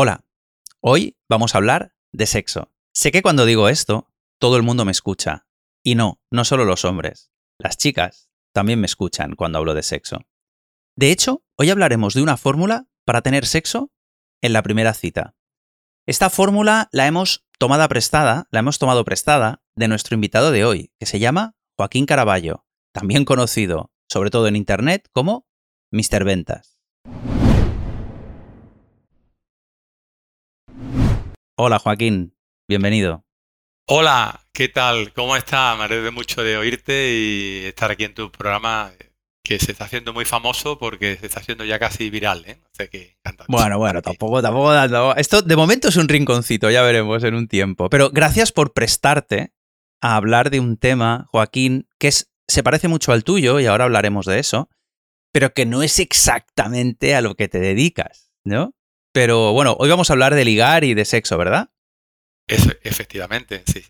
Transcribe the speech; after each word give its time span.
Hola, 0.00 0.24
hoy 0.80 1.18
vamos 1.28 1.52
a 1.52 1.58
hablar 1.58 1.92
de 2.12 2.26
sexo. 2.26 2.70
Sé 2.94 3.10
que 3.10 3.20
cuando 3.20 3.46
digo 3.46 3.68
esto, 3.68 4.06
todo 4.38 4.56
el 4.56 4.62
mundo 4.62 4.84
me 4.84 4.92
escucha. 4.92 5.48
Y 5.82 5.96
no, 5.96 6.22
no 6.30 6.44
solo 6.44 6.64
los 6.64 6.84
hombres. 6.84 7.32
Las 7.58 7.78
chicas 7.78 8.30
también 8.52 8.78
me 8.78 8.86
escuchan 8.86 9.34
cuando 9.34 9.58
hablo 9.58 9.74
de 9.74 9.82
sexo. 9.82 10.20
De 10.94 11.10
hecho, 11.10 11.42
hoy 11.56 11.70
hablaremos 11.70 12.14
de 12.14 12.22
una 12.22 12.36
fórmula 12.36 12.86
para 13.04 13.22
tener 13.22 13.44
sexo 13.44 13.90
en 14.40 14.52
la 14.52 14.62
primera 14.62 14.94
cita. 14.94 15.34
Esta 16.06 16.30
fórmula 16.30 16.88
la 16.92 17.08
hemos 17.08 17.48
tomado 17.58 17.88
prestada, 17.88 18.46
la 18.52 18.60
hemos 18.60 18.78
tomado 18.78 19.04
prestada 19.04 19.64
de 19.74 19.88
nuestro 19.88 20.14
invitado 20.14 20.52
de 20.52 20.64
hoy, 20.64 20.92
que 21.00 21.06
se 21.06 21.18
llama 21.18 21.56
Joaquín 21.76 22.06
Caraballo, 22.06 22.64
también 22.92 23.24
conocido, 23.24 23.90
sobre 24.08 24.30
todo 24.30 24.46
en 24.46 24.54
internet, 24.54 25.08
como 25.10 25.48
Mr. 25.90 26.22
Ventas. 26.22 26.78
Hola 31.60 31.80
Joaquín, 31.80 32.36
bienvenido. 32.68 33.24
Hola, 33.88 34.46
¿qué 34.52 34.68
tal? 34.68 35.12
¿Cómo 35.12 35.34
estás? 35.34 35.76
Me 35.76 35.86
alegro 35.86 36.12
mucho 36.12 36.44
de 36.44 36.56
oírte 36.56 37.12
y 37.12 37.64
estar 37.64 37.90
aquí 37.90 38.04
en 38.04 38.14
tu 38.14 38.30
programa 38.30 38.92
que 39.42 39.58
se 39.58 39.72
está 39.72 39.86
haciendo 39.86 40.12
muy 40.12 40.24
famoso 40.24 40.78
porque 40.78 41.16
se 41.16 41.26
está 41.26 41.40
haciendo 41.40 41.64
ya 41.64 41.80
casi 41.80 42.10
viral, 42.10 42.44
¿eh? 42.46 42.60
que 42.92 43.16
bueno, 43.48 43.76
bueno, 43.78 44.02
tampoco, 44.02 44.40
tampoco, 44.40 45.16
Esto 45.16 45.42
de 45.42 45.56
momento 45.56 45.88
es 45.88 45.96
un 45.96 46.08
rinconcito, 46.08 46.70
ya 46.70 46.82
veremos 46.82 47.24
en 47.24 47.34
un 47.34 47.48
tiempo. 47.48 47.90
Pero 47.90 48.10
gracias 48.10 48.52
por 48.52 48.72
prestarte 48.72 49.52
a 50.00 50.14
hablar 50.14 50.50
de 50.50 50.60
un 50.60 50.76
tema, 50.76 51.26
Joaquín, 51.32 51.88
que 51.98 52.06
es, 52.06 52.30
se 52.46 52.62
parece 52.62 52.86
mucho 52.86 53.10
al 53.10 53.24
tuyo 53.24 53.58
y 53.58 53.66
ahora 53.66 53.86
hablaremos 53.86 54.26
de 54.26 54.38
eso, 54.38 54.70
pero 55.32 55.52
que 55.52 55.66
no 55.66 55.82
es 55.82 55.98
exactamente 55.98 57.16
a 57.16 57.20
lo 57.20 57.34
que 57.34 57.48
te 57.48 57.58
dedicas, 57.58 58.30
¿no? 58.44 58.76
Pero 59.12 59.52
bueno, 59.52 59.76
hoy 59.78 59.88
vamos 59.88 60.10
a 60.10 60.12
hablar 60.12 60.34
de 60.34 60.44
ligar 60.44 60.84
y 60.84 60.94
de 60.94 61.04
sexo, 61.04 61.36
¿verdad? 61.38 61.70
efectivamente, 62.48 63.62
sí. 63.66 63.84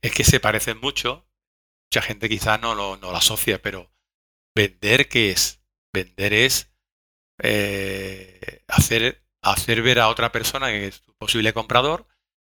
Es 0.00 0.12
que 0.12 0.24
se 0.24 0.38
parecen 0.38 0.78
mucho. 0.80 1.26
Mucha 1.90 2.02
gente 2.02 2.28
quizás 2.28 2.60
no 2.60 2.74
lo, 2.74 2.96
no 2.96 3.10
lo 3.10 3.16
asocia, 3.16 3.60
pero 3.60 3.92
vender, 4.54 5.08
¿qué 5.08 5.30
es? 5.30 5.62
Vender 5.92 6.32
es 6.32 6.72
eh, 7.42 8.64
hacer, 8.68 9.24
hacer 9.42 9.82
ver 9.82 10.00
a 10.00 10.08
otra 10.08 10.32
persona 10.32 10.68
que 10.68 10.88
es 10.88 11.02
tu 11.02 11.14
posible 11.14 11.52
comprador 11.52 12.06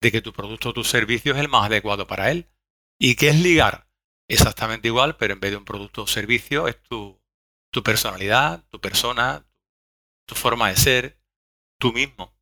de 0.01 0.11
que 0.11 0.21
tu 0.21 0.33
producto 0.33 0.69
o 0.69 0.73
tu 0.73 0.83
servicio 0.83 1.33
es 1.33 1.39
el 1.39 1.49
más 1.49 1.65
adecuado 1.65 2.07
para 2.07 2.31
él. 2.31 2.49
¿Y 2.99 3.15
qué 3.15 3.29
es 3.29 3.39
ligar? 3.39 3.87
Exactamente 4.29 4.87
igual, 4.87 5.17
pero 5.17 5.33
en 5.33 5.39
vez 5.39 5.51
de 5.51 5.57
un 5.57 5.65
producto 5.65 6.03
o 6.03 6.07
servicio 6.07 6.67
es 6.67 6.81
tu, 6.81 7.21
tu 7.71 7.83
personalidad, 7.83 8.63
tu 8.69 8.79
persona, 8.79 9.45
tu 10.25 10.35
forma 10.35 10.69
de 10.69 10.77
ser, 10.77 11.20
tú 11.81 11.91
mismo. 11.91 12.33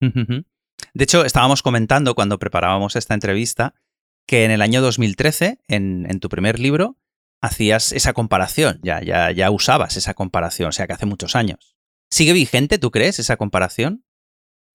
De 0.00 1.04
hecho, 1.04 1.24
estábamos 1.24 1.62
comentando 1.62 2.14
cuando 2.14 2.38
preparábamos 2.38 2.94
esta 2.94 3.14
entrevista 3.14 3.74
que 4.28 4.44
en 4.44 4.50
el 4.52 4.62
año 4.62 4.82
2013, 4.82 5.58
en, 5.66 6.20
tu 6.20 6.28
primer 6.28 6.60
libro, 6.60 6.96
hacías 7.40 7.92
esa 7.92 8.12
comparación, 8.12 8.78
ya, 8.82 9.02
ya, 9.02 9.32
ya 9.32 9.50
usabas 9.50 9.96
esa 9.96 10.14
comparación, 10.14 10.68
o 10.68 10.72
sea 10.72 10.86
que 10.86 10.92
hace 10.92 11.06
muchos 11.06 11.34
años. 11.34 11.76
¿Sigue 12.10 12.34
vigente, 12.34 12.78
tú 12.78 12.90
crees, 12.90 13.18
esa 13.18 13.36
comparación? 13.36 14.04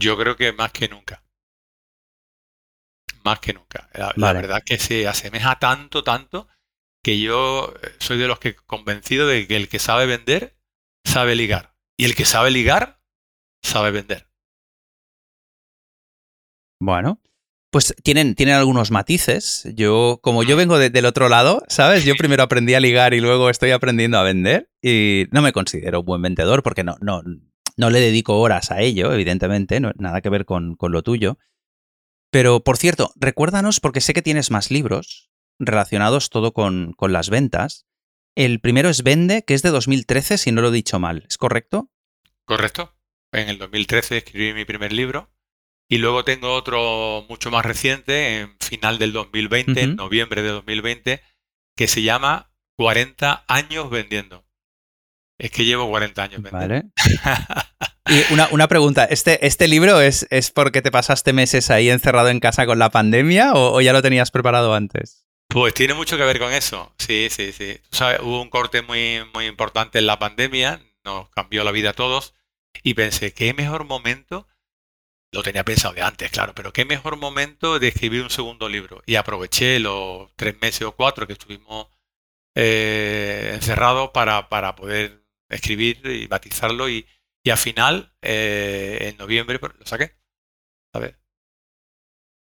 Yo 0.02 0.17
creo 0.17 0.35
que 0.35 0.52
más 0.52 0.71
que 0.71 0.89
nunca. 0.89 1.23
Más 3.23 3.39
que 3.39 3.53
nunca. 3.53 3.89
La, 3.93 4.33
verdad 4.33 4.63
que 4.65 4.80
se 4.80 5.08
asemeja 5.08 5.59
tanto, 5.59 6.03
tanto, 6.03 6.47
que 7.03 7.19
yo 7.19 7.73
eh, 7.81 7.95
soy 7.99 8.17
de 8.17 8.27
los 8.27 8.39
que 8.39 8.55
convencido 8.55 9.27
de 9.27 9.47
que 9.47 9.55
el 9.55 9.69
que 9.69 9.80
sabe 9.80 10.08
vender, 10.08 10.58
sabe 11.05 11.35
ligar. 11.35 11.72
Y 11.97 12.05
el 12.05 12.16
que 12.16 12.25
sabe 12.25 12.52
ligar, 12.52 13.02
sabe 13.61 13.91
vender. 13.91 14.27
Bueno, 16.80 17.22
pues 17.72 17.95
tienen, 18.03 18.36
tienen 18.36 18.55
algunos 18.55 18.91
matices. 18.91 19.67
Yo, 19.75 20.19
como 20.21 20.44
yo 20.44 20.55
vengo 20.55 20.77
del 20.77 21.05
otro 21.05 21.30
lado, 21.30 21.64
¿sabes? 21.67 22.05
Yo 22.05 22.14
primero 22.17 22.43
aprendí 22.43 22.73
a 22.73 22.80
ligar 22.80 23.14
y 23.14 23.20
luego 23.20 23.49
estoy 23.49 23.71
aprendiendo 23.71 24.17
a 24.17 24.23
vender. 24.23 24.70
Y 24.81 25.26
no 25.31 25.42
me 25.42 25.54
considero 25.54 26.02
un 26.02 26.05
buen 26.05 26.21
vendedor 26.21 26.61
porque 26.61 26.83
no, 26.83 26.98
no, 27.02 27.23
no 27.77 27.89
le 27.89 27.99
dedico 27.99 28.39
horas 28.39 28.71
a 28.71 28.81
ello, 28.81 29.14
evidentemente, 29.14 29.80
no, 29.80 29.92
nada 29.98 30.21
que 30.21 30.30
ver 30.30 30.45
con, 30.45 30.75
con 30.75 30.92
lo 30.92 31.04
tuyo. 31.04 31.37
Pero, 32.31 32.64
por 32.64 32.77
cierto, 32.77 33.11
recuérdanos, 33.15 33.80
porque 33.80 34.02
sé 34.02 34.14
que 34.14 34.21
tienes 34.21 34.52
más 34.52 34.71
libros 34.71 35.31
relacionados 35.60 36.30
todo 36.30 36.54
con, 36.54 36.93
con 36.93 37.14
las 37.14 37.30
ventas. 37.30 37.86
El 38.36 38.60
primero 38.60 38.89
es 38.89 39.04
Vende, 39.04 39.44
que 39.44 39.54
es 39.54 39.61
de 39.61 39.70
2013, 39.70 40.38
si 40.38 40.52
no 40.52 40.61
lo 40.61 40.70
he 40.70 40.71
dicho 40.71 40.99
mal. 40.99 41.23
¿Es 41.30 41.38
correcto? 41.38 41.92
Correcto. 42.45 42.95
En 43.32 43.49
el 43.49 43.58
2013 43.58 44.17
escribí 44.17 44.54
mi 44.54 44.66
primer 44.66 44.92
libro. 44.92 45.32
Y 45.88 45.98
luego 45.98 46.23
tengo 46.23 46.54
otro 46.54 47.26
mucho 47.30 47.52
más 47.52 47.64
reciente, 47.64 48.39
en 48.39 48.58
final 48.60 48.98
del 48.98 49.14
2020, 49.14 49.80
en 49.82 49.95
noviembre 49.95 50.42
de 50.42 50.49
2020, 50.49 51.22
que 51.76 51.88
se 51.88 52.02
llama 52.02 52.52
40 52.77 53.45
años 53.48 53.89
vendiendo. 53.92 54.45
Es 55.38 55.52
que 55.52 55.66
llevo 55.66 55.88
40 55.89 56.23
años 56.23 56.42
vendiendo. 56.42 56.67
Vale. 56.67 56.83
y 58.10 58.33
una, 58.33 58.48
una, 58.52 58.67
pregunta, 58.67 59.05
¿este, 59.05 59.45
este 59.45 59.67
libro 59.67 59.99
es, 60.02 60.26
es 60.32 60.52
porque 60.52 60.82
te 60.82 60.89
pasaste 60.89 61.33
meses 61.33 61.70
ahí 61.70 61.89
encerrado 61.89 62.30
en 62.30 62.39
casa 62.39 62.66
con 62.66 62.80
la 62.80 62.89
pandemia 62.89 63.54
o 63.54 63.80
ya 63.82 63.93
lo 63.93 64.02
tenías 64.02 64.32
preparado 64.32 64.73
antes? 64.73 65.23
Pues 65.53 65.75
tiene 65.75 65.93
mucho 65.93 66.17
que 66.17 66.23
ver 66.23 66.39
con 66.39 66.52
eso. 66.52 66.91
Sí, 66.97 67.27
sí, 67.30 67.52
sí. 67.52 67.77
sabes, 67.91 68.21
hubo 68.21 68.41
un 68.41 68.49
corte 68.49 68.81
muy, 68.81 69.19
muy 69.36 69.45
importante 69.45 69.99
en 69.99 70.08
la 70.08 70.17
pandemia, 70.17 70.81
nos 71.05 71.30
cambió 71.30 71.64
la 71.64 71.69
vida 71.69 71.91
a 71.91 71.93
todos. 71.93 72.33
Y 72.81 72.95
pensé, 72.95 73.36
¿qué 73.36 73.53
mejor 73.53 73.86
momento? 73.86 74.47
Lo 75.31 75.43
tenía 75.43 75.63
pensado 75.63 75.93
de 75.93 76.02
antes, 76.02 76.31
claro, 76.31 76.55
pero 76.55 76.73
qué 76.73 76.86
mejor 76.86 77.17
momento 77.17 77.77
de 77.77 77.89
escribir 77.89 78.23
un 78.23 78.31
segundo 78.31 78.67
libro. 78.67 79.03
Y 79.05 79.13
aproveché 79.13 79.80
los 79.80 80.36
tres 80.37 80.59
meses 80.59 80.81
o 80.87 80.93
cuatro 80.95 81.27
que 81.27 81.33
estuvimos 81.33 81.87
eh, 82.55 83.52
encerrados 83.53 84.09
para, 84.09 84.49
para, 84.49 84.75
poder 84.75 85.23
escribir 85.49 86.02
y 86.05 86.25
batizarlo. 86.25 86.89
Y, 86.89 87.05
y 87.43 87.52
al 87.52 87.59
final, 87.59 88.11
eh, 88.23 88.97
en 89.02 89.17
noviembre, 89.17 89.59
pues, 89.59 89.73
lo 89.77 89.86
saqué. 89.86 90.15
A 90.93 90.99
ver. 90.99 91.19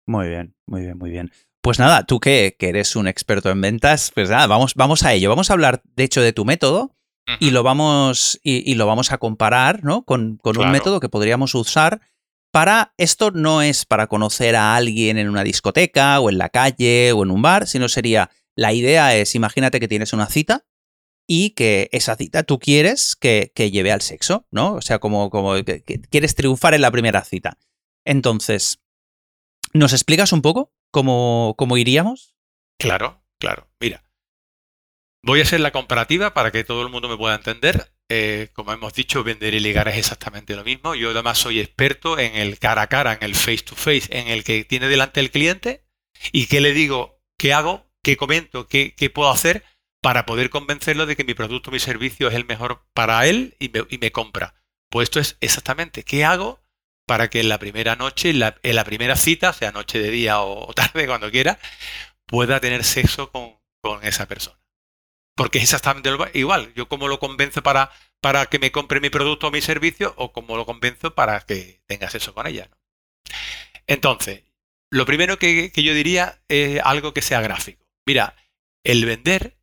Muy 0.05 0.27
bien, 0.29 0.55
muy 0.67 0.81
bien, 0.81 0.97
muy 0.99 1.09
bien. 1.09 1.31
Pues 1.61 1.77
nada, 1.77 2.05
tú 2.05 2.19
que, 2.19 2.55
eres 2.59 2.95
un 2.95 3.07
experto 3.07 3.51
en 3.51 3.61
ventas, 3.61 4.11
pues 4.15 4.29
nada, 4.29 4.47
vamos, 4.47 4.73
vamos 4.73 5.03
a 5.03 5.13
ello. 5.13 5.29
Vamos 5.29 5.49
a 5.49 5.53
hablar, 5.53 5.83
de 5.95 6.03
hecho, 6.03 6.21
de 6.21 6.33
tu 6.33 6.43
método 6.43 6.95
y, 7.39 7.51
lo 7.51 7.61
vamos, 7.61 8.39
y, 8.43 8.73
lo 8.73 8.87
vamos 8.87 9.11
a 9.11 9.19
comparar 9.19 9.83
¿no? 9.83 10.03
con, 10.03 10.39
un 10.43 10.71
método 10.71 10.99
que 10.99 11.07
podríamos 11.07 11.53
usar 11.53 12.01
para, 12.51 12.93
esto 12.97 13.31
no 13.31 13.61
es 13.61 13.85
para 13.85 14.07
conocer 14.07 14.55
a 14.55 14.75
alguien 14.75 15.17
en 15.17 15.29
una 15.29 15.43
discoteca 15.43 16.19
o 16.19 16.29
en 16.29 16.39
la 16.39 16.49
calle 16.49 17.11
o 17.13 17.23
en 17.23 17.31
un 17.31 17.41
bar, 17.43 17.67
sino 17.67 17.87
sería, 17.87 18.31
la 18.55 18.73
idea 18.73 19.15
es, 19.15 19.35
imagínate 19.35 19.79
que 19.79 19.87
tienes 19.87 20.13
una 20.13 20.25
cita 20.25 20.65
y 21.27 21.51
que 21.51 21.89
esa 21.93 22.15
cita 22.15 22.43
tú 22.43 22.59
quieres 22.59 23.15
que, 23.15 23.51
lleve 23.55 23.91
al 23.91 24.01
sexo, 24.01 24.47
¿no? 24.51 24.73
O 24.73 24.81
sea, 24.81 24.97
como, 24.99 25.29
como 25.29 25.53
que 25.63 25.83
quieres 26.09 26.35
triunfar 26.35 26.73
en 26.73 26.81
la 26.81 26.91
primera 26.91 27.23
cita. 27.23 27.57
Entonces, 28.03 28.81
¿nos 29.73 29.93
explicas 29.93 30.33
un 30.33 30.41
poco 30.41 30.73
¿Cómo, 30.91 31.77
iríamos? 31.77 32.35
Claro, 32.77 33.23
claro. 33.39 33.69
Mira, 33.79 34.03
voy 35.23 35.39
a 35.39 35.43
hacer 35.43 35.61
la 35.61 35.71
comparativa 35.71 36.33
para 36.33 36.51
que 36.51 36.63
todo 36.63 36.81
el 36.81 36.89
mundo 36.89 37.07
me 37.07 37.17
pueda 37.17 37.35
entender. 37.35 37.93
Eh, 38.09 38.49
como 38.51 38.73
hemos 38.73 38.93
dicho, 38.93 39.23
vender 39.23 39.53
y 39.53 39.61
ligar 39.61 39.87
es 39.87 39.97
exactamente 39.97 40.55
lo 40.55 40.65
mismo. 40.65 40.95
Yo 40.95 41.11
además 41.11 41.37
soy 41.37 41.61
experto 41.61 42.19
en 42.19 42.35
el 42.35 42.59
cara 42.59 42.83
a 42.83 42.87
cara, 42.87 43.13
en 43.13 43.23
el 43.23 43.35
face 43.35 43.63
to 43.63 43.75
face, 43.75 44.07
en 44.09 44.27
el 44.27 44.43
que 44.43 44.65
tiene 44.65 44.89
delante 44.89 45.21
el 45.21 45.31
cliente 45.31 45.85
y 46.33 46.47
que 46.47 46.59
le 46.59 46.73
digo, 46.73 47.21
qué 47.37 47.53
hago, 47.53 47.89
qué 48.03 48.17
comento, 48.17 48.67
qué, 48.67 48.93
puedo 49.13 49.31
hacer 49.31 49.63
para 50.01 50.25
poder 50.25 50.49
convencerlo 50.49 51.05
de 51.05 51.15
que 51.15 51.23
mi 51.23 51.35
producto, 51.35 51.71
mi 51.71 51.79
servicio 51.79 52.27
es 52.27 52.33
el 52.33 52.45
mejor 52.45 52.85
para 52.93 53.25
él 53.27 53.55
y 53.59 53.69
me, 53.69 53.85
y 53.89 53.97
me 53.97 54.11
compra. 54.11 54.55
Pues 54.89 55.05
esto 55.05 55.21
es 55.21 55.37
exactamente 55.39 56.03
qué 56.03 56.25
hago 56.25 56.60
para 57.11 57.29
que 57.29 57.41
en 57.41 57.49
la 57.49 57.59
primera 57.59 57.97
noche, 57.97 58.29
en 58.29 58.39
la, 58.39 58.85
primera 58.85 59.17
cita, 59.17 59.51
sea 59.51 59.73
noche 59.73 60.01
de 60.01 60.11
día 60.11 60.39
o 60.39 60.73
tarde, 60.73 61.07
cuando 61.07 61.29
quiera, 61.29 61.59
pueda 62.25 62.61
tener 62.61 62.85
sexo 62.85 63.33
con, 63.33 63.59
esa 64.01 64.29
persona. 64.29 64.57
Porque 65.35 65.57
es 65.57 65.65
exactamente 65.65 66.09
igual. 66.35 66.73
Yo 66.73 66.87
como 66.87 67.09
lo 67.09 67.19
convenzo 67.19 67.63
para, 67.63 67.91
para 68.21 68.45
que 68.45 68.59
me 68.59 68.71
compre 68.71 69.01
mi 69.01 69.09
producto 69.09 69.47
o 69.47 69.51
mi 69.51 69.59
servicio 69.59 70.13
o 70.15 70.31
como 70.31 70.55
lo 70.55 70.65
convenzo 70.65 71.13
para 71.13 71.41
que 71.41 71.81
tenga 71.85 72.09
sexo 72.09 72.33
con 72.33 72.47
ella. 72.47 72.69
Entonces, 73.87 74.45
lo 74.89 75.05
primero 75.05 75.37
que, 75.37 75.73
que, 75.73 75.83
yo 75.83 75.93
diría 75.93 76.41
es 76.47 76.79
algo 76.81 77.13
que 77.13 77.21
sea 77.21 77.41
gráfico. 77.41 77.85
Mira, 78.07 78.37
el 78.85 79.03
vender, 79.03 79.57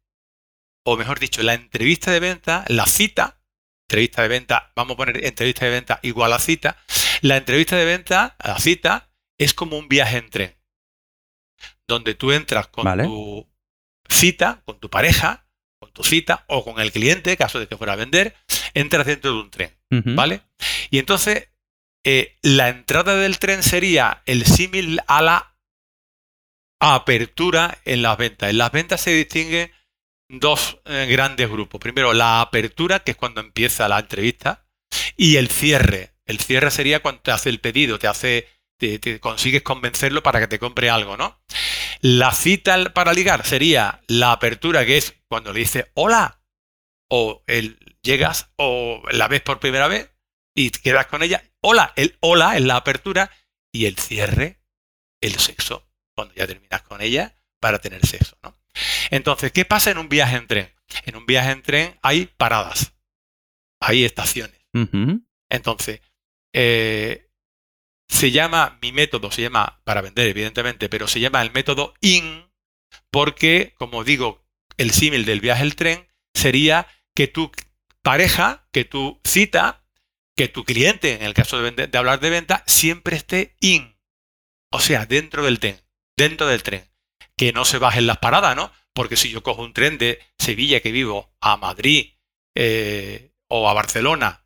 o 0.84 0.98
mejor 0.98 1.18
dicho, 1.18 1.42
la 1.42 1.54
entrevista 1.54 2.10
de 2.10 2.20
venta, 2.20 2.66
la 2.68 2.84
cita, 2.84 3.40
entrevista 3.88 4.20
de 4.20 4.28
venta, 4.28 4.70
vamos 4.76 4.92
a 4.92 4.96
poner 4.98 5.24
entrevista 5.24 5.64
de 5.64 5.70
venta 5.70 5.98
igual 6.02 6.34
a 6.34 6.38
cita. 6.38 6.76
La 7.20 7.36
entrevista 7.36 7.76
de 7.76 7.84
venta, 7.84 8.36
la 8.44 8.58
cita, 8.58 9.10
es 9.38 9.54
como 9.54 9.78
un 9.78 9.88
viaje 9.88 10.18
en 10.18 10.30
tren. 10.30 10.56
Donde 11.86 12.14
tú 12.14 12.32
entras 12.32 12.68
con 12.68 12.84
tu 13.02 13.48
cita, 14.08 14.62
con 14.64 14.78
tu 14.78 14.90
pareja, 14.90 15.46
con 15.80 15.92
tu 15.92 16.04
cita 16.04 16.44
o 16.48 16.64
con 16.64 16.80
el 16.80 16.92
cliente, 16.92 17.36
caso 17.36 17.60
de 17.60 17.66
que 17.66 17.76
fuera 17.76 17.94
a 17.94 17.96
vender, 17.96 18.36
entras 18.74 19.06
dentro 19.06 19.32
de 19.32 19.40
un 19.40 19.50
tren. 19.50 19.76
¿Vale? 19.90 20.42
Y 20.90 20.98
entonces 20.98 21.48
eh, 22.04 22.36
la 22.42 22.68
entrada 22.68 23.16
del 23.16 23.38
tren 23.38 23.62
sería 23.62 24.22
el 24.26 24.44
símil 24.44 25.00
a 25.06 25.22
la 25.22 25.56
apertura 26.80 27.78
en 27.84 28.02
las 28.02 28.16
ventas. 28.16 28.50
En 28.50 28.58
las 28.58 28.72
ventas 28.72 29.00
se 29.00 29.10
distinguen 29.10 29.72
dos 30.28 30.78
eh, 30.84 31.06
grandes 31.10 31.48
grupos. 31.48 31.80
Primero, 31.80 32.12
la 32.12 32.40
apertura, 32.40 33.00
que 33.00 33.12
es 33.12 33.16
cuando 33.16 33.40
empieza 33.40 33.88
la 33.88 33.98
entrevista, 33.98 34.66
y 35.16 35.36
el 35.36 35.48
cierre. 35.48 36.12
El 36.28 36.38
cierre 36.38 36.70
sería 36.70 37.00
cuando 37.00 37.22
te 37.22 37.32
hace 37.32 37.48
el 37.48 37.58
pedido, 37.58 37.98
te 37.98 38.06
hace, 38.06 38.46
te, 38.76 39.18
consigues 39.18 39.62
convencerlo 39.62 40.22
para 40.22 40.40
que 40.40 40.46
te 40.46 40.58
compre 40.58 40.90
algo, 40.90 41.16
¿no? 41.16 41.40
La 42.00 42.32
cita 42.32 42.92
para 42.92 43.14
ligar 43.14 43.46
sería 43.46 44.02
la 44.06 44.32
apertura, 44.32 44.84
que 44.84 44.98
es 44.98 45.16
cuando 45.26 45.52
le 45.52 45.60
dices 45.60 45.86
hola, 45.94 46.42
o 47.10 47.42
el, 47.46 47.78
llegas 48.02 48.52
o 48.56 49.02
la 49.10 49.26
ves 49.26 49.40
por 49.40 49.58
primera 49.58 49.88
vez 49.88 50.10
y 50.54 50.70
quedas 50.70 51.06
con 51.06 51.22
ella. 51.22 51.42
Hola, 51.62 51.94
el 51.96 52.18
hola 52.20 52.56
es 52.56 52.62
la 52.62 52.76
apertura 52.76 53.30
y 53.72 53.86
el 53.86 53.96
cierre, 53.96 54.60
el 55.22 55.38
sexo, 55.38 55.88
cuando 56.14 56.34
ya 56.34 56.46
terminas 56.46 56.82
con 56.82 57.00
ella 57.00 57.34
para 57.58 57.78
tener 57.78 58.04
sexo, 58.06 58.36
¿no? 58.42 58.54
Entonces, 59.10 59.50
¿qué 59.50 59.64
pasa 59.64 59.90
en 59.90 59.98
un 59.98 60.10
viaje 60.10 60.36
en 60.36 60.46
tren? 60.46 60.74
En 61.06 61.16
un 61.16 61.24
viaje 61.24 61.52
en 61.52 61.62
tren 61.62 61.98
hay 62.02 62.26
paradas, 62.26 62.92
hay 63.80 64.04
estaciones. 64.04 64.60
Entonces, 65.50 66.02
eh, 66.52 67.30
se 68.08 68.30
llama, 68.30 68.78
mi 68.80 68.92
método 68.92 69.30
se 69.30 69.42
llama, 69.42 69.80
para 69.84 70.00
vender 70.00 70.28
evidentemente, 70.28 70.88
pero 70.88 71.06
se 71.06 71.20
llama 71.20 71.42
el 71.42 71.52
método 71.52 71.94
IN, 72.00 72.50
porque, 73.10 73.74
como 73.78 74.04
digo, 74.04 74.44
el 74.76 74.90
símil 74.90 75.24
del 75.24 75.40
viaje 75.40 75.64
en 75.64 75.72
tren 75.72 76.08
sería 76.34 76.86
que 77.14 77.28
tu 77.28 77.52
pareja, 78.02 78.66
que 78.72 78.84
tu 78.84 79.20
cita, 79.24 79.84
que 80.36 80.48
tu 80.48 80.64
cliente, 80.64 81.14
en 81.14 81.22
el 81.22 81.34
caso 81.34 81.60
de, 81.60 81.86
de 81.86 81.98
hablar 81.98 82.20
de 82.20 82.30
venta, 82.30 82.64
siempre 82.66 83.16
esté 83.16 83.56
IN, 83.60 83.98
o 84.72 84.80
sea, 84.80 85.06
dentro 85.06 85.44
del 85.44 85.58
tren, 85.58 85.80
dentro 86.16 86.46
del 86.46 86.62
tren 86.62 86.88
que 87.38 87.52
no 87.52 87.64
se 87.64 87.78
bajen 87.78 88.06
las 88.06 88.18
paradas, 88.18 88.54
¿no? 88.56 88.72
Porque 88.92 89.16
si 89.16 89.30
yo 89.30 89.42
cojo 89.42 89.62
un 89.62 89.72
tren 89.72 89.96
de 89.96 90.18
Sevilla 90.38 90.80
que 90.80 90.90
vivo 90.90 91.32
a 91.40 91.56
Madrid 91.56 92.14
eh, 92.54 93.32
o 93.46 93.70
a 93.70 93.72
Barcelona 93.72 94.44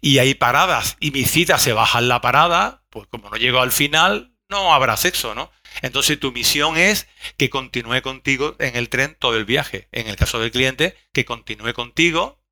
y 0.00 0.18
hay 0.18 0.34
paradas 0.34 0.96
y 1.00 1.10
mi 1.10 1.24
cita 1.24 1.58
se 1.58 1.72
baja 1.72 1.98
en 1.98 2.08
la 2.08 2.20
parada, 2.20 2.84
pues 2.90 3.06
como 3.08 3.30
no 3.30 3.36
llego 3.36 3.60
al 3.60 3.72
final, 3.72 4.36
no 4.48 4.72
habrá 4.72 4.96
sexo, 4.96 5.34
¿no? 5.34 5.50
Entonces 5.82 6.18
tu 6.18 6.32
misión 6.32 6.76
es 6.76 7.08
que 7.36 7.50
continúe 7.50 8.00
contigo 8.02 8.56
en 8.58 8.76
el 8.76 8.88
tren 8.88 9.16
todo 9.18 9.36
el 9.36 9.44
viaje. 9.44 9.88
En 9.92 10.06
el 10.06 10.16
caso 10.16 10.38
del 10.38 10.50
cliente, 10.50 10.96
que 11.12 11.24
continúe 11.24 11.72
contigo 11.74 12.42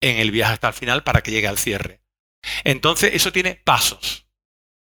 en 0.00 0.16
el 0.16 0.30
viaje 0.30 0.54
hasta 0.54 0.68
el 0.68 0.74
final 0.74 1.04
para 1.04 1.22
que 1.22 1.30
llegue 1.30 1.48
al 1.48 1.58
cierre. 1.58 2.02
Entonces 2.64 3.14
eso 3.14 3.32
tiene 3.32 3.54
pasos. 3.54 4.26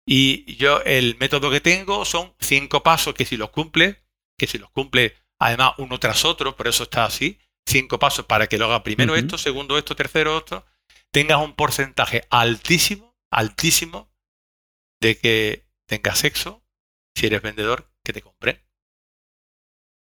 Y 0.06 0.56
yo 0.56 0.82
el 0.82 1.18
método 1.20 1.52
que 1.52 1.62
tengo 1.62 2.06
son 2.06 2.34
cinco 2.40 2.82
pasos 2.82 3.14
que 3.14 3.26
si 3.26 3.38
los 3.38 3.52
cumple, 3.52 4.04
que 4.38 4.48
si 4.48 4.58
los 4.58 4.72
cumple 4.72 5.16
además 5.38 5.74
uno 5.78 6.00
tras 6.00 6.26
otro, 6.26 6.56
por 6.56 6.68
eso 6.68 6.84
está 6.84 7.06
así, 7.06 7.40
cinco 7.68 8.00
pasos 8.00 8.26
para 8.26 8.48
que 8.48 8.58
lo 8.58 8.66
haga 8.66 8.84
primero 8.84 9.16
esto, 9.16 9.38
segundo 9.38 9.78
esto, 9.78 9.96
tercero 9.96 10.38
esto, 10.40 10.66
tengas 11.12 11.44
un 11.44 11.56
porcentaje 11.56 12.24
altísimo, 12.30 13.16
altísimo 13.32 14.12
de 15.02 15.18
que 15.18 15.68
tengas 15.88 16.20
sexo, 16.20 16.64
si 17.16 17.28
eres 17.28 17.42
vendedor, 17.42 17.92
que 18.04 18.14
te 18.14 18.22
compre. 18.22 18.66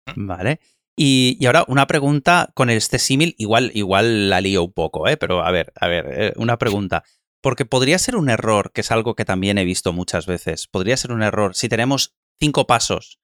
¿Mm? 0.06 0.26
Vale. 0.26 0.60
Y, 0.96 1.44
ahora 1.46 1.64
una 1.68 1.86
pregunta 1.86 2.50
con 2.54 2.68
este 2.68 2.98
símil, 2.98 3.34
igual, 3.38 3.70
igual 3.74 4.28
la 4.28 4.40
lío 4.40 4.64
un 4.64 4.72
poco, 4.72 5.08
¿eh? 5.08 5.16
pero 5.16 5.42
a 5.42 5.50
ver, 5.50 5.72
a 5.76 5.88
ver, 5.88 6.06
eh, 6.10 6.32
una 6.36 6.58
pregunta. 6.58 7.04
Porque 7.42 7.64
podría 7.64 7.98
ser 7.98 8.16
un 8.16 8.28
error, 8.28 8.70
que 8.72 8.82
es 8.82 8.90
algo 8.90 9.14
que 9.14 9.24
también 9.24 9.56
he 9.56 9.64
visto 9.64 9.94
muchas 9.94 10.26
veces, 10.26 10.66
podría 10.66 10.96
ser 10.98 11.12
un 11.12 11.22
error 11.22 11.54
si 11.54 11.70
tenemos 11.70 12.14
cinco 12.38 12.66
pasos 12.66 13.18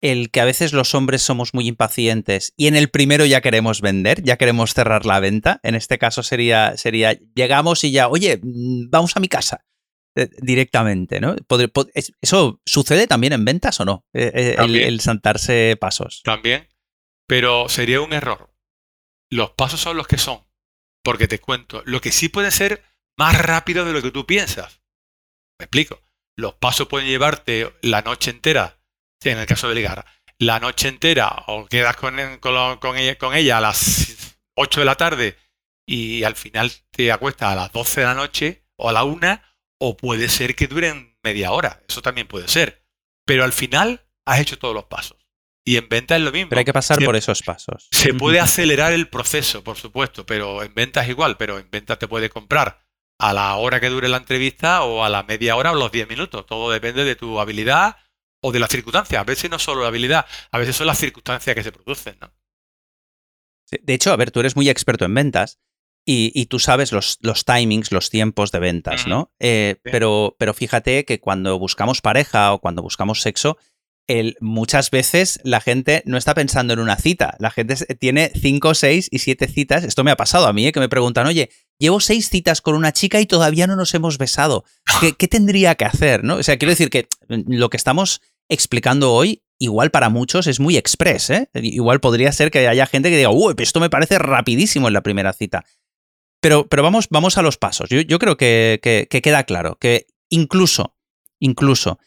el 0.00 0.30
que 0.30 0.40
a 0.40 0.44
veces 0.44 0.72
los 0.72 0.94
hombres 0.94 1.22
somos 1.22 1.54
muy 1.54 1.66
impacientes 1.66 2.52
y 2.56 2.66
en 2.66 2.76
el 2.76 2.88
primero 2.88 3.24
ya 3.26 3.40
queremos 3.40 3.80
vender, 3.80 4.22
ya 4.22 4.36
queremos 4.36 4.74
cerrar 4.74 5.06
la 5.06 5.20
venta. 5.20 5.60
En 5.62 5.74
este 5.74 5.98
caso 5.98 6.22
sería, 6.22 6.76
sería 6.76 7.18
llegamos 7.34 7.82
y 7.84 7.90
ya, 7.90 8.08
oye, 8.08 8.40
mm, 8.42 8.90
vamos 8.90 9.16
a 9.16 9.20
mi 9.20 9.28
casa 9.28 9.64
eh, 10.14 10.28
directamente, 10.40 11.20
¿no? 11.20 11.36
¿Eso 12.20 12.60
sucede 12.64 13.06
también 13.06 13.32
en 13.32 13.44
ventas 13.44 13.80
o 13.80 13.84
no? 13.84 14.06
Eh, 14.12 14.30
eh, 14.34 14.56
el, 14.58 14.76
el, 14.76 15.00
saltarse 15.00 15.76
pasos. 15.80 16.22
También, 16.24 16.68
pero 17.26 17.68
sería 17.68 18.00
un 18.00 18.12
error. 18.12 18.54
Los 19.30 19.50
pasos 19.50 19.80
son 19.80 19.96
los 19.96 20.06
que 20.06 20.18
son, 20.18 20.46
porque 21.02 21.28
te 21.28 21.40
cuento, 21.40 21.82
lo 21.84 22.00
que 22.00 22.12
sí 22.12 22.28
puede 22.28 22.50
ser 22.50 22.84
más 23.16 23.40
rápido 23.40 23.84
de 23.84 23.92
lo 23.92 24.00
que 24.00 24.10
tú 24.10 24.26
piensas. 24.26 24.80
Me 25.58 25.64
explico. 25.64 26.00
Los 26.36 26.54
pasos 26.54 26.86
pueden 26.86 27.08
llevarte 27.08 27.74
la 27.82 28.02
noche 28.02 28.30
entera 28.30 28.77
en 29.24 29.38
el 29.38 29.46
caso 29.46 29.68
de 29.68 29.74
ligar, 29.74 30.04
la 30.38 30.60
noche 30.60 30.88
entera 30.88 31.44
o 31.46 31.66
quedas 31.66 31.96
con, 31.96 32.16
con, 32.38 32.96
ella, 32.96 33.18
con 33.18 33.34
ella 33.34 33.58
a 33.58 33.60
las 33.60 34.38
8 34.54 34.80
de 34.80 34.86
la 34.86 34.94
tarde 34.94 35.36
y 35.86 36.22
al 36.22 36.36
final 36.36 36.70
te 36.90 37.10
acuestas 37.10 37.52
a 37.52 37.56
las 37.56 37.72
12 37.72 38.00
de 38.00 38.06
la 38.06 38.14
noche 38.14 38.64
o 38.76 38.88
a 38.88 38.92
la 38.92 39.04
1, 39.04 39.40
o 39.80 39.96
puede 39.96 40.28
ser 40.28 40.54
que 40.54 40.68
duren 40.68 41.16
media 41.22 41.50
hora, 41.50 41.82
eso 41.88 42.02
también 42.02 42.28
puede 42.28 42.48
ser. 42.48 42.84
Pero 43.26 43.44
al 43.44 43.52
final 43.52 44.06
has 44.26 44.40
hecho 44.40 44.58
todos 44.58 44.74
los 44.74 44.84
pasos. 44.84 45.18
Y 45.64 45.76
en 45.76 45.88
venta 45.88 46.16
es 46.16 46.22
lo 46.22 46.32
mismo. 46.32 46.48
Pero 46.48 46.60
hay 46.60 46.64
que 46.64 46.72
pasar 46.72 47.02
por 47.04 47.16
esos 47.16 47.42
pasos. 47.42 47.88
Se 47.90 48.14
puede 48.14 48.40
acelerar 48.40 48.92
el 48.92 49.08
proceso, 49.08 49.62
por 49.62 49.76
supuesto, 49.76 50.24
pero 50.24 50.62
en 50.62 50.74
venta 50.74 51.02
es 51.02 51.10
igual, 51.10 51.36
pero 51.36 51.58
en 51.58 51.70
venta 51.70 51.98
te 51.98 52.08
puede 52.08 52.30
comprar 52.30 52.86
a 53.18 53.32
la 53.32 53.54
hora 53.56 53.80
que 53.80 53.88
dure 53.88 54.08
la 54.08 54.16
entrevista 54.16 54.82
o 54.84 55.04
a 55.04 55.08
la 55.08 55.24
media 55.24 55.56
hora 55.56 55.72
o 55.72 55.74
los 55.74 55.92
10 55.92 56.08
minutos. 56.08 56.46
Todo 56.46 56.70
depende 56.70 57.04
de 57.04 57.16
tu 57.16 57.38
habilidad 57.38 57.96
o 58.40 58.52
de 58.52 58.60
las 58.60 58.70
circunstancias. 58.70 59.20
A 59.20 59.24
veces 59.24 59.50
no 59.50 59.58
solo 59.58 59.82
la 59.82 59.88
habilidad, 59.88 60.26
a 60.50 60.58
veces 60.58 60.76
son 60.76 60.86
las 60.86 60.98
circunstancias 60.98 61.54
que 61.54 61.62
se 61.62 61.72
producen, 61.72 62.16
¿no? 62.20 62.32
de 63.70 63.92
hecho, 63.92 64.12
a 64.12 64.16
ver, 64.16 64.30
tú 64.30 64.40
eres 64.40 64.56
muy 64.56 64.70
experto 64.70 65.04
en 65.04 65.12
ventas 65.12 65.58
y, 66.10 66.46
tú 66.46 66.58
sabes 66.58 66.90
los, 66.90 67.18
los, 67.20 67.44
timings, 67.44 67.92
los 67.92 68.08
tiempos 68.08 68.50
de 68.50 68.60
ventas, 68.60 69.06
¿no? 69.06 69.30
Eh, 69.40 69.76
pero, 69.82 70.36
pero 70.38 70.54
fíjate 70.54 71.04
que 71.04 71.20
cuando 71.20 71.58
buscamos 71.58 72.00
pareja 72.00 72.54
o 72.54 72.60
cuando 72.60 72.80
buscamos 72.80 73.20
sexo, 73.20 73.58
muchas 74.40 74.90
veces 74.90 75.38
la 75.44 75.60
gente 75.60 76.02
no 76.06 76.16
está 76.16 76.34
pensando 76.34 76.72
en 76.72 76.78
una 76.78 76.96
cita. 76.96 77.36
La 77.40 77.50
gente 77.50 77.76
tiene 77.96 78.32
cinco, 78.34 78.74
seis 78.74 79.08
y 79.10 79.18
siete 79.18 79.48
citas. 79.48 79.84
Esto 79.84 80.02
me 80.02 80.10
ha 80.10 80.16
pasado 80.16 80.46
a 80.46 80.52
mí, 80.54 80.66
¿eh? 80.66 80.72
que 80.72 80.80
me 80.80 80.88
preguntan, 80.88 81.26
oye, 81.26 81.50
llevo 81.78 82.00
seis 82.00 82.28
citas 82.28 82.60
con 82.60 82.74
una 82.74 82.92
chica 82.92 83.20
y 83.20 83.26
todavía 83.26 83.66
no 83.66 83.76
nos 83.76 83.94
hemos 83.94 84.18
besado. 84.18 84.64
¿Qué, 85.16 85.28
tendría 85.28 85.74
que 85.74 85.84
hacer? 85.84 86.24
¿no? 86.24 86.36
O 86.36 86.42
sea, 86.42 86.58
quiero 86.58 86.70
decir 86.70 86.90
que 86.90 87.08
lo 87.28 87.70
que 87.70 87.76
estamos 87.76 88.20
explicando 88.48 89.12
hoy, 89.12 89.42
igual 89.58 89.90
para 89.90 90.08
muchos 90.08 90.46
es 90.46 90.60
muy 90.60 90.76
express. 90.76 91.30
¿eh? 91.30 91.48
Igual 91.54 92.00
podría 92.00 92.32
ser 92.32 92.50
que 92.50 92.66
haya 92.66 92.86
gente 92.86 93.10
que 93.10 93.16
diga, 93.16 93.30
uy, 93.30 93.54
esto 93.58 93.80
me 93.80 93.90
parece 93.90 94.18
rapidísimo 94.18 94.88
en 94.88 94.94
la 94.94 95.02
primera 95.02 95.32
cita. 95.32 95.64
Pero, 96.40 96.68
pero 96.68 96.82
vamos, 96.82 97.08
vamos 97.10 97.36
a 97.38 97.42
los 97.42 97.56
pasos. 97.56 97.88
Yo, 97.90 98.18
creo 98.18 98.36
que, 98.36 99.08
queda 99.10 99.44
claro 99.44 99.76
que 99.80 100.06
incluso, 100.28 100.96
incluso, 101.40 101.98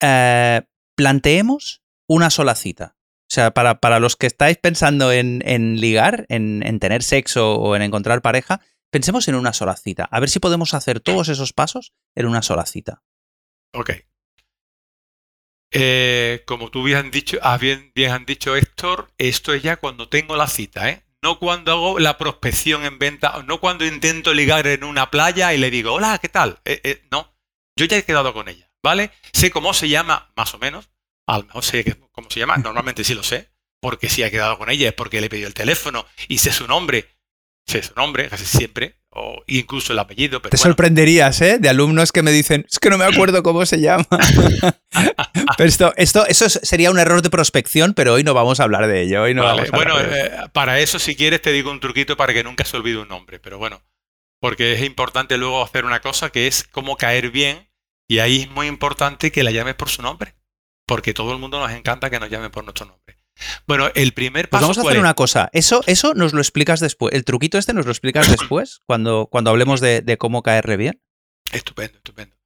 eh, 0.00 0.62
planteemos 0.94 1.82
una 2.06 2.30
sola 2.30 2.54
cita. 2.54 2.96
O 3.30 3.32
sea, 3.32 3.52
para, 3.52 3.78
para 3.78 4.00
los 4.00 4.16
que 4.16 4.26
estáis 4.26 4.56
pensando 4.58 5.12
en, 5.12 5.40
ligar, 5.80 6.26
en, 6.28 6.80
tener 6.80 7.04
sexo 7.04 7.54
o 7.54 7.76
en 7.76 7.82
encontrar 7.82 8.22
pareja, 8.22 8.60
pensemos 8.90 9.28
en 9.28 9.34
una 9.34 9.52
sola 9.52 9.76
cita. 9.76 10.08
A 10.10 10.20
ver 10.20 10.28
si 10.28 10.38
podemos 10.38 10.74
hacer 10.74 11.00
todos 11.00 11.28
esos 11.28 11.52
pasos 11.52 11.92
en 12.14 12.26
una 12.26 12.42
sola 12.42 12.66
cita. 12.66 13.02
Ok. 13.72 13.90
Eh, 15.72 16.42
como 16.46 16.70
tú 16.70 16.82
bien 16.82 16.98
han 16.98 17.10
dicho, 17.10 17.38
ah, 17.42 17.56
bien, 17.56 17.92
han 18.10 18.26
dicho 18.26 18.56
Héctor, 18.56 19.12
esto 19.18 19.54
es 19.54 19.62
ya 19.62 19.76
cuando 19.76 20.08
tengo 20.08 20.36
la 20.36 20.48
cita, 20.48 20.88
¿eh? 20.88 21.04
No 21.22 21.38
cuando 21.38 21.72
hago 21.72 21.98
la 21.98 22.18
prospección 22.18 22.84
en 22.84 22.98
venta, 22.98 23.42
no 23.46 23.60
cuando 23.60 23.84
intento 23.84 24.34
ligar 24.34 24.66
en 24.66 24.84
una 24.84 25.10
playa 25.10 25.52
y 25.54 25.58
le 25.58 25.70
digo, 25.70 25.92
hola, 25.92 26.18
¿qué 26.18 26.28
tal? 26.28 26.60
Eh, 26.64 26.80
eh, 26.82 27.06
no, 27.10 27.34
yo 27.76 27.84
ya 27.84 27.98
he 27.98 28.04
quedado 28.04 28.32
con 28.32 28.48
ella. 28.48 28.70
¿vale? 28.82 29.10
Sé 29.32 29.50
cómo 29.50 29.74
se 29.74 29.88
llama, 29.88 30.32
más 30.36 30.54
o 30.54 30.58
menos. 30.58 30.90
A 31.26 31.38
lo 31.38 31.44
mejor 31.44 31.64
sé 31.64 31.96
cómo 32.12 32.30
se 32.30 32.40
llama, 32.40 32.56
normalmente 32.56 33.04
sí 33.04 33.14
lo 33.14 33.22
sé, 33.22 33.52
porque 33.80 34.08
si 34.08 34.22
ha 34.22 34.30
quedado 34.30 34.58
con 34.58 34.70
ella 34.70 34.88
es 34.88 34.94
porque 34.94 35.20
le 35.20 35.26
he 35.26 35.30
pedido 35.30 35.46
el 35.46 35.54
teléfono 35.54 36.06
y 36.28 36.38
sé 36.38 36.52
su 36.52 36.66
nombre, 36.66 37.08
sé 37.70 37.82
su 37.82 37.94
nombre 37.94 38.28
casi 38.28 38.44
siempre, 38.44 38.96
o 39.10 39.42
incluso 39.46 39.92
el 39.92 39.98
apellido. 39.98 40.40
Te 40.40 40.56
sorprenderías, 40.56 41.40
¿eh? 41.40 41.58
De 41.58 41.68
alumnos 41.68 42.12
que 42.12 42.22
me 42.22 42.30
dicen, 42.30 42.66
es 42.70 42.78
que 42.78 42.90
no 42.90 42.98
me 42.98 43.04
acuerdo 43.04 43.42
cómo 43.42 43.64
se 43.66 43.80
llama. 43.80 44.06
pero 45.56 45.68
esto, 45.68 45.92
esto, 45.96 46.26
eso 46.26 46.48
sería 46.48 46.90
un 46.90 46.98
error 46.98 47.22
de 47.22 47.30
prospección, 47.30 47.94
pero 47.94 48.14
hoy 48.14 48.24
no 48.24 48.34
vamos 48.34 48.60
a 48.60 48.64
hablar 48.64 48.86
de 48.86 49.02
ello. 49.02 49.22
Hoy 49.22 49.34
no 49.34 49.42
bueno, 49.72 50.00
eh, 50.00 50.30
para 50.52 50.80
eso, 50.80 50.98
si 50.98 51.16
quieres, 51.16 51.42
te 51.42 51.52
digo 51.52 51.70
un 51.70 51.80
truquito 51.80 52.16
para 52.16 52.32
que 52.32 52.44
nunca 52.44 52.64
se 52.64 52.76
olvide 52.76 52.98
un 52.98 53.08
nombre, 53.08 53.38
pero 53.38 53.58
bueno, 53.58 53.82
porque 54.40 54.72
es 54.72 54.82
importante 54.82 55.36
luego 55.36 55.62
hacer 55.62 55.84
una 55.84 56.00
cosa 56.00 56.30
que 56.30 56.46
es 56.46 56.64
cómo 56.64 56.96
caer 56.96 57.30
bien 57.30 57.68
y 58.08 58.18
ahí 58.18 58.42
es 58.42 58.50
muy 58.50 58.66
importante 58.66 59.30
que 59.30 59.44
la 59.44 59.52
llames 59.52 59.74
por 59.74 59.88
su 59.88 60.02
nombre, 60.02 60.34
porque 60.86 61.14
todo 61.14 61.32
el 61.32 61.38
mundo 61.38 61.60
nos 61.60 61.70
encanta 61.70 62.10
que 62.10 62.18
nos 62.18 62.30
llamen 62.30 62.50
por 62.50 62.64
nuestro 62.64 62.86
nombre. 62.86 63.19
Bueno, 63.66 63.90
el 63.94 64.12
primer 64.12 64.48
pues 64.48 64.60
paso. 64.60 64.62
vamos 64.62 64.78
a 64.78 64.82
hacer 64.82 65.00
una 65.00 65.14
cosa. 65.14 65.50
Eso, 65.52 65.82
eso 65.86 66.14
nos 66.14 66.32
lo 66.32 66.40
explicas 66.40 66.80
después. 66.80 67.14
El 67.14 67.24
truquito 67.24 67.58
este 67.58 67.72
nos 67.72 67.86
lo 67.86 67.92
explicas 67.92 68.30
después, 68.30 68.80
cuando, 68.86 69.28
cuando 69.30 69.50
hablemos 69.50 69.80
de, 69.80 70.16
cómo 70.18 70.42
caerle 70.42 70.76
bien. 70.76 71.02
Estupendo, 71.52 71.98
estupendo. 71.98 72.36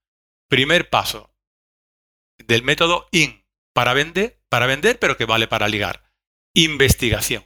Primer 0.49 0.89
paso 0.91 1.35
del 2.39 2.63
método 2.63 3.09
IN 3.11 3.45
para 3.73 3.95
vender, 3.95 4.41
para 4.49 4.67
vender, 4.67 4.99
pero 4.99 5.17
que 5.17 5.25
vale 5.25 5.49
para 5.49 5.69
ligar. 5.69 6.13
Investigación. 6.55 7.45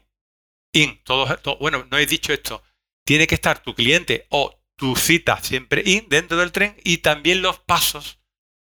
IN, 0.73 1.03
todo, 1.05 1.27
bueno, 1.59 1.87
no 1.91 1.99
he 1.99 2.07
dicho 2.07 2.33
esto. 2.33 2.63
Tiene 3.05 3.27
que 3.27 3.35
estar 3.35 3.63
tu 3.63 3.75
cliente 3.75 4.27
o 4.29 4.63
tu 4.77 4.95
cita 4.95 5.43
siempre 5.43 5.83
IN 5.85 6.07
dentro 6.09 6.37
del 6.37 6.53
tren 6.53 6.77
y 6.85 6.99
también 6.99 7.43
los 7.43 7.59
pasos 7.59 8.21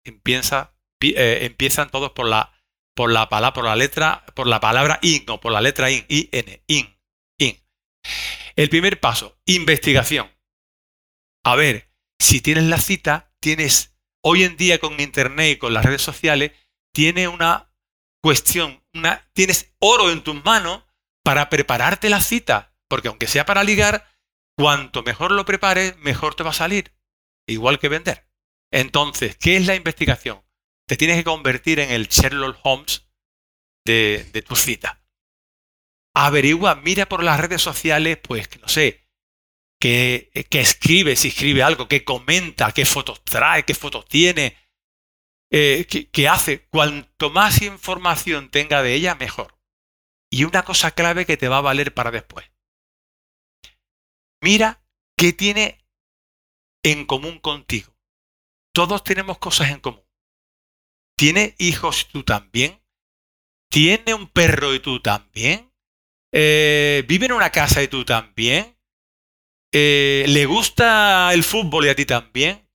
empieza, 0.03 0.73
eh, 0.99 1.39
empiezan 1.43 1.89
todos 1.89 2.11
por 2.11 2.27
la, 2.27 2.51
por 2.95 3.11
la 3.11 3.29
palabra, 3.29 3.53
por 3.53 3.65
la 3.65 3.75
letra, 3.75 4.25
por 4.35 4.47
la 4.47 4.59
palabra 4.59 4.99
IN 5.01 5.25
o 5.29 5.39
por 5.39 5.51
la 5.51 5.61
letra 5.61 5.89
IN, 5.91 6.05
IN, 6.09 6.61
IN, 6.67 6.99
IN. 7.37 7.63
El 8.55 8.69
primer 8.69 8.99
paso, 8.99 9.39
investigación. 9.45 10.29
A 11.43 11.55
ver, 11.55 11.91
si 12.19 12.41
tienes 12.41 12.65
la 12.65 12.79
cita, 12.79 13.33
tienes 13.39 13.95
hoy 14.23 14.43
en 14.43 14.57
día 14.57 14.79
con 14.79 14.99
internet 14.99 15.53
y 15.53 15.57
con 15.57 15.73
las 15.73 15.85
redes 15.85 16.01
sociales, 16.01 16.51
tiene 16.93 17.27
una 17.27 17.73
cuestión, 18.21 18.83
una, 18.93 19.29
tienes 19.33 19.73
oro 19.79 20.11
en 20.11 20.23
tus 20.23 20.43
manos 20.43 20.83
para 21.23 21.49
prepararte 21.49 22.09
la 22.09 22.21
cita, 22.21 22.75
porque 22.87 23.07
aunque 23.07 23.27
sea 23.27 23.45
para 23.45 23.63
ligar, 23.63 24.07
cuanto 24.57 25.03
mejor 25.03 25.31
lo 25.31 25.45
prepares, 25.45 25.97
mejor 25.97 26.35
te 26.35 26.43
va 26.43 26.51
a 26.51 26.53
salir, 26.53 26.93
igual 27.47 27.79
que 27.79 27.89
vender. 27.89 28.27
Entonces, 28.71 29.37
¿qué 29.37 29.57
es 29.57 29.65
la 29.65 29.75
investigación? 29.75 30.43
Te 30.87 30.97
tienes 30.97 31.17
que 31.17 31.23
convertir 31.23 31.79
en 31.79 31.91
el 31.91 32.07
Sherlock 32.07 32.59
Holmes 32.63 33.09
de, 33.85 34.43
tu 34.47 34.55
cita. 34.55 35.03
Averigua, 36.13 36.75
mira 36.75 37.07
por 37.07 37.23
las 37.23 37.39
redes 37.39 37.61
sociales, 37.61 38.17
pues, 38.17 38.49
no 38.61 38.67
sé, 38.67 39.07
que, 39.79 40.31
escribe, 40.51 41.15
si 41.15 41.29
escribe 41.29 41.63
algo, 41.63 41.87
que 41.87 42.03
comenta, 42.03 42.71
qué 42.73 42.85
fotos 42.85 43.23
trae, 43.23 43.63
qué 43.63 43.73
fotos 43.73 44.05
tiene, 44.07 44.57
eh, 45.51 45.87
hace. 46.29 46.67
Cuanto 46.67 47.29
más 47.29 47.61
información 47.61 48.49
tenga 48.49 48.83
de 48.83 48.93
ella, 48.93 49.15
mejor. 49.15 49.57
Y 50.29 50.43
una 50.45 50.63
cosa 50.63 50.91
clave 50.91 51.25
que 51.25 51.37
te 51.37 51.47
va 51.47 51.57
a 51.57 51.61
valer 51.61 51.93
para 51.93 52.11
después. 52.11 52.51
Mira 54.41 54.83
qué 55.17 55.33
tiene 55.33 55.85
en 56.83 57.05
común 57.05 57.39
contigo. 57.39 57.93
Todos 58.73 59.03
tenemos 59.03 59.37
cosas 59.37 59.69
en 59.69 59.79
común. 59.79 60.03
¿Tiene 61.17 61.55
hijos 61.59 62.07
tú 62.07 62.23
también? 62.23 62.81
¿Tiene 63.69 64.13
un 64.13 64.27
perro 64.27 64.73
y 64.73 64.79
tú 64.79 64.99
también? 64.99 65.71
Eh, 66.33 67.03
¿Vive 67.07 67.27
en 67.27 67.33
una 67.33 67.51
casa 67.51 67.81
y 67.83 67.87
tú 67.87 68.03
también? 68.05 68.77
Eh, 69.73 70.25
¿Le 70.27 70.45
gusta 70.45 71.31
el 71.33 71.43
fútbol 71.43 71.85
y 71.85 71.89
a 71.89 71.95
ti 71.95 72.05
también? 72.05 72.67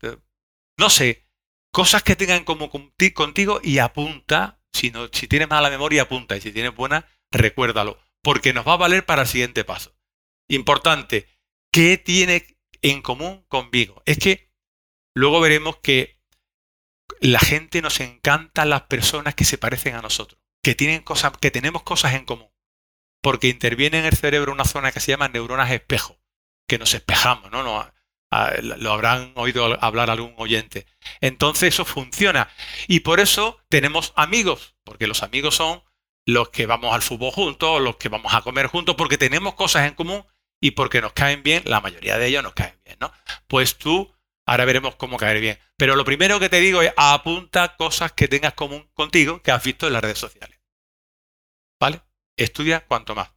No 0.79 0.91
sé, 0.91 1.27
cosas 1.73 2.03
que 2.03 2.17
tengan 2.17 2.45
como 2.45 2.71
contigo 2.71 3.61
y 3.63 3.79
apunta. 3.79 4.61
Si, 4.73 4.91
no, 4.91 5.09
si 5.13 5.27
tienes 5.27 5.49
mala 5.49 5.71
memoria, 5.71 6.03
apunta. 6.03 6.37
Y 6.37 6.41
si 6.41 6.53
tienes 6.53 6.75
buena, 6.75 7.09
recuérdalo. 7.31 7.99
Porque 8.23 8.53
nos 8.53 8.67
va 8.67 8.75
a 8.75 8.79
valer 8.79 9.05
para 9.07 9.23
el 9.23 9.29
siguiente 9.29 9.65
paso. 9.65 9.95
Importante, 10.49 11.29
¿qué 11.73 11.99
tiene 11.99 12.59
en 12.83 13.03
común 13.03 13.45
conmigo? 13.49 14.03
Es 14.07 14.19
que 14.19 14.51
luego 15.15 15.41
veremos 15.41 15.79
que 15.79 16.16
la 17.21 17.41
gente 17.41 17.83
nos 17.83 18.01
encanta 18.01 18.65
las 18.65 18.83
personas 18.83 19.35
que 19.35 19.45
se 19.45 19.59
parecen 19.59 19.95
a 19.95 20.03
nosotros, 20.03 20.41
que 20.63 20.75
tienen 20.75 21.03
cosas, 21.03 21.33
que 21.41 21.51
tenemos 21.51 21.83
cosas 21.83 22.15
en 22.15 22.25
común, 22.25 22.51
porque 23.23 23.49
interviene 23.49 23.99
en 23.99 24.05
el 24.05 24.17
cerebro 24.17 24.53
una 24.53 24.65
zona 24.65 24.93
que 24.93 25.01
se 25.01 25.13
llama 25.13 25.29
neuronas 25.29 25.71
espejo 25.71 26.19
que 26.67 26.79
nos 26.79 26.95
espejamos, 26.95 27.51
¿no? 27.51 27.63
no 27.63 27.91
lo 28.77 28.93
habrán 28.93 29.33
oído 29.37 29.83
hablar 29.83 30.11
algún 30.11 30.35
oyente. 30.37 30.87
Entonces 31.21 31.75
eso 31.75 31.85
funciona. 31.85 32.51
Y 32.89 33.01
por 33.01 33.21
eso 33.21 33.59
tenemos 33.69 34.13
amigos, 34.17 34.75
porque 34.85 35.07
los 35.07 35.23
amigos 35.23 35.55
son 35.55 35.83
los 36.27 36.49
que 36.51 36.67
vamos 36.67 36.93
al 36.93 37.03
fútbol 37.03 37.31
juntos, 37.31 37.81
los 37.81 37.97
que 37.97 38.09
vamos 38.09 38.35
a 38.35 38.43
comer 38.43 38.67
juntos, 38.67 38.97
porque 38.97 39.17
tenemos 39.17 39.55
cosas 39.55 39.87
en 39.87 39.95
común 39.95 40.25
y 40.61 40.73
porque 40.73 41.01
nos 41.01 41.13
caen 41.13 41.43
bien, 41.43 41.63
la 41.67 41.81
mayoría 41.81 42.19
de 42.19 42.27
ellos 42.27 42.43
nos 42.43 42.55
caen 42.55 42.79
bien, 42.85 42.97
¿no? 43.01 43.13
Pues 43.47 43.77
tú, 43.77 44.13
ahora 44.47 44.65
veremos 44.65 44.97
cómo 44.97 45.17
caer 45.17 45.41
bien. 45.41 45.59
Pero 45.77 45.97
lo 45.97 46.05
primero 46.05 46.41
que 46.41 46.49
te 46.49 46.61
digo 46.61 46.83
es 46.83 46.93
apunta 46.97 47.77
cosas 47.77 48.13
que 48.13 48.29
tengas 48.29 48.55
común 48.55 48.91
contigo 48.95 49.43
que 49.43 49.51
has 49.51 49.63
visto 49.63 49.87
en 49.87 49.93
las 49.93 50.03
redes 50.03 50.19
sociales. 50.19 50.59
¿Vale? 51.81 52.03
Estudia 52.37 52.87
cuanto 52.87 53.15
más. 53.15 53.33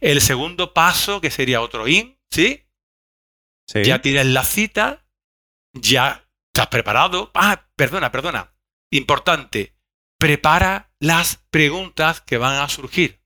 El 0.00 0.20
segundo 0.20 0.72
paso, 0.72 1.20
que 1.20 1.30
sería 1.30 1.60
otro 1.60 1.86
in, 1.86 2.16
¿Sí? 2.30 2.66
Ya 3.84 4.00
tienes 4.00 4.26
la 4.26 4.44
cita, 4.44 5.06
ya 5.72 6.28
estás 6.48 6.68
preparado. 6.68 7.30
Ah, 7.34 7.68
perdona, 7.74 8.12
perdona. 8.12 8.54
Importante, 8.90 9.76
prepara 10.18 10.92
las 11.00 11.44
preguntas 11.50 12.20
que 12.20 12.38
van 12.38 12.60
a 12.60 12.68
surgir. 12.68 13.22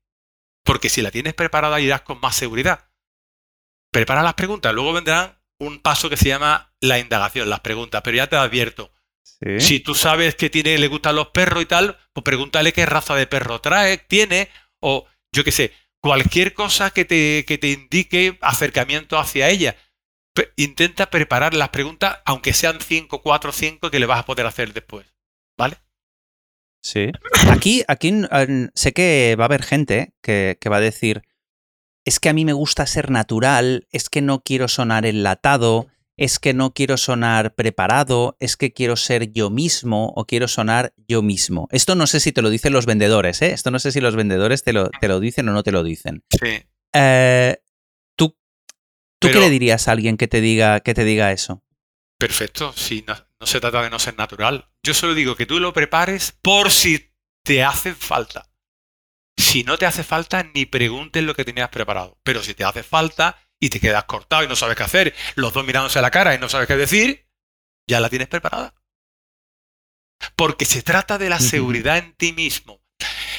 Porque 0.64 0.88
si 0.88 1.02
la 1.02 1.10
tienes 1.10 1.34
preparada 1.34 1.80
irás 1.80 2.02
con 2.02 2.20
más 2.20 2.36
seguridad. 2.36 2.90
Prepara 3.92 4.22
las 4.22 4.34
preguntas, 4.34 4.72
luego 4.72 4.92
vendrán 4.92 5.42
un 5.58 5.80
paso 5.80 6.08
que 6.08 6.16
se 6.16 6.28
llama 6.28 6.69
la 6.80 6.98
indagación, 6.98 7.50
las 7.50 7.60
preguntas, 7.60 8.02
pero 8.02 8.16
ya 8.16 8.26
te 8.26 8.36
advierto. 8.36 8.92
Si 9.58 9.80
tú 9.80 9.94
sabes 9.94 10.34
que 10.34 10.50
tiene, 10.50 10.76
le 10.76 10.88
gustan 10.88 11.16
los 11.16 11.28
perros 11.28 11.62
y 11.62 11.66
tal, 11.66 11.96
pues 12.12 12.24
pregúntale 12.24 12.74
qué 12.74 12.84
raza 12.84 13.14
de 13.14 13.26
perro 13.26 13.60
trae, 13.60 13.96
tiene, 13.96 14.50
o 14.80 15.06
yo 15.32 15.44
qué 15.44 15.52
sé, 15.52 15.72
cualquier 16.00 16.52
cosa 16.52 16.90
que 16.90 17.06
te, 17.06 17.46
que 17.46 17.56
te 17.56 17.70
indique 17.70 18.38
acercamiento 18.42 19.18
hacia 19.18 19.48
ella. 19.48 19.76
intenta 20.56 21.08
preparar 21.08 21.54
las 21.54 21.70
preguntas, 21.70 22.18
aunque 22.26 22.52
sean 22.52 22.80
5, 22.80 23.22
4, 23.22 23.52
5, 23.52 23.90
que 23.90 23.98
le 23.98 24.06
vas 24.06 24.20
a 24.20 24.26
poder 24.26 24.44
hacer 24.44 24.74
después. 24.74 25.06
¿Vale? 25.56 25.78
Sí. 26.82 27.10
Aquí, 27.50 27.82
aquí 27.88 28.12
sé 28.74 28.92
que 28.92 29.36
va 29.38 29.44
a 29.44 29.46
haber 29.46 29.62
gente 29.62 30.12
que, 30.22 30.58
que 30.60 30.68
va 30.68 30.76
a 30.76 30.80
decir, 30.80 31.22
es 32.04 32.20
que 32.20 32.28
a 32.28 32.32
mí 32.34 32.44
me 32.44 32.52
gusta 32.52 32.86
ser 32.86 33.10
natural, 33.10 33.86
es 33.90 34.08
que 34.08 34.20
no 34.20 34.40
quiero 34.42 34.68
sonar 34.68 35.06
enlatado, 35.06 35.88
es 36.20 36.38
que 36.38 36.52
no 36.52 36.74
quiero 36.74 36.98
sonar 36.98 37.54
preparado, 37.54 38.36
es 38.40 38.58
que 38.58 38.74
quiero 38.74 38.96
ser 38.96 39.32
yo 39.32 39.48
mismo 39.48 40.12
o 40.14 40.26
quiero 40.26 40.48
sonar 40.48 40.92
yo 41.08 41.22
mismo. 41.22 41.66
Esto 41.70 41.94
no 41.94 42.06
sé 42.06 42.20
si 42.20 42.30
te 42.30 42.42
lo 42.42 42.50
dicen 42.50 42.74
los 42.74 42.84
vendedores, 42.84 43.40
¿eh? 43.40 43.52
Esto 43.52 43.70
no 43.70 43.78
sé 43.78 43.90
si 43.90 44.02
los 44.02 44.16
vendedores 44.16 44.62
te 44.62 44.74
lo, 44.74 44.90
te 44.90 45.08
lo 45.08 45.18
dicen 45.18 45.48
o 45.48 45.52
no 45.52 45.62
te 45.62 45.72
lo 45.72 45.82
dicen. 45.82 46.22
Sí. 46.38 46.62
Eh, 46.92 47.56
¿Tú, 48.16 48.36
¿tú 49.18 49.28
qué 49.28 49.40
le 49.40 49.48
dirías 49.48 49.88
a 49.88 49.92
alguien 49.92 50.18
que 50.18 50.28
te 50.28 50.42
diga, 50.42 50.80
que 50.80 50.92
te 50.92 51.04
diga 51.04 51.32
eso? 51.32 51.64
Perfecto, 52.18 52.74
si 52.74 53.02
no, 53.08 53.14
no 53.40 53.46
se 53.46 53.58
trata 53.58 53.82
de 53.82 53.88
no 53.88 53.98
ser 53.98 54.18
natural. 54.18 54.68
Yo 54.82 54.92
solo 54.92 55.14
digo 55.14 55.36
que 55.36 55.46
tú 55.46 55.58
lo 55.58 55.72
prepares 55.72 56.36
por 56.42 56.70
si 56.70 57.14
te 57.42 57.64
hace 57.64 57.94
falta. 57.94 58.50
Si 59.38 59.64
no 59.64 59.78
te 59.78 59.86
hace 59.86 60.04
falta, 60.04 60.42
ni 60.54 60.66
preguntes 60.66 61.24
lo 61.24 61.34
que 61.34 61.46
tenías 61.46 61.70
preparado. 61.70 62.18
Pero 62.24 62.42
si 62.42 62.52
te 62.52 62.64
hace 62.64 62.82
falta, 62.82 63.38
y 63.60 63.68
te 63.68 63.78
quedas 63.78 64.04
cortado 64.04 64.42
y 64.42 64.48
no 64.48 64.56
sabes 64.56 64.76
qué 64.76 64.82
hacer, 64.82 65.14
los 65.36 65.52
dos 65.52 65.64
mirándose 65.64 65.98
a 65.98 66.02
la 66.02 66.10
cara 66.10 66.34
y 66.34 66.38
no 66.38 66.48
sabes 66.48 66.66
qué 66.66 66.76
decir, 66.76 67.26
ya 67.86 68.00
la 68.00 68.08
tienes 68.08 68.28
preparada. 68.28 68.74
Porque 70.36 70.64
se 70.64 70.82
trata 70.82 71.18
de 71.18 71.28
la 71.28 71.38
seguridad 71.38 71.98
en 71.98 72.14
ti 72.14 72.32
mismo. 72.32 72.82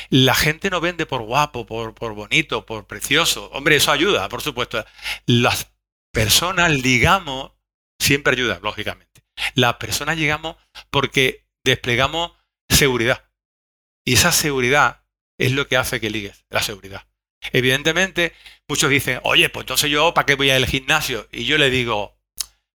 La 0.09 0.35
gente 0.35 0.69
no 0.69 0.81
vende 0.81 1.05
por 1.05 1.21
guapo, 1.21 1.65
por, 1.65 1.93
por 1.93 2.13
bonito, 2.13 2.65
por 2.65 2.85
precioso. 2.85 3.49
Hombre, 3.51 3.77
eso 3.77 3.91
ayuda, 3.91 4.29
por 4.29 4.41
supuesto. 4.41 4.83
Las 5.25 5.71
personas 6.11 6.71
ligamos, 6.71 7.51
siempre 7.99 8.33
ayuda, 8.33 8.59
lógicamente. 8.61 9.23
Las 9.55 9.75
personas 9.75 10.17
llegamos 10.17 10.57
porque 10.89 11.47
desplegamos 11.63 12.33
seguridad. 12.69 13.29
Y 14.05 14.13
esa 14.13 14.31
seguridad 14.31 15.03
es 15.37 15.51
lo 15.51 15.67
que 15.67 15.77
hace 15.77 15.99
que 15.99 16.09
ligues, 16.09 16.45
la 16.49 16.61
seguridad. 16.61 17.07
Evidentemente, 17.51 18.33
muchos 18.67 18.89
dicen, 18.89 19.19
oye, 19.23 19.49
pues 19.49 19.63
entonces 19.63 19.89
yo, 19.89 20.13
¿para 20.13 20.25
qué 20.25 20.35
voy 20.35 20.49
al 20.49 20.65
gimnasio? 20.65 21.27
Y 21.31 21.45
yo 21.45 21.57
le 21.57 21.69
digo, 21.69 22.17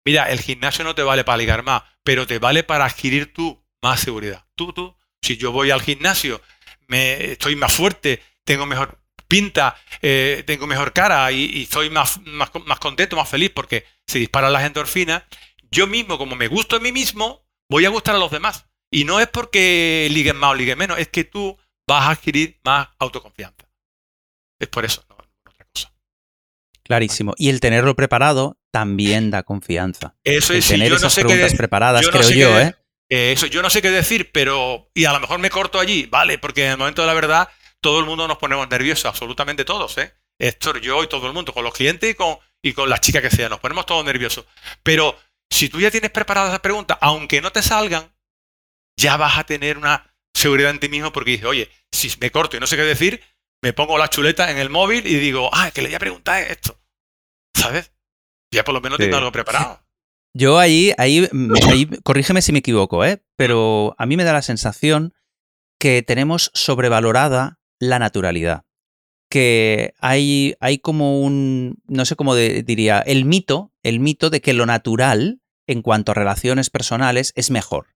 mira, 0.04 0.30
el 0.32 0.40
gimnasio 0.40 0.84
no 0.84 0.96
te 0.96 1.04
vale 1.04 1.24
para 1.24 1.38
ligar 1.38 1.64
más, 1.64 1.84
pero 2.04 2.28
te 2.28 2.40
vale 2.40 2.64
para 2.64 2.86
adquirir 2.86 3.34
tú 3.34 3.64
más 3.82 4.00
seguridad. 4.00 4.46
Tú, 4.56 4.74
tú, 4.74 4.96
si 5.22 5.38
yo 5.38 5.52
voy 5.52 5.72
al 5.72 5.82
gimnasio, 5.82 6.42
me, 6.88 7.32
estoy 7.32 7.56
más 7.56 7.74
fuerte, 7.74 8.22
tengo 8.44 8.66
mejor 8.66 9.00
pinta, 9.28 9.76
eh, 10.02 10.44
tengo 10.46 10.68
mejor 10.68 10.94
cara 10.94 11.32
y, 11.32 11.44
y 11.44 11.66
soy 11.66 11.90
más, 11.90 12.20
más, 12.26 12.52
más, 12.66 12.80
contento, 12.80 13.16
más 13.16 13.30
feliz 13.30 13.52
porque 13.54 13.86
se 14.08 14.20
disparan 14.20 14.54
las 14.54 14.64
endorfinas, 14.64 15.24
yo 15.72 15.88
mismo, 15.88 16.18
como 16.18 16.36
me 16.36 16.48
gusto 16.48 16.76
a 16.76 16.80
mí 16.80 16.92
mismo, 16.92 17.46
voy 17.70 17.86
a 17.86 17.90
gustar 17.90 18.16
a 18.16 18.20
los 18.20 18.32
demás. 18.32 18.66
Y 18.92 19.04
no 19.04 19.20
es 19.20 19.28
porque 19.28 20.08
liguen 20.12 20.38
más 20.38 20.52
o 20.52 20.56
liguen 20.56 20.78
menos, 20.78 21.00
es 21.00 21.10
que 21.10 21.24
tú 21.24 21.58
vas 21.88 22.04
a 22.04 22.12
adquirir 22.12 22.60
más 22.64 22.90
autoconfianza. 23.00 23.65
Es 24.60 24.68
por 24.68 24.86
eso, 24.86 25.04
no, 25.10 25.16
otra 25.16 25.66
cosa. 25.74 25.92
Clarísimo. 26.84 27.34
Y 27.38 27.50
el 27.50 27.60
tenerlo 27.60 27.96
preparado 27.96 28.58
también 28.72 29.32
da 29.32 29.44
confianza. 29.44 30.16
Eso 30.24 30.54
es, 30.54 30.70
el 30.72 30.80
tener 30.80 30.94
esas 30.94 31.16
preguntas 31.16 31.54
preparadas, 31.56 32.08
creo 32.08 32.30
yo, 32.30 32.60
¿eh? 32.60 32.76
Eso, 33.08 33.46
yo 33.46 33.62
no 33.62 33.70
sé 33.70 33.82
qué 33.82 33.92
decir, 33.92 34.32
pero. 34.32 34.90
Y 34.94 35.06
a 35.06 35.14
lo 35.14 35.20
mejor 35.20 35.40
me 35.40 35.50
corto 35.50 35.80
allí, 35.80 36.08
vale, 36.08 36.38
porque 36.40 36.66
en 36.66 36.72
el 36.72 36.78
momento 36.78 37.02
de 37.02 37.08
la 37.08 37.14
verdad, 37.14 37.50
todo 37.80 38.00
el 38.00 38.06
mundo 38.06 38.28
nos 38.28 38.38
ponemos 38.38 38.68
nerviosos, 38.70 39.06
absolutamente 39.06 39.64
todos, 39.64 39.98
¿eh? 39.98 40.14
Héctor, 40.40 40.82
yo 40.82 41.04
y 41.04 41.08
todo 41.08 41.28
el 41.28 41.34
mundo, 41.34 41.54
con 41.54 41.64
los 41.64 41.74
clientes 41.74 42.10
y 42.10 42.14
con, 42.16 42.38
y 42.62 42.74
con 42.74 42.90
las 42.90 43.02
chicas 43.02 43.22
que 43.22 43.30
sean, 43.30 43.52
nos 43.52 43.60
ponemos 43.60 43.86
todos 43.86 44.04
nerviosos. 44.04 44.46
Pero 44.84 45.18
si 45.50 45.70
tú 45.70 45.80
ya 45.80 45.92
tienes 45.92 46.12
preparadas 46.12 46.50
esas 46.50 46.60
preguntas, 46.62 46.98
aunque 47.02 47.42
no 47.42 47.52
te 47.52 47.62
salgan, 47.62 48.12
ya 48.98 49.18
vas 49.18 49.38
a 49.38 49.44
tener 49.44 49.78
una 49.78 50.14
seguridad 50.34 50.72
en 50.72 50.80
ti 50.80 50.90
mismo 50.90 51.14
porque 51.14 51.32
dices, 51.32 51.46
oye, 51.46 51.70
si 51.92 52.12
me 52.20 52.32
corto 52.32 52.58
y 52.58 52.60
no 52.60 52.68
sé 52.68 52.76
qué 52.76 52.84
decir, 52.84 53.22
me 53.66 53.74
pongo 53.74 53.98
la 53.98 54.12
chuleta 54.12 54.52
en 54.52 54.60
el 54.60 54.70
móvil 54.70 55.08
y 55.08 55.16
digo, 55.16 55.50
ah, 55.52 55.72
que 55.72 55.82
le 55.82 55.88
voy 55.88 55.96
a 55.96 56.00
preguntar 56.00 56.44
esto. 56.44 56.80
¿Sabes? 57.56 57.92
Ya 58.52 58.64
por 58.64 58.76
lo 58.76 58.82
menos 58.82 59.00
tengo 59.00 59.18
algo 59.18 59.32
preparado. 59.32 59.82
Yo 60.36 60.60
ahí, 60.60 60.94
ahí, 61.00 61.28
ahí, 61.68 61.88
corrígeme 62.04 62.44
si 62.44 62.52
me 62.52 62.60
equivoco, 62.60 63.04
¿eh? 63.04 63.24
pero 63.36 63.96
a 63.98 64.06
mí 64.06 64.18
me 64.18 64.24
da 64.24 64.34
la 64.34 64.44
sensación 64.44 65.16
que 65.80 66.04
tenemos 66.04 66.52
sobrevalorada 66.54 67.58
la 67.80 67.98
naturalidad. 67.98 68.66
Que 69.32 69.96
hay, 70.00 70.54
hay 70.60 70.78
como 70.78 71.22
un, 71.22 71.82
no 71.88 72.06
sé 72.06 72.16
cómo 72.16 72.36
diría, 72.36 73.00
el 73.00 73.26
mito, 73.26 73.74
el 73.82 74.00
mito 74.00 74.30
de 74.30 74.42
que 74.42 74.54
lo 74.54 74.68
natural, 74.68 75.42
en 75.66 75.82
cuanto 75.82 76.12
a 76.12 76.16
relaciones 76.16 76.70
personales, 76.70 77.34
es 77.36 77.50
mejor. 77.50 77.95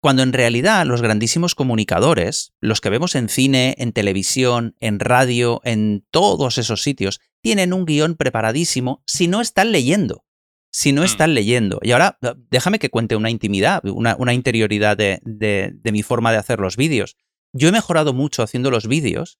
Cuando 0.00 0.22
en 0.22 0.32
realidad 0.32 0.86
los 0.86 1.02
grandísimos 1.02 1.54
comunicadores, 1.54 2.54
los 2.60 2.80
que 2.80 2.90
vemos 2.90 3.14
en 3.14 3.28
cine, 3.28 3.74
en 3.78 3.92
televisión, 3.92 4.74
en 4.80 4.98
radio, 4.98 5.60
en 5.64 6.06
todos 6.10 6.56
esos 6.56 6.82
sitios, 6.82 7.20
tienen 7.42 7.72
un 7.72 7.84
guion 7.84 8.16
preparadísimo 8.16 9.02
si 9.06 9.28
no 9.28 9.40
están 9.40 9.72
leyendo 9.72 10.24
si 10.72 10.92
no 10.92 11.02
mm. 11.02 11.04
están 11.04 11.34
leyendo. 11.34 11.80
Y 11.82 11.92
ahora 11.92 12.18
déjame 12.50 12.78
que 12.78 12.90
cuente 12.90 13.16
una 13.16 13.30
intimidad, 13.30 13.82
una, 13.84 14.34
interioridad 14.34 14.96
de, 14.96 15.20
de, 15.24 15.92
mi 15.92 16.02
forma 16.02 16.32
de 16.32 16.38
hacer 16.38 16.60
los 16.60 16.76
vídeos. 16.76 17.16
Yo 17.52 17.68
he 17.68 17.72
mejorado 17.72 18.12
mucho 18.12 18.42
haciendo 18.42 18.70
los 18.70 18.86
vídeos 18.86 19.38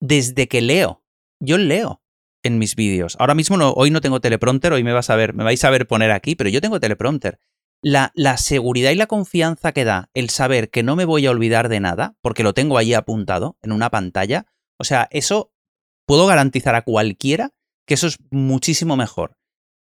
desde 0.00 0.48
que 0.48 0.60
leo. 0.60 1.04
Yo 1.40 1.58
leo 1.58 2.02
en 2.42 2.58
mis 2.58 2.76
vídeos. 2.76 3.16
Ahora 3.18 3.34
mismo 3.34 3.56
no, 3.56 3.72
hoy 3.72 3.90
no 3.90 4.00
tengo 4.00 4.20
teleprompter, 4.20 4.72
hoy 4.72 4.84
me, 4.84 4.92
vas 4.92 5.10
a 5.10 5.16
ver, 5.16 5.34
me 5.34 5.44
vais 5.44 5.64
a 5.64 5.70
ver 5.70 5.86
poner 5.86 6.10
aquí, 6.10 6.36
pero 6.36 6.50
yo 6.50 6.60
tengo 6.60 6.78
teleprompter. 6.78 7.40
La, 7.84 8.12
la, 8.14 8.36
seguridad 8.36 8.90
y 8.90 8.96
la 8.96 9.06
confianza 9.06 9.72
que 9.72 9.84
da 9.84 10.10
el 10.14 10.30
saber 10.30 10.70
que 10.70 10.82
no 10.82 10.96
me 10.96 11.04
voy 11.04 11.26
a 11.26 11.30
olvidar 11.30 11.68
de 11.68 11.80
nada, 11.80 12.16
porque 12.22 12.42
lo 12.42 12.54
tengo 12.54 12.78
ahí 12.78 12.94
apuntado 12.94 13.58
en 13.62 13.72
una 13.72 13.90
pantalla, 13.90 14.46
o 14.78 14.84
sea, 14.84 15.08
eso 15.10 15.52
puedo 16.06 16.26
garantizar 16.26 16.74
a 16.74 16.82
cualquiera 16.82 17.52
que 17.86 17.94
eso 17.94 18.06
es 18.06 18.18
muchísimo 18.30 18.96
mejor. 18.96 19.36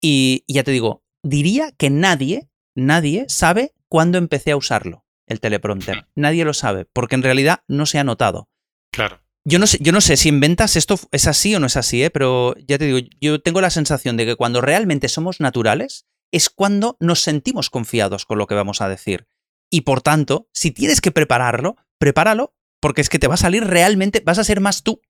Y, 0.01 0.45
ya 0.47 0.63
te 0.63 0.71
digo, 0.71 1.03
diría 1.23 1.73
que 1.73 1.91
nadie, 1.91 2.49
nadie 2.75 3.25
sabe 3.29 3.75
cuándo 3.89 4.19
empecé 4.19 4.53
a 4.53 4.57
usarlo, 4.57 5.05
el 5.27 5.41
teleprompter. 5.41 6.07
Nadie 6.15 6.45
lo 6.45 6.55
sabe, 6.55 6.87
porque 6.93 7.15
en 7.15 7.23
realidad 7.23 7.61
no 7.67 7.87
se 7.87 7.99
ha 7.99 8.05
notado. 8.05 8.49
Claro. 8.93 9.21
Yo 9.45 9.59
no 9.59 9.67
sé, 9.67 9.79
yo 9.81 9.93
no 9.93 10.01
sé 10.01 10.17
si 10.17 10.29
en 10.29 10.41
ventas 10.41 10.77
esto 10.77 10.99
es 11.11 11.27
así 11.27 11.55
o 11.55 11.61
no 11.61 11.67
es 11.67 11.77
así, 11.77 12.03
¿eh? 12.03 12.11
pero 12.11 12.55
ya 12.59 12.77
te 12.77 12.85
digo, 12.85 12.99
yo 13.21 13.41
tengo 13.41 13.63
la 13.63 13.71
sensación 13.71 14.17
de 14.17 14.27
que 14.27 14.37
cuando 14.37 14.61
realmente 14.61 15.09
somos 15.09 15.41
naturales 15.41 16.07
es 16.33 16.51
cuando 16.51 16.97
nos 17.01 17.21
sentimos 17.21 17.71
confiados 17.71 18.25
con 18.25 18.39
lo 18.39 18.47
que 18.47 18.55
vamos 18.55 18.81
a 18.81 18.89
decir. 18.89 19.27
Y 19.71 19.83
por 19.83 20.01
tanto, 20.01 20.49
si 20.53 20.71
tienes 20.71 21.01
que 21.01 21.11
prepararlo, 21.11 21.77
prepáralo, 21.99 22.55
porque 22.81 23.01
es 23.01 23.09
que 23.09 23.19
te 23.19 23.29
va 23.29 23.35
a 23.35 23.39
salir 23.39 23.65
realmente, 23.65 24.23
vas 24.25 24.39
a 24.39 24.45
ser 24.45 24.61
más 24.61 24.83
tú. 24.83 25.01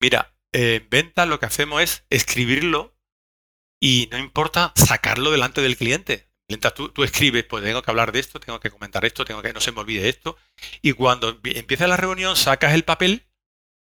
Mira, 0.00 0.34
en 0.52 0.88
venta 0.90 1.26
lo 1.26 1.38
que 1.38 1.46
hacemos 1.46 1.82
es 1.82 2.04
escribirlo 2.10 2.96
y 3.80 4.08
no 4.10 4.18
importa 4.18 4.72
sacarlo 4.76 5.30
delante 5.30 5.60
del 5.60 5.76
cliente. 5.76 6.30
Mientras 6.48 6.74
tú, 6.74 6.90
tú, 6.90 7.04
escribes, 7.04 7.44
pues 7.44 7.64
tengo 7.64 7.82
que 7.82 7.90
hablar 7.90 8.12
de 8.12 8.20
esto, 8.20 8.38
tengo 8.38 8.60
que 8.60 8.70
comentar 8.70 9.04
esto, 9.04 9.24
tengo 9.24 9.42
que 9.42 9.52
no 9.52 9.60
se 9.60 9.72
me 9.72 9.80
olvide 9.80 10.08
esto. 10.08 10.36
Y 10.82 10.92
cuando 10.92 11.40
empieza 11.44 11.86
la 11.86 11.96
reunión, 11.96 12.36
sacas 12.36 12.74
el 12.74 12.84
papel 12.84 13.26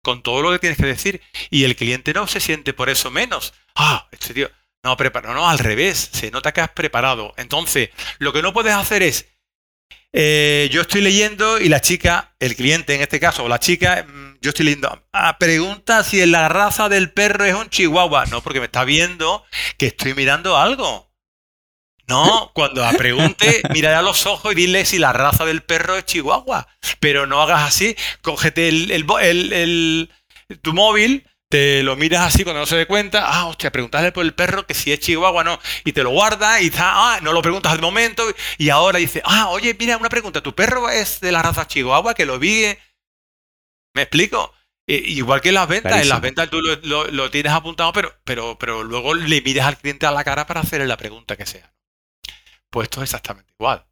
con 0.04 0.24
todo 0.24 0.42
lo 0.42 0.52
que 0.52 0.60
tienes 0.60 0.78
que 0.78 0.86
decir 0.86 1.22
y 1.50 1.64
el 1.64 1.76
cliente 1.76 2.14
no 2.14 2.28
se 2.28 2.40
siente 2.40 2.74
por 2.74 2.90
eso 2.90 3.12
menos. 3.12 3.54
Ah, 3.76 4.08
este 4.12 4.34
tío, 4.34 4.50
no, 4.86 4.96
prepara, 4.96 5.34
no, 5.34 5.50
al 5.50 5.58
revés, 5.58 6.12
se 6.14 6.30
nota 6.30 6.52
que 6.52 6.62
has 6.62 6.70
preparado. 6.70 7.34
Entonces, 7.38 7.90
lo 8.20 8.32
que 8.32 8.44
no 8.44 8.54
puedes 8.54 8.74
hacer 8.74 9.02
es, 9.02 9.26
eh, 10.14 10.70
yo 10.72 10.82
estoy 10.82 11.02
leyendo 11.02 11.60
y 11.60 11.70
la 11.70 11.82
chica, 11.82 12.36
el 12.40 12.56
cliente 12.56 12.94
en 12.94 13.02
este 13.02 13.20
caso, 13.20 13.44
o 13.44 13.50
la 13.50 13.60
chica, 13.60 14.06
mm, 14.08 14.38
yo 14.42 14.50
estoy 14.50 14.66
leyendo, 14.66 15.04
ah, 15.12 15.38
pregunta 15.40 16.04
si 16.04 16.24
la 16.28 16.50
raza 16.50 16.88
del 16.88 17.12
perro 17.12 17.46
es 17.46 17.56
un 17.56 17.68
chihuahua. 17.68 18.28
No, 18.28 18.44
porque 18.44 18.60
me 18.60 18.68
está 18.68 18.84
viendo 18.84 19.44
que 19.80 19.88
estoy 19.88 20.14
mirando 20.14 20.56
algo. 20.56 21.12
No, 22.08 22.52
cuando 22.54 22.82
la 22.82 22.94
pregunte, 22.94 23.64
mira 23.74 23.98
a 23.98 24.04
los 24.04 24.28
ojos 24.28 24.54
y 24.54 24.56
dile 24.56 24.86
si 24.86 25.00
la 25.00 25.14
raza 25.14 25.46
del 25.46 25.64
perro 25.64 25.98
es 25.98 26.06
chihuahua. 26.06 26.68
Pero 27.00 27.26
no 27.26 27.42
hagas 27.42 27.64
así, 27.64 27.96
cógete 28.22 28.70
el, 28.70 28.92
el, 28.92 30.12
tu 30.62 30.74
móvil, 30.74 31.28
te 31.56 31.84
lo 31.84 31.96
miras 31.96 32.22
así 32.22 32.44
cuando 32.44 32.60
no 32.60 32.66
se 32.66 32.76
dé 32.76 32.86
cuenta, 32.86 33.30
ah, 33.30 33.46
hostia, 33.46 33.72
preguntarle 33.72 34.12
por 34.12 34.26
el 34.26 34.34
perro 34.34 34.68
que 34.68 34.74
si 34.74 34.92
es 34.92 35.00
chihuahua 35.00 35.40
o 35.40 35.44
no, 35.46 35.60
y 35.86 35.94
te 35.94 36.04
lo 36.04 36.10
guardas 36.10 36.62
y 36.62 36.70
ah, 36.78 37.20
no 37.22 37.32
lo 37.32 37.42
preguntas 37.42 37.72
al 37.72 37.80
momento, 37.80 38.26
y 38.58 38.68
ahora 38.68 39.00
dice, 39.00 39.22
ah, 39.24 39.48
oye, 39.48 39.74
mira, 39.80 39.96
una 39.96 40.10
pregunta, 40.10 40.44
¿tu 40.44 40.54
perro 40.54 40.90
es 40.90 41.22
de 41.22 41.32
la 41.32 41.42
raza 41.42 41.66
chihuahua 41.66 42.14
que 42.14 42.26
lo 42.26 42.40
vi? 42.40 42.66
¿Me 43.94 44.02
explico? 44.02 44.54
igual 44.88 45.40
que 45.40 45.50
en 45.50 45.56
las 45.56 45.68
ventas, 45.70 46.00
en 46.00 46.10
las 46.10 46.22
ventas 46.22 46.50
tú 46.50 46.60
lo, 46.62 47.32
tienes 47.32 47.54
apuntado, 47.54 47.94
pero, 47.94 48.14
pero, 48.26 48.58
pero 48.60 48.84
luego 48.84 49.14
le 49.14 49.42
miras 49.42 49.66
al 49.66 49.78
cliente 49.78 50.06
a 50.06 50.12
la 50.12 50.26
cara 50.26 50.46
para 50.46 50.60
hacerle 50.60 50.86
la 50.86 50.98
pregunta 50.98 51.38
que 51.38 51.46
sea. 51.46 51.74
Pues 52.70 52.88
esto 52.88 53.00
es 53.00 53.06
exactamente 53.06 53.54
igual. 53.58 53.86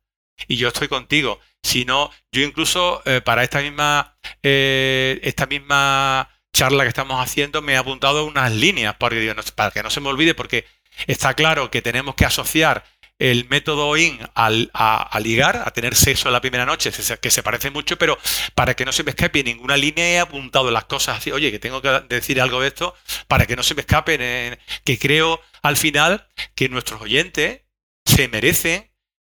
Y 0.50 0.58
yo 0.58 0.68
estoy 0.68 0.90
contigo. 0.90 1.40
Si 1.64 1.86
no, 1.86 2.12
yo 2.32 2.44
incluso 2.44 3.02
eh, 3.06 3.22
para 3.22 3.44
esta 3.44 3.62
misma, 3.62 4.18
eh, 4.44 5.20
esta 5.24 5.48
misma 5.48 6.30
charla 6.54 6.84
que 6.84 6.90
estamos 6.90 7.22
haciendo 7.22 7.62
me 7.62 7.74
he 7.74 7.78
apuntado 7.78 8.26
unas 8.26 8.52
líneas 8.52 8.96
para 8.96 9.72
que 9.72 9.84
no 9.84 9.90
se 9.90 10.02
me 10.02 10.10
olvide, 10.10 10.36
porque 10.36 10.66
está 11.08 11.34
claro 11.34 11.72
que 11.72 11.82
tenemos 11.82 12.16
que 12.16 12.26
asociar 12.26 12.86
el 13.20 13.48
método 13.48 13.96
IN 13.96 14.20
a, 14.36 15.20
ligar, 15.22 15.64
a 15.66 15.72
tener 15.72 15.96
sexo 15.96 16.28
en 16.28 16.34
la 16.34 16.42
primera 16.42 16.66
noche, 16.66 16.92
que 17.22 17.32
se 17.32 17.44
parece 17.44 17.70
mucho, 17.70 17.98
pero 17.98 18.18
para 18.56 18.76
que 18.76 18.86
no 18.86 18.92
se 18.92 19.04
me 19.04 19.12
escape 19.12 19.44
ninguna 19.44 19.78
línea 19.78 20.06
he 20.06 20.20
apuntado 20.20 20.72
las 20.72 20.86
cosas 20.86 21.20
así, 21.20 21.32
oye, 21.32 21.52
que 21.52 21.60
tengo 21.60 21.82
que 21.82 22.02
decir 22.10 22.42
algo 22.42 22.62
de 22.62 22.68
esto, 22.68 22.96
para 23.28 23.46
que 23.46 23.56
no 23.56 23.64
se 23.64 23.76
me 23.76 23.82
escapen, 23.82 24.58
que 24.84 25.00
creo 25.00 25.42
al 25.62 25.78
final 25.78 26.28
que 26.56 26.70
nuestros 26.70 27.02
oyentes 27.02 27.62
se 28.06 28.28
merecen 28.28 28.92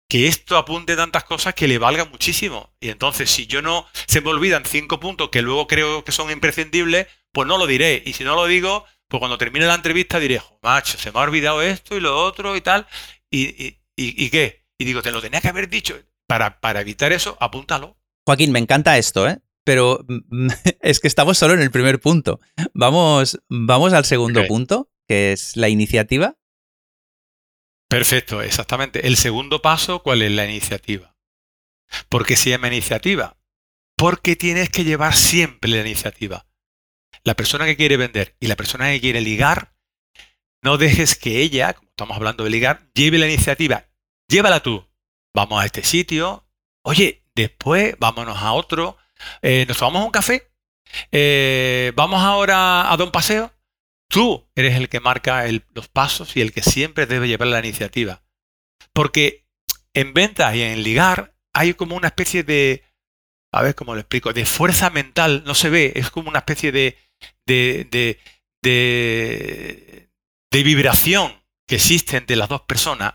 que 0.10 0.28
esto 0.28 0.58
apunte 0.58 0.96
tantas 0.96 1.24
cosas 1.24 1.54
que 1.54 1.68
le 1.68 1.78
valga 1.78 2.04
muchísimo. 2.06 2.74
Y 2.82 2.90
entonces, 2.90 3.30
si 3.30 3.46
yo 3.46 3.62
no 3.62 3.86
se 4.08 4.22
me 4.22 4.32
olvidan 4.32 4.66
cinco 4.66 5.00
puntos 5.00 5.30
que 5.30 5.44
luego 5.44 5.68
creo 5.68 6.04
que 6.04 6.12
son 6.12 6.32
imprescindibles, 6.32 7.08
pues 7.32 7.48
no 7.48 7.60
lo 7.60 7.68
diré. 7.68 8.02
Y 8.04 8.14
si 8.14 8.24
no 8.24 8.36
lo 8.36 8.48
digo, 8.48 8.86
pues 9.08 9.20
cuando 9.20 9.38
termine 9.38 9.68
la 9.68 9.76
entrevista 9.76 10.20
diré, 10.20 10.42
macho, 10.64 10.98
se 10.98 11.12
me 11.12 11.20
ha 11.20 11.24
olvidado 11.24 11.62
esto 11.62 11.96
y 11.96 12.00
lo 12.00 12.18
otro 12.26 12.56
y 12.56 12.62
tal. 12.62 12.88
¿Y, 13.30 13.78
y, 13.96 14.30
qué? 14.32 14.66
Y 14.80 14.86
digo, 14.86 15.04
te 15.04 15.12
lo 15.12 15.22
tenía 15.22 15.42
que 15.42 15.50
haber 15.50 15.70
dicho. 15.70 15.96
Para, 16.28 16.60
para 16.60 16.82
evitar 16.82 17.14
eso, 17.14 17.38
apúntalo. 17.40 17.96
Joaquín, 18.26 18.52
me 18.52 18.60
encanta 18.60 18.98
esto, 18.98 19.30
¿eh? 19.30 19.40
Pero 19.64 20.06
es 20.82 21.00
que 21.00 21.08
estamos 21.08 21.38
solo 21.38 21.54
en 21.54 21.62
el 21.62 21.70
primer 21.70 22.00
punto. 22.00 22.40
Vamos, 22.74 23.40
vamos 23.48 23.94
al 23.94 24.06
segundo 24.06 24.44
punto, 24.48 24.90
que 25.08 25.34
es 25.34 25.56
la 25.56 25.70
iniciativa. 25.70 26.39
Perfecto, 27.90 28.44
exactamente. 28.44 29.08
El 29.08 29.18
segundo 29.18 29.64
paso, 29.64 30.04
¿cuál 30.04 30.22
es 30.22 30.32
la 30.32 30.46
iniciativa? 30.46 31.16
¿Por 32.08 32.26
qué 32.26 32.36
se 32.36 32.52
llama 32.52 32.68
iniciativa? 32.68 33.36
Porque 33.98 34.36
tienes 34.36 34.70
que 34.70 34.84
llevar 34.84 35.16
siempre 35.16 35.72
la 35.72 35.82
iniciativa. 35.82 36.46
La 37.24 37.34
persona 37.34 37.66
que 37.66 37.76
quiere 37.76 37.98
vender 37.98 38.36
y 38.40 38.46
la 38.46 38.56
persona 38.56 38.92
que 38.92 39.02
quiere 39.02 39.22
ligar, 39.22 39.74
no 40.62 40.78
dejes 40.78 41.16
que 41.16 41.42
ella, 41.42 41.74
como 41.74 41.90
estamos 41.90 42.16
hablando 42.16 42.44
de 42.44 42.52
ligar, 42.52 42.88
lleve 42.94 43.18
la 43.18 43.28
iniciativa. 43.28 43.88
Llévala 44.28 44.62
tú. 44.62 44.88
Vamos 45.34 45.60
a 45.62 45.66
este 45.66 45.84
sitio. 45.84 46.46
Oye, 46.84 47.26
después 47.34 47.96
vámonos 48.00 48.38
a 48.38 48.54
otro. 48.54 48.98
Eh, 49.42 49.66
¿Nos 49.68 49.78
tomamos 49.78 50.06
un 50.06 50.12
café? 50.12 50.52
Eh, 51.12 51.92
¿Vamos 51.96 52.22
ahora 52.22 52.92
a 52.92 52.96
dar 52.96 53.06
un 53.06 53.12
paseo? 53.12 53.52
Tú 54.10 54.50
eres 54.56 54.76
el 54.76 54.90
que 54.90 55.00
marca 55.00 55.46
los 55.76 55.88
pasos 55.88 56.36
y 56.36 56.42
el 56.42 56.52
que 56.52 56.64
siempre 56.64 57.06
debe 57.06 57.28
llevar 57.28 57.48
la 57.48 57.60
iniciativa. 57.60 58.24
Porque 58.92 59.46
en 59.94 60.14
ventas 60.14 60.56
y 60.56 60.64
en 60.64 60.84
ligar 60.84 61.36
hay 61.54 61.76
como 61.76 61.96
una 61.96 62.08
especie 62.08 62.44
de, 62.44 62.84
a 63.52 63.62
ver 63.62 63.76
cómo 63.76 63.94
lo 63.94 64.02
explico, 64.02 64.34
de 64.34 64.48
fuerza 64.48 64.90
mental, 64.90 65.44
no 65.46 65.54
se 65.54 65.70
ve, 65.70 65.94
es 65.96 66.10
como 66.10 66.30
una 66.30 66.40
especie 66.40 66.72
de, 66.72 66.98
de, 67.46 67.88
de, 67.92 68.20
de, 68.64 70.10
de 70.52 70.64
vibración 70.64 71.44
que 71.68 71.76
existe 71.76 72.18
entre 72.18 72.36
las 72.36 72.50
dos 72.50 72.62
personas. 72.62 73.14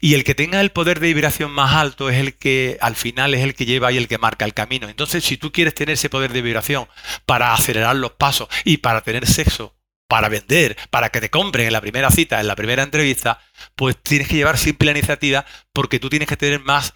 Y 0.00 0.14
el 0.14 0.24
que 0.24 0.34
tenga 0.34 0.60
el 0.62 0.72
poder 0.72 1.00
de 1.00 1.08
vibración 1.08 1.50
más 1.50 1.74
alto 1.74 2.08
es 2.08 2.18
el 2.18 2.34
que 2.34 2.78
al 2.80 2.96
final 2.96 3.34
es 3.34 3.42
el 3.42 3.54
que 3.54 3.66
lleva 3.66 3.92
y 3.92 3.98
el 3.98 4.08
que 4.08 4.18
marca 4.18 4.46
el 4.46 4.54
camino. 4.54 4.88
Entonces, 4.88 5.22
si 5.22 5.36
tú 5.36 5.52
quieres 5.52 5.74
tener 5.74 5.94
ese 5.94 6.08
poder 6.08 6.32
de 6.32 6.42
vibración 6.42 6.88
para 7.26 7.52
acelerar 7.52 7.94
los 7.96 8.12
pasos 8.12 8.48
y 8.64 8.78
para 8.78 9.02
tener 9.02 9.26
sexo 9.26 9.73
para 10.08 10.28
vender, 10.28 10.76
para 10.90 11.10
que 11.10 11.20
te 11.20 11.30
compren 11.30 11.66
en 11.66 11.72
la 11.72 11.80
primera 11.80 12.10
cita, 12.10 12.40
en 12.40 12.46
la 12.46 12.56
primera 12.56 12.82
entrevista, 12.82 13.40
pues 13.74 13.96
tienes 14.02 14.28
que 14.28 14.36
llevar 14.36 14.58
siempre 14.58 14.86
la 14.86 14.92
iniciativa 14.92 15.44
porque 15.72 15.98
tú 15.98 16.08
tienes 16.08 16.28
que 16.28 16.36
tener 16.36 16.60
más, 16.60 16.94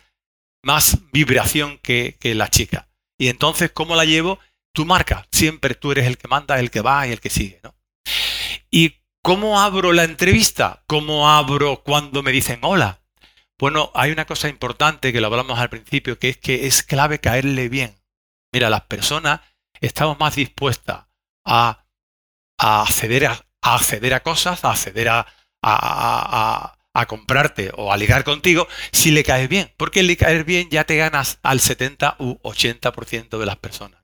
más 0.63 0.99
vibración 1.13 1.79
que, 1.79 2.17
la 2.23 2.49
chica. 2.49 2.89
Y 3.19 3.29
entonces, 3.29 3.71
¿cómo 3.73 3.97
la 3.97 4.05
llevo? 4.05 4.39
Tú 4.73 4.85
marcas, 4.85 5.27
siempre 5.33 5.75
tú 5.75 5.93
eres 5.93 6.07
el 6.07 6.19
que 6.19 6.29
manda, 6.29 6.59
el 6.59 6.71
que 6.71 6.81
va 6.81 7.07
y 7.07 7.13
el 7.13 7.21
que 7.21 7.31
sigue. 7.31 7.61
¿no? 7.63 7.75
Y 8.71 8.99
¿Cómo 9.23 9.61
abro 9.61 9.93
la 9.93 10.05
entrevista? 10.05 10.85
¿Cómo 10.87 11.29
abro 11.29 11.83
cuando 11.85 12.23
me 12.23 12.33
dicen 12.33 12.61
hola? 12.63 13.03
Bueno, 13.59 13.91
hay 13.95 14.11
una 14.11 14.25
cosa 14.25 14.49
importante 14.49 15.13
que 15.13 15.21
lo 15.21 15.27
hablamos 15.27 15.59
al 15.59 15.69
principio, 15.69 16.19
que 16.19 16.31
es 16.31 16.39
que 16.39 16.67
es 16.67 16.83
clave 16.83 17.19
caerle 17.21 17.69
bien. 17.69 17.95
Mira, 18.55 18.71
las 18.71 18.83
personas 18.83 19.41
estamos 19.81 20.19
más 20.19 20.37
dispuestas 20.37 21.09
a, 21.45 21.85
acceder, 22.59 23.27
a, 23.27 23.45
acceder 23.63 24.15
a 24.15 24.23
cosas, 24.23 24.65
a 24.65 24.73
acceder 24.73 25.09
a, 25.09 25.27
a, 25.63 26.75
comprarte 27.07 27.71
o 27.77 27.93
a 27.93 27.97
ligar 27.97 28.25
contigo 28.25 28.67
si 28.93 29.13
le 29.13 29.23
caes 29.23 29.49
bien. 29.49 29.73
Porque 29.77 30.01
el 30.01 30.17
caer 30.17 30.45
bien 30.45 30.69
ya 30.71 30.85
te 30.85 30.97
ganas 30.97 31.39
al 31.43 31.61
70 31.61 32.17
u 32.19 32.39
80% 32.43 33.39
de 33.39 33.47
las 33.47 33.57
personas. 33.57 34.03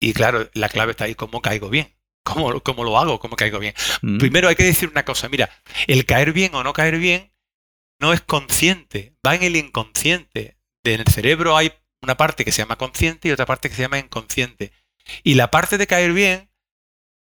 Y 0.00 0.12
claro, 0.12 0.48
la 0.52 0.68
clave 0.68 0.92
está 0.92 1.04
ahí, 1.04 1.14
¿cómo 1.14 1.42
caigo 1.42 1.70
bien? 1.70 1.96
¿Cómo, 2.22 2.60
cómo 2.60 2.84
lo 2.84 2.98
hago? 2.98 3.18
¿Cómo 3.18 3.36
caigo 3.36 3.58
bien? 3.58 3.74
Mm. 4.02 4.18
Primero 4.18 4.48
hay 4.48 4.54
que 4.54 4.64
decir 4.64 4.90
una 4.90 5.04
cosa, 5.04 5.28
mira, 5.28 5.50
el 5.86 6.04
caer 6.04 6.32
bien 6.32 6.54
o 6.54 6.62
no 6.62 6.72
caer 6.72 6.98
bien 6.98 7.32
no 8.00 8.12
es 8.12 8.20
consciente, 8.20 9.16
va 9.26 9.34
en 9.34 9.42
el 9.42 9.56
inconsciente. 9.56 10.58
En 10.84 11.00
el 11.00 11.08
cerebro 11.08 11.56
hay 11.56 11.72
una 12.00 12.16
parte 12.16 12.44
que 12.44 12.52
se 12.52 12.62
llama 12.62 12.76
consciente 12.76 13.28
y 13.28 13.32
otra 13.32 13.46
parte 13.46 13.68
que 13.68 13.74
se 13.74 13.82
llama 13.82 13.98
inconsciente. 13.98 14.72
Y 15.22 15.34
la 15.34 15.50
parte 15.50 15.78
de 15.78 15.86
caer 15.86 16.12
bien 16.12 16.47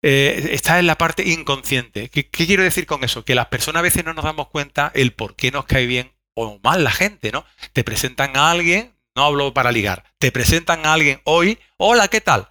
eh, 0.03 0.49
está 0.51 0.77
en 0.77 0.87
la 0.87 0.97
parte 0.97 1.27
inconsciente. 1.27 2.09
¿Qué, 2.09 2.29
quiero 2.29 2.61
decir 2.61 2.85
con 2.85 3.03
eso? 3.03 3.25
Que 3.25 3.35
las 3.35 3.47
personas 3.47 3.79
a 3.79 3.83
veces 3.83 4.05
no 4.05 4.13
nos 4.13 4.25
damos 4.25 4.49
cuenta 4.49 4.91
el 4.93 5.13
por 5.13 5.35
qué 5.35 5.49
nos 5.49 5.65
cae 5.65 5.87
bien 5.87 6.11
o 6.35 6.59
mal 6.61 6.83
la 6.83 6.91
gente, 6.91 7.31
¿no? 7.31 7.45
Te 7.73 7.83
presentan 7.83 8.37
a 8.37 8.51
alguien, 8.51 8.93
no 9.15 9.23
hablo 9.23 9.53
para 9.53 9.71
ligar, 9.71 10.03
te 10.19 10.31
presentan 10.31 10.85
a 10.85 10.93
alguien 10.93 11.21
hoy, 11.23 11.57
hola, 11.77 12.07
¿qué 12.09 12.21
tal? 12.21 12.49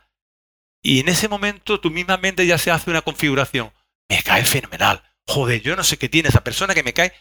Y 0.83 1.01
en 1.01 1.09
ese 1.09 1.29
momento 1.29 1.79
tu 1.79 1.91
misma 1.91 2.17
mente 2.17 2.47
ya 2.47 2.59
se 2.59 2.71
hace 2.71 2.91
una 2.91 3.03
configuración. 3.03 3.73
Me 4.09 4.23
cae 4.23 4.45
fenomenal. 4.45 5.03
Joder, 5.27 5.63
yo 5.63 5.77
no 5.77 5.85
sé 5.85 5.97
qué 5.97 6.09
tiene 6.09 6.29
esa 6.29 6.43
persona 6.43 6.75
que 6.75 6.83
me 6.83 6.93
cae. 6.93 7.13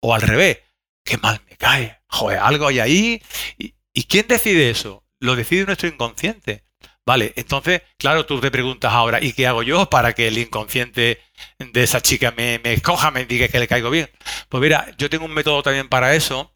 O 0.00 0.14
al 0.14 0.22
revés, 0.22 0.58
qué 1.04 1.16
mal 1.18 1.40
me 1.48 1.56
cae. 1.56 2.00
Joder, 2.08 2.38
algo 2.38 2.66
hay 2.66 2.80
ahí. 2.80 3.22
¿Y, 3.58 4.04
quién 4.04 4.26
decide 4.26 4.70
eso? 4.70 5.04
Lo 5.20 5.36
decide 5.36 5.64
nuestro 5.64 5.88
inconsciente. 5.88 6.64
Vale, 7.06 7.34
entonces, 7.36 7.82
claro, 7.98 8.24
tú 8.24 8.40
te 8.40 8.50
preguntas 8.50 8.92
ahora, 8.92 9.22
¿y 9.22 9.34
qué 9.34 9.46
hago 9.46 9.62
yo 9.62 9.90
para 9.90 10.14
que 10.14 10.28
el 10.28 10.38
inconsciente 10.38 11.20
de 11.58 11.82
esa 11.82 12.00
chica 12.00 12.32
me, 12.34 12.58
me 12.64 12.72
escoja, 12.72 13.10
me 13.10 13.26
diga 13.26 13.48
que 13.48 13.58
le 13.58 13.68
caigo 13.68 13.90
bien? 13.90 14.08
Pues 14.48 14.62
mira, 14.62 14.94
yo 14.96 15.10
tengo 15.10 15.26
un 15.26 15.34
método 15.34 15.62
también 15.62 15.88
para 15.88 16.14
eso, 16.14 16.54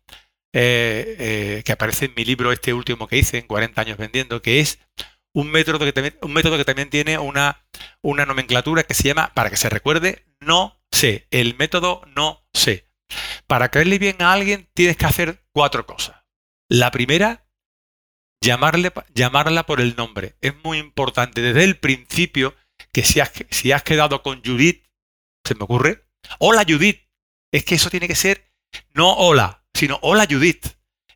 eh, 0.55 1.17
eh, 1.19 1.63
que 1.65 1.73
aparece 1.73 2.07
en 2.07 2.15
mi 2.17 2.25
libro 2.25 2.51
este 2.51 2.73
último 2.73 3.07
que 3.07 3.19
hice, 3.19 3.39
en 3.39 3.47
40 3.47 3.81
años 3.81 3.99
vendiendo, 3.99 4.41
que 4.41 4.61
es 4.61 4.79
un 5.35 5.51
método 5.51 5.79
que 5.81 5.93
también, 5.93 6.17
un 6.23 6.33
método 6.33 6.57
que 6.57 6.65
también 6.65 6.89
tiene 6.89 7.19
una, 7.19 7.67
una 8.03 8.25
nomenclatura 8.25 8.85
que 8.85 8.95
se 8.95 9.05
llama, 9.05 9.33
para 9.35 9.51
que 9.51 9.57
se 9.59 9.69
recuerde, 9.69 10.25
no 10.41 10.81
sé. 10.91 11.27
El 11.31 11.57
método 11.57 12.03
no 12.17 12.47
sé. 12.55 12.87
Para 13.47 13.69
caerle 13.71 13.99
bien 13.99 14.17
a 14.21 14.33
alguien 14.33 14.69
tienes 14.75 14.97
que 14.97 15.07
hacer 15.07 15.45
cuatro 15.53 15.87
cosas. 15.87 16.17
La 16.69 16.91
primera, 16.91 17.47
llamarle, 18.41 18.93
llamarla 19.15 19.65
por 19.65 19.81
el 19.81 19.97
nombre. 19.97 20.37
Es 20.41 20.55
muy 20.65 20.79
importante 20.79 21.41
desde 21.41 21.65
el 21.65 21.77
principio 21.77 22.55
que 22.93 23.03
si 23.03 23.21
has, 23.21 23.33
si 23.51 23.73
has 23.73 23.83
quedado 23.83 24.23
con 24.23 24.43
Judith, 24.45 24.85
se 25.45 25.55
me 25.55 25.65
ocurre, 25.65 26.07
hola 26.39 26.65
Judith. 26.69 27.03
Es 27.53 27.65
que 27.65 27.77
eso 27.77 27.91
tiene 27.91 28.09
que 28.09 28.15
ser 28.15 28.53
no 28.95 29.15
hola, 29.15 29.65
sino 29.75 29.99
hola 30.03 30.27
Judith. 30.29 30.67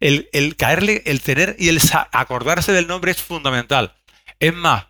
El, 0.00 0.28
el 0.32 0.56
caerle, 0.56 1.02
el 1.06 1.20
tener 1.20 1.54
y 1.58 1.68
el 1.68 1.80
acordarse 2.10 2.72
del 2.72 2.88
nombre 2.88 3.12
es 3.12 3.22
fundamental. 3.22 3.94
Es 4.40 4.52
más, 4.52 4.86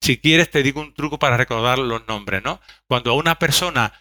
si 0.00 0.18
quieres 0.18 0.50
te 0.50 0.62
digo 0.62 0.80
un 0.80 0.92
truco 0.92 1.18
para 1.18 1.36
recordar 1.36 1.78
los 1.78 2.06
nombres, 2.06 2.42
¿no? 2.42 2.60
Cuando 2.86 3.12
a 3.12 3.14
una 3.14 3.38
persona, 3.38 3.92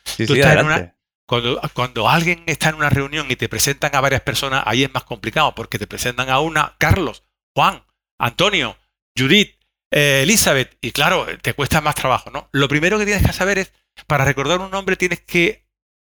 cuando, 1.25 1.61
cuando 1.73 2.09
alguien 2.09 2.43
está 2.47 2.69
en 2.69 2.75
una 2.75 2.89
reunión 2.89 3.29
y 3.29 3.35
te 3.35 3.47
presentan 3.47 3.95
a 3.95 4.01
varias 4.01 4.21
personas, 4.21 4.63
ahí 4.65 4.83
es 4.83 4.93
más 4.93 5.03
complicado, 5.03 5.53
porque 5.55 5.79
te 5.79 5.87
presentan 5.87 6.29
a 6.29 6.39
una, 6.39 6.75
Carlos, 6.77 7.23
Juan, 7.55 7.83
Antonio, 8.17 8.77
Judith, 9.17 9.55
eh, 9.91 10.21
Elizabeth, 10.23 10.77
y 10.81 10.91
claro, 10.91 11.25
te 11.41 11.53
cuesta 11.53 11.81
más 11.81 11.95
trabajo, 11.95 12.29
¿no? 12.29 12.49
Lo 12.51 12.67
primero 12.67 12.97
que 12.97 13.05
tienes 13.05 13.25
que 13.25 13.33
saber 13.33 13.57
es, 13.57 13.73
para 14.07 14.25
recordar 14.25 14.59
un 14.59 14.71
nombre 14.71 14.95
tienes 14.95 15.21
que 15.21 15.65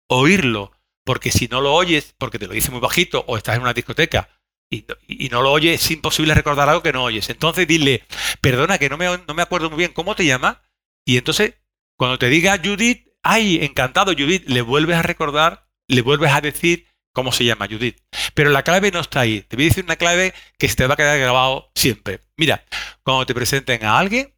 oírlo, 0.08 0.72
porque 1.04 1.30
si 1.30 1.48
no 1.48 1.60
lo 1.60 1.74
oyes, 1.74 2.14
porque 2.18 2.38
te 2.38 2.46
lo 2.46 2.52
dice 2.52 2.70
muy 2.70 2.80
bajito, 2.80 3.24
o 3.26 3.36
estás 3.36 3.56
en 3.56 3.62
una 3.62 3.72
discoteca, 3.72 4.28
y, 4.70 5.28
no 5.30 5.42
lo 5.42 5.50
oyes, 5.50 5.82
es 5.82 5.90
imposible 5.90 6.32
recordar 6.32 6.68
algo 6.68 6.82
que 6.82 6.92
no 6.92 7.02
oyes. 7.02 7.28
Entonces 7.28 7.66
dile, 7.66 8.04
perdona 8.40 8.78
que 8.78 8.88
no 8.88 8.96
me, 8.96 9.06
no 9.26 9.34
me 9.34 9.42
acuerdo 9.42 9.68
muy 9.68 9.78
bien 9.78 9.92
cómo 9.92 10.14
te 10.14 10.24
llamas. 10.24 10.58
Y 11.04 11.16
entonces, 11.18 11.54
cuando 11.96 12.18
te 12.18 12.28
diga 12.28 12.60
Judith, 12.62 13.08
ay, 13.22 13.64
encantado 13.64 14.12
Judith, 14.12 14.48
le 14.48 14.62
vuelves 14.62 14.96
a 14.96 15.02
recordar, 15.02 15.66
le 15.88 16.02
vuelves 16.02 16.30
a 16.32 16.40
decir 16.40 16.86
cómo 17.12 17.32
se 17.32 17.44
llama 17.44 17.66
Judith. 17.68 17.98
Pero 18.34 18.50
la 18.50 18.62
clave 18.62 18.90
no 18.90 19.00
está 19.00 19.20
ahí. 19.20 19.42
Te 19.42 19.56
voy 19.56 19.66
a 19.66 19.68
decir 19.68 19.84
una 19.84 19.96
clave 19.96 20.34
que 20.58 20.68
se 20.68 20.76
te 20.76 20.86
va 20.86 20.94
a 20.94 20.96
quedar 20.96 21.18
grabado 21.18 21.70
siempre. 21.74 22.20
Mira, 22.36 22.64
cuando 23.02 23.26
te 23.26 23.34
presenten 23.34 23.84
a 23.84 23.98
alguien, 23.98 24.34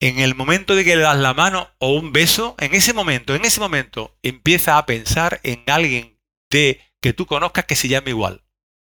en 0.00 0.20
el 0.20 0.34
momento 0.34 0.74
de 0.74 0.84
que 0.84 0.96
le 0.96 1.02
das 1.02 1.18
la 1.18 1.34
mano 1.34 1.70
o 1.78 1.92
un 1.92 2.12
beso, 2.12 2.54
en 2.58 2.74
ese 2.74 2.92
momento, 2.92 3.34
en 3.34 3.44
ese 3.44 3.60
momento, 3.60 4.16
empieza 4.22 4.78
a 4.78 4.86
pensar 4.86 5.40
en 5.42 5.64
alguien 5.66 6.18
de 6.50 6.80
que 7.00 7.12
tú 7.12 7.26
conozcas 7.26 7.64
que 7.64 7.76
se 7.76 7.88
llame 7.88 8.10
igual. 8.10 8.44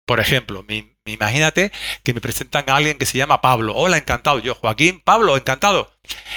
Por 0.05 0.19
ejemplo, 0.19 0.63
imagínate 1.11 1.71
que 2.03 2.13
me 2.13 2.21
presentan 2.21 2.65
a 2.67 2.75
alguien 2.75 2.97
que 2.97 3.05
se 3.05 3.17
llama 3.17 3.41
Pablo. 3.41 3.73
Hola, 3.75 3.97
encantado. 3.97 4.39
Yo, 4.39 4.55
Joaquín, 4.55 5.01
Pablo, 5.03 5.37
encantado. 5.37 5.91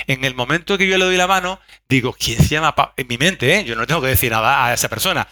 En 0.07 0.25
el 0.25 0.35
momento 0.35 0.79
que 0.79 0.87
yo 0.87 0.99
le 0.99 1.05
doy 1.05 1.17
la 1.17 1.27
mano, 1.27 1.61
digo, 1.89 2.15
¿quién 2.19 2.39
se 2.43 2.49
llama 2.49 2.75
Pablo? 2.75 2.95
En 2.97 3.09
mi 3.09 3.19
mente, 3.19 3.59
¿eh? 3.59 3.65
yo 3.65 3.77
no 3.77 3.87
tengo 3.87 4.01
que 4.01 4.09
decir 4.09 4.33
nada 4.33 4.67
a 4.67 4.75
esa 4.75 4.89
persona. 4.89 5.29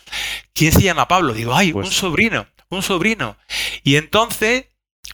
¿Quién 0.53 0.73
se 0.73 0.83
llama 0.83 1.09
Pablo? 1.09 1.35
Digo, 1.35 1.55
ay, 1.55 1.69
un 1.69 1.83
pues 1.83 1.95
sobrino, 1.95 2.47
un 2.69 2.83
sobrino. 2.83 3.37
Y 3.83 3.97
entonces, 3.97 4.67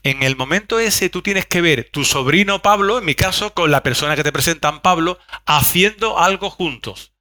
en 0.02 0.22
el 0.22 0.36
momento 0.36 0.78
ese, 0.78 1.10
tú 1.10 1.22
tienes 1.22 1.46
que 1.46 1.60
ver 1.60 1.88
tu 1.90 2.04
sobrino 2.04 2.62
Pablo, 2.62 2.98
en 2.98 3.04
mi 3.04 3.14
caso, 3.14 3.54
con 3.54 3.70
la 3.70 3.82
persona 3.82 4.16
que 4.16 4.24
te 4.24 4.32
presentan 4.32 4.80
Pablo, 4.80 5.18
haciendo 5.46 6.18
algo 6.18 6.50
juntos. 6.50 7.12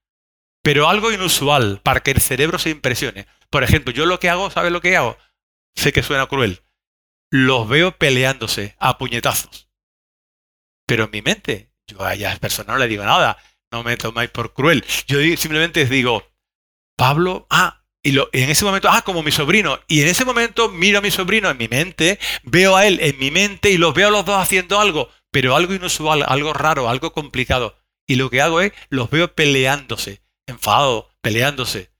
Pero 0.62 0.89
algo 0.89 1.12
inusual, 1.12 1.80
para 1.84 2.02
que 2.02 2.12
el 2.12 2.22
cerebro 2.22 2.60
se 2.60 2.70
impresione. 2.70 3.28
Por 3.50 3.63
ejemplo, 3.63 3.93
yo 3.93 4.06
lo 4.06 4.20
que 4.20 4.30
hago, 4.30 4.52
¿sabes 4.52 4.72
lo 4.72 4.82
que 4.82 4.98
hago? 4.98 5.17
sé 5.78 5.93
que 5.93 6.04
suena 6.04 6.26
cruel, 6.26 6.62
los 7.32 7.68
veo 7.68 7.98
peleándose 7.98 8.76
a 8.80 8.98
puñetazos. 8.98 9.70
Pero 10.86 11.06
en 11.06 11.12
mi 11.12 11.22
mente, 11.22 11.72
yo 11.88 12.04
a 12.04 12.13
esa 12.13 12.38
persona 12.38 12.74
no 12.74 12.80
le 12.80 12.88
digo 12.88 13.04
nada, 13.04 13.38
no 13.72 13.84
me 13.84 13.98
tomáis 13.98 14.30
por 14.30 14.54
cruel. 14.54 14.86
Yo 15.08 15.20
simplemente 15.38 15.86
digo, 15.86 16.32
Pablo, 16.98 17.48
ah, 17.50 17.84
y, 18.02 18.12
lo, 18.12 18.30
en 18.32 18.50
ese 18.50 18.63
momento, 18.63 18.90
ah, 18.90 19.02
como 19.02 19.24
mi 19.24 19.32
sobrino. 19.32 19.80
Y 19.88 20.02
en 20.02 20.08
ese 20.08 20.24
momento 20.24 20.70
miro 20.70 21.00
a 21.00 21.02
mi 21.02 21.12
sobrino 21.12 21.50
en 21.50 21.58
mi 21.58 21.68
mente, 21.68 22.20
veo 22.44 22.76
a 22.76 22.88
él 22.88 23.00
en 23.02 23.20
mi 23.20 23.32
mente 23.32 23.70
y 23.70 23.78
los 23.78 23.94
veo 23.94 24.08
a 24.08 24.12
los 24.12 24.26
dos 24.26 24.42
haciendo 24.42 24.80
algo, 24.80 25.10
pero 25.32 25.56
algo 25.56 25.74
inusual, 25.74 26.24
algo 26.26 26.54
raro, 26.54 26.90
algo 26.90 27.12
complicado. 27.12 27.78
Y 28.08 28.16
lo 28.16 28.30
que 28.30 28.42
hago 28.42 28.62
es, 28.62 28.72
los 28.90 29.10
veo 29.10 29.36
peleándose, 29.36 30.22
enfadados, 30.48 31.08
peleándose. 31.22 31.92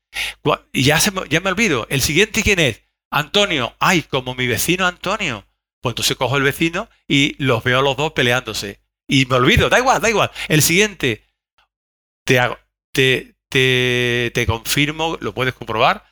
Y 0.72 0.84
ya, 0.84 1.00
se, 1.02 1.12
ya 1.30 1.42
me 1.42 1.50
olvido. 1.50 1.86
¿El 1.90 2.02
siguiente 2.02 2.42
quién 2.42 2.60
es? 2.60 2.82
Antonio, 3.12 3.76
ay, 3.80 4.04
como 4.04 4.36
mi 4.36 4.48
vecino 4.48 4.86
Antonio. 4.86 5.46
Pues 5.82 5.91
entonces 5.91 6.17
cojo 6.17 6.38
el 6.38 6.43
vecino 6.43 6.89
y 7.08 7.41
los 7.43 7.63
veo 7.63 7.80
a 7.80 7.82
los 7.82 7.96
dos 7.98 8.13
peleándose. 8.13 8.80
Y 9.08 9.26
me 9.26 9.36
olvido, 9.36 9.70
da 9.70 9.80
igual, 9.80 10.02
da 10.02 10.10
igual. 10.10 10.32
El 10.50 10.62
siguiente, 10.62 11.24
te, 12.26 12.39
te, 12.91 13.36
te, 13.50 14.32
te 14.34 14.46
confirmo, 14.46 15.17
lo 15.22 15.34
puedes 15.34 15.54
comprobar, 15.54 16.06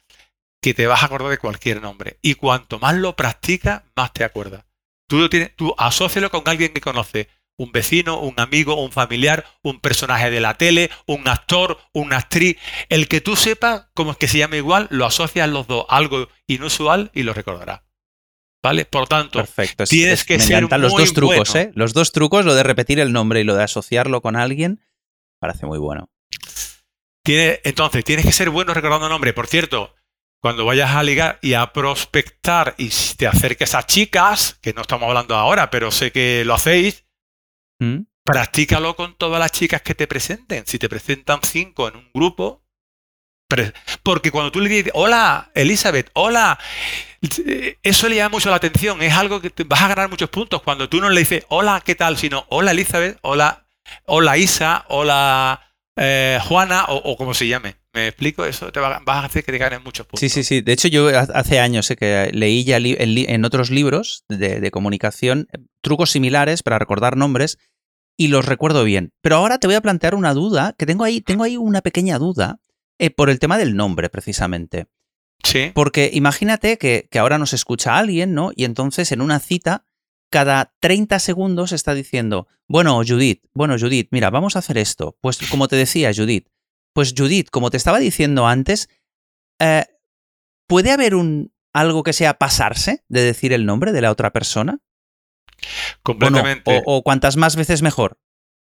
que 0.61 0.73
te 0.73 0.87
vas 0.87 1.03
a 1.03 1.07
acordar 1.07 1.29
de 1.29 1.37
cualquier 1.37 1.81
nombre. 1.81 2.17
Y 2.21 2.35
cuanto 2.35 2.79
más 2.79 2.95
lo 2.95 3.15
practicas, 3.15 3.83
más 3.95 4.13
te 4.13 4.23
acuerdas. 4.23 4.65
Tú, 5.07 5.19
lo 5.19 5.29
tienes, 5.29 5.55
tú 5.55 5.75
asócialo 5.77 6.31
con 6.31 6.43
alguien 6.45 6.73
que 6.73 6.81
conoce 6.81 7.29
un 7.57 7.71
vecino, 7.71 8.19
un 8.19 8.39
amigo, 8.39 8.81
un 8.81 8.91
familiar, 8.91 9.45
un 9.61 9.79
personaje 9.79 10.29
de 10.29 10.39
la 10.39 10.55
tele, 10.55 10.89
un 11.05 11.27
actor, 11.27 11.79
una 11.93 12.17
actriz. 12.17 12.57
El 12.89 13.07
que 13.07 13.21
tú 13.21 13.35
sepas 13.35 13.87
cómo 13.93 14.11
es 14.11 14.17
que 14.17 14.27
se 14.27 14.37
llama 14.37 14.57
igual, 14.57 14.87
lo 14.91 15.05
asocias 15.05 15.49
los 15.49 15.67
dos, 15.67 15.85
algo 15.89 16.27
inusual 16.47 17.11
y 17.13 17.23
lo 17.23 17.33
recordarás. 17.33 17.81
¿Vale? 18.63 18.85
Por 18.85 19.07
tanto, 19.07 19.39
Perfecto. 19.39 19.83
tienes 19.85 20.23
que 20.23 20.39
ser 20.39 20.67
muy 20.67 20.79
los 20.79 20.91
dos 20.91 21.13
trucos, 21.13 21.53
¿eh? 21.53 21.71
Los 21.75 21.93
dos 21.93 22.11
trucos, 22.11 22.45
lo 22.45 22.55
de 22.55 22.63
repetir 22.63 22.99
el 22.99 23.13
nombre 23.13 23.41
y 23.41 23.43
lo 23.43 23.55
de 23.55 23.63
asociarlo 23.63 24.21
con 24.21 24.35
alguien, 24.35 24.81
parece 25.39 25.67
muy 25.67 25.77
bueno. 25.77 26.09
Tiene, 27.23 27.59
entonces, 27.63 28.03
tienes 28.03 28.25
que 28.25 28.31
ser 28.31 28.49
bueno 28.49 28.73
recordando 28.73 29.07
nombre. 29.07 29.33
Por 29.33 29.45
cierto, 29.45 29.93
cuando 30.41 30.65
vayas 30.65 30.91
a 30.95 31.03
ligar 31.03 31.39
y 31.41 31.53
a 31.53 31.73
prospectar 31.73 32.73
y 32.77 32.89
te 33.17 33.27
acerques 33.27 33.75
a 33.75 33.83
chicas, 33.83 34.57
que 34.61 34.73
no 34.73 34.81
estamos 34.81 35.07
hablando 35.07 35.35
ahora, 35.35 35.69
pero 35.69 35.91
sé 35.91 36.11
que 36.11 36.43
lo 36.43 36.55
hacéis, 36.55 37.04
¿Mm? 37.79 38.01
Practícalo 38.23 38.95
con 38.95 39.15
todas 39.15 39.39
las 39.39 39.51
chicas 39.51 39.81
que 39.81 39.95
te 39.95 40.07
presenten. 40.07 40.65
Si 40.65 40.79
te 40.79 40.89
presentan 40.89 41.41
cinco 41.43 41.87
en 41.87 41.97
un 41.97 42.09
grupo, 42.13 42.65
porque 44.03 44.31
cuando 44.31 44.51
tú 44.51 44.59
le 44.59 44.69
dices, 44.69 44.91
hola 44.95 45.51
Elizabeth, 45.53 46.09
hola, 46.13 46.59
eso 47.83 48.09
le 48.09 48.15
llama 48.15 48.29
mucho 48.29 48.49
la 48.49 48.55
atención. 48.55 49.01
Es 49.01 49.13
algo 49.13 49.41
que 49.41 49.49
te 49.49 49.63
vas 49.63 49.81
a 49.81 49.87
ganar 49.87 50.09
muchos 50.09 50.29
puntos 50.29 50.61
cuando 50.63 50.89
tú 50.89 50.99
no 50.99 51.09
le 51.09 51.19
dices, 51.19 51.45
hola, 51.49 51.81
¿qué 51.85 51.95
tal? 51.95 52.17
Sino, 52.17 52.45
hola 52.49 52.71
Elizabeth, 52.71 53.19
hola, 53.21 53.67
hola 54.05 54.37
Isa, 54.37 54.85
hola, 54.89 55.71
eh, 55.95 56.39
Juana 56.43 56.85
o, 56.87 57.15
como 57.17 57.33
se 57.33 57.47
llame. 57.47 57.75
¿Me 57.95 58.09
explico? 58.09 58.43
Eso 58.43 58.73
te 58.73 58.81
va, 58.81 59.01
vas 59.05 59.23
a 59.23 59.25
hacer 59.25 59.45
que 59.45 59.53
te 59.53 59.57
ganes 59.57 59.81
muchos 59.81 60.05
puntos. 60.05 60.19
Sí, 60.19 60.27
sí, 60.27 60.43
sí. 60.43 60.59
De 60.59 60.73
hecho, 60.73 60.89
yo 60.89 61.07
hace 61.17 61.61
años 61.61 61.85
sé 61.85 61.95
que 61.95 62.29
leí 62.33 62.65
ya 62.65 62.75
en, 62.77 63.45
otros 63.45 63.69
libros 63.69 64.25
de, 64.27 64.69
comunicación 64.69 65.47
trucos 65.81 66.11
similares 66.11 66.61
para 66.61 66.77
recordar 66.77 67.15
nombres 67.15 67.57
y 68.17 68.27
los 68.27 68.45
recuerdo 68.45 68.83
bien. 68.83 69.13
Pero 69.21 69.37
ahora 69.37 69.59
te 69.59 69.67
voy 69.67 69.77
a 69.77 69.81
plantear 69.81 70.13
una 70.13 70.33
duda, 70.33 70.75
que 70.77 70.85
tengo 70.85 71.05
ahí, 71.05 71.21
tengo 71.21 71.45
ahí 71.45 71.55
una 71.55 71.79
pequeña 71.81 72.19
duda 72.19 72.59
eh, 72.99 73.11
por 73.11 73.29
el 73.29 73.39
tema 73.39 73.57
del 73.57 73.77
nombre, 73.77 74.09
precisamente. 74.09 74.87
Sí. 75.41 75.71
Porque 75.73 76.09
imagínate 76.13 76.77
que, 76.77 77.07
que 77.09 77.19
ahora 77.19 77.37
nos 77.37 77.53
escucha 77.53 77.97
alguien, 77.97 78.33
¿no? 78.33 78.51
Y 78.53 78.65
entonces 78.65 79.13
en 79.13 79.21
una 79.21 79.39
cita 79.39 79.85
cada 80.29 80.73
30 80.81 81.17
segundos 81.19 81.71
está 81.71 81.93
diciendo, 81.93 82.49
bueno, 82.67 83.01
Judith, 83.07 83.43
bueno, 83.53 83.77
Judith, 83.79 84.09
mira, 84.11 84.31
vamos 84.31 84.57
a 84.57 84.59
hacer 84.59 84.77
esto. 84.77 85.17
Pues 85.21 85.37
como 85.49 85.69
te 85.69 85.77
decía, 85.77 86.11
Judith, 86.13 86.49
pues 86.95 87.13
Judith, 87.15 87.49
como 87.51 87.69
te 87.69 87.77
estaba 87.77 87.99
diciendo 87.99 88.47
antes, 88.47 88.89
eh, 89.59 89.83
¿puede 90.65 90.91
haber 90.91 91.13
un, 91.13 91.53
algo 91.73 92.03
que 92.03 92.13
sea 92.13 92.35
pasarse 92.35 93.03
de 93.09 93.21
decir 93.21 93.51
el 93.51 93.65
nombre 93.65 93.91
de 93.91 94.01
la 94.01 94.11
otra 94.11 94.31
persona? 94.31 94.79
Completamente. 96.03 96.83
O, 96.85 97.03
cuantas 97.03 97.35
más 97.35 97.57
veces 97.57 97.81
mejor. 97.81 98.17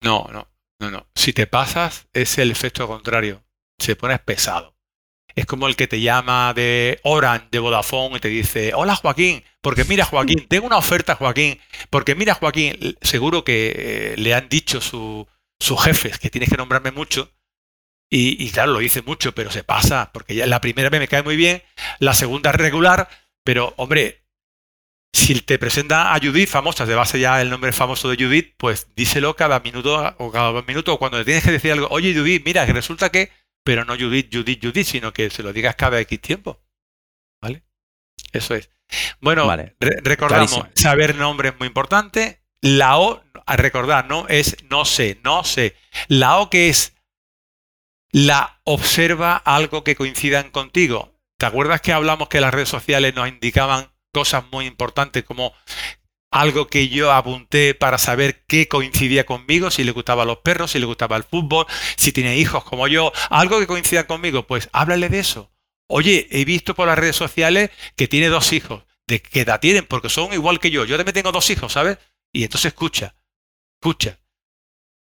No, 0.04 0.28
no, 0.34 0.50
no, 0.82 0.92
no. 0.92 1.08
Si 1.16 1.32
te 1.32 1.48
pasas, 1.48 2.10
es 2.12 2.38
el 2.38 2.52
efecto 2.52 2.86
contrario. 2.86 3.46
Se 3.80 3.96
pone 3.96 4.20
pesado. 4.20 4.76
Es 5.34 5.46
como 5.46 5.70
el 5.70 5.78
que 5.78 5.88
te 5.88 6.02
llama 6.02 6.54
de 6.54 7.00
Orange, 7.04 7.48
de 7.50 7.60
Vodafone, 7.60 8.18
y 8.18 8.20
te 8.20 8.28
dice, 8.28 8.74
hola 8.74 8.98
Joaquín, 8.98 9.44
porque 9.62 9.86
mira 9.86 10.04
Joaquín, 10.04 10.48
tengo 10.50 10.66
una 10.66 10.78
oferta 10.78 11.16
Joaquín, 11.16 11.60
porque 11.90 12.16
mira 12.16 12.34
Joaquín, 12.34 12.98
seguro 13.02 13.46
que 13.46 13.74
eh, 13.78 14.18
le 14.18 14.34
han 14.34 14.50
dicho 14.50 14.82
sus 14.82 15.84
jefes 15.84 16.18
que 16.20 16.30
tienes 16.30 16.50
que 16.50 16.58
nombrarme 16.58 16.92
mucho, 16.92 17.32
y, 18.10 18.50
claro, 18.52 18.74
lo 18.74 18.80
dice 18.80 19.02
mucho, 19.02 19.34
pero 19.34 19.52
se 19.52 19.64
pasa, 19.64 20.12
porque 20.14 20.36
ya 20.36 20.46
la 20.48 20.62
primera 20.62 20.90
vez 20.90 21.00
me 21.00 21.08
cae 21.08 21.24
muy 21.24 21.36
bien, 21.36 21.64
la 22.00 22.14
segunda 22.14 22.52
es 22.52 22.56
regular, 22.56 23.10
pero 23.44 23.74
hombre, 23.78 24.24
si 25.14 25.40
te 25.42 25.60
presenta 25.60 26.14
a 26.14 26.20
Judith 26.20 26.48
famosa, 26.48 26.86
te 26.86 26.96
base 26.96 27.20
ya 27.20 27.42
el 27.42 27.50
nombre 27.50 27.72
famoso 27.74 28.10
de 28.10 28.16
Judith, 28.16 28.54
pues 28.58 28.88
díselo 28.96 29.36
cada 29.36 29.60
minuto 29.60 30.16
o 30.20 30.32
cada 30.32 30.52
dos 30.52 30.68
minutos, 30.68 30.94
o 30.94 30.98
cuando 30.98 31.18
le 31.18 31.26
tienes 31.26 31.44
que 31.44 31.52
decir 31.52 31.72
algo, 31.72 31.88
oye 31.90 32.14
Judith, 32.14 32.44
mira, 32.46 32.66
que 32.66 32.74
resulta 32.74 33.10
que 33.10 33.32
pero 33.68 33.84
no 33.84 33.98
Judith, 33.98 34.30
Judith, 34.34 34.64
Judith, 34.64 34.88
sino 34.88 35.12
que 35.12 35.30
se 35.30 35.44
lo 35.44 35.52
digas 35.52 35.76
cada 35.76 36.00
X 36.00 36.22
tiempo. 36.22 36.64
¿Vale? 37.42 37.64
Eso 38.32 38.56
es. 38.56 38.70
Bueno, 39.20 39.54
recordamos, 39.78 40.68
saber 40.74 41.16
nombre 41.16 41.50
es 41.50 41.60
muy 41.60 41.68
importante. 41.68 42.40
La 42.62 42.98
O, 42.98 43.22
a 43.46 43.58
recordar, 43.58 44.08
no 44.08 44.26
es 44.30 44.56
no 44.70 44.86
sé, 44.86 45.20
no 45.22 45.44
sé. 45.44 45.76
La 46.08 46.38
O 46.38 46.50
que 46.50 46.70
es 46.70 46.94
la 48.12 48.60
observa 48.64 49.36
algo 49.36 49.84
que 49.84 49.96
coincidan 49.96 50.50
contigo. 50.52 51.14
¿Te 51.38 51.46
acuerdas 51.46 51.82
que 51.82 51.94
hablamos 51.94 52.30
que 52.30 52.42
las 52.42 52.54
redes 52.54 52.70
sociales 52.70 53.14
nos 53.14 53.28
indicaban 53.28 53.92
cosas 54.12 54.44
muy 54.52 54.66
importantes 54.66 55.24
como 55.24 55.54
algo 56.32 56.68
que 56.68 56.90
yo 56.90 57.12
apunté 57.12 57.74
para 57.74 57.98
saber 57.98 58.44
qué 58.48 58.68
coincidía 58.68 59.26
conmigo, 59.26 59.72
si 59.72 59.84
le 59.84 59.92
gustaban 59.92 60.28
los 60.28 60.40
perros, 60.40 60.72
si 60.72 60.80
le 60.80 60.86
gustaba 60.86 61.16
el 61.16 61.24
fútbol, 61.24 61.66
si 61.96 62.12
tiene 62.12 62.38
hijos 62.38 62.64
como 62.64 62.88
yo, 62.88 63.12
algo 63.30 63.60
que 63.60 63.68
coincida 63.68 64.08
conmigo, 64.08 64.46
pues 64.46 64.70
háblale 64.74 65.10
de 65.10 65.20
eso. 65.20 65.52
Oye, 65.88 66.28
he 66.32 66.44
visto 66.44 66.76
por 66.76 66.88
las 66.88 67.00
redes 67.00 67.16
sociales 67.16 67.72
que 67.96 68.08
tiene 68.08 68.28
dos 68.28 68.52
hijos. 68.52 68.84
¿De 69.08 69.22
qué 69.22 69.42
edad 69.42 69.62
tienen? 69.62 69.86
Porque 69.86 70.10
son 70.10 70.34
igual 70.34 70.60
que 70.60 70.70
yo. 70.70 70.84
Yo 70.84 70.98
también 70.98 71.14
tengo 71.14 71.32
dos 71.32 71.50
hijos, 71.50 71.72
¿sabes? 71.72 71.98
Y 72.34 72.44
entonces 72.44 72.74
escucha, 72.74 73.16
escucha. 73.80 74.20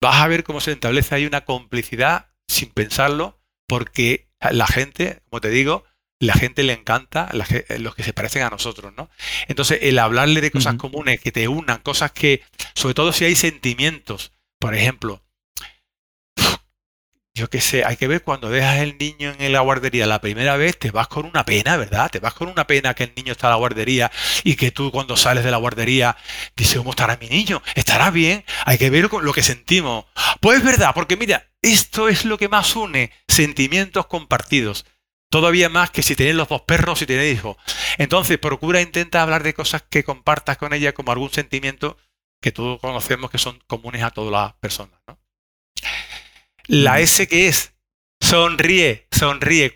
Vas 0.03 0.17
a 0.17 0.29
ver 0.29 0.45
cómo 0.45 0.61
se 0.61 0.73
establece 0.73 1.15
ahí 1.15 1.25
una 1.25 1.47
complicidad 1.47 2.28
sin 2.59 2.71
pensarlo, 2.71 3.41
porque 3.67 4.29
la 4.51 4.67
gente, 4.67 5.21
como 5.29 5.41
te 5.41 5.51
digo, 5.51 5.85
la 6.21 6.35
gente 6.35 6.63
le 6.63 6.73
encanta 6.73 7.31
eh, 7.51 7.79
los 7.79 7.95
que 7.95 8.03
se 8.03 8.13
parecen 8.13 8.43
a 8.43 8.51
nosotros, 8.51 8.93
¿no? 8.97 9.09
Entonces, 9.47 9.79
el 9.83 9.99
hablarle 9.99 10.41
de 10.41 10.51
cosas 10.51 10.75
comunes 10.75 11.21
que 11.21 11.33
te 11.33 11.49
unan, 11.49 11.81
cosas 11.81 12.13
que, 12.13 12.43
sobre 12.75 12.95
todo 12.95 13.13
si 13.13 13.25
hay 13.25 13.37
sentimientos, 13.37 14.33
por 14.59 14.75
ejemplo, 14.75 15.23
yo 17.39 17.49
qué 17.49 17.61
sé, 17.61 17.85
hay 17.85 17.97
que 17.97 18.09
ver 18.09 18.23
cuando 18.23 18.51
dejas 18.51 18.79
el 18.79 18.99
niño 18.99 19.33
en 19.39 19.53
la 19.53 19.61
guardería 19.61 20.07
la 20.07 20.21
primera 20.21 20.57
vez, 20.57 20.79
te 20.79 20.91
vas 20.91 21.07
con 21.09 21.25
una 21.25 21.45
pena, 21.45 21.77
¿verdad? 21.77 22.11
Te 22.11 22.19
vas 22.19 22.35
con 22.35 22.49
una 22.49 22.67
pena 22.67 22.95
que 22.95 23.05
el 23.05 23.13
niño 23.17 23.33
está 23.33 23.47
en 23.47 23.53
la 23.53 23.57
guardería 23.57 24.11
y 24.45 24.57
que 24.57 24.73
tú 24.73 24.91
cuando 24.91 25.17
sales 25.17 25.45
de 25.45 25.51
la 25.51 25.57
guardería 25.57 26.17
dices, 26.57 26.77
¿cómo 26.77 26.91
estará 26.91 27.17
mi 27.21 27.29
niño? 27.29 27.63
¿Estará 27.75 28.11
bien? 28.11 28.45
Hay 28.65 28.77
que 28.77 28.91
ver 28.91 29.09
lo 29.11 29.33
que 29.33 29.43
sentimos. 29.43 30.07
Pues 30.41 30.59
es 30.59 30.65
verdad, 30.65 30.91
porque 30.95 31.17
mira, 31.17 31.49
esto 31.63 32.09
es 32.09 32.25
lo 32.25 32.39
que 32.39 32.49
más 32.49 32.75
une 32.77 33.13
sentimientos 33.29 34.07
compartidos. 34.07 34.85
Todavía 35.31 35.69
más 35.69 35.91
que 35.91 36.03
si 36.03 36.17
tienes 36.17 36.35
los 36.35 36.49
dos 36.49 36.63
perros 36.63 37.03
y 37.03 37.07
tienes 37.07 37.33
hijos. 37.33 37.57
Entonces, 37.99 38.39
procura, 38.39 38.81
intenta 38.81 39.23
hablar 39.23 39.43
de 39.43 39.55
cosas 39.55 39.85
que 39.89 40.03
compartas 40.03 40.57
con 40.57 40.73
ella 40.73 40.93
como 40.93 41.13
algún 41.13 41.31
sentimiento 41.31 41.99
que 42.41 42.53
todos 42.53 42.81
conocemos 42.81 43.31
que 43.31 43.39
son 43.39 43.63
comunes 43.67 44.03
a 44.03 44.11
todas 44.11 44.33
las 44.33 44.55
personas. 44.55 44.99
La 46.69 47.01
S 47.01 47.27
que 47.27 47.49
es 47.49 47.73
sonríe, 48.21 49.07
sonríe. 49.11 49.73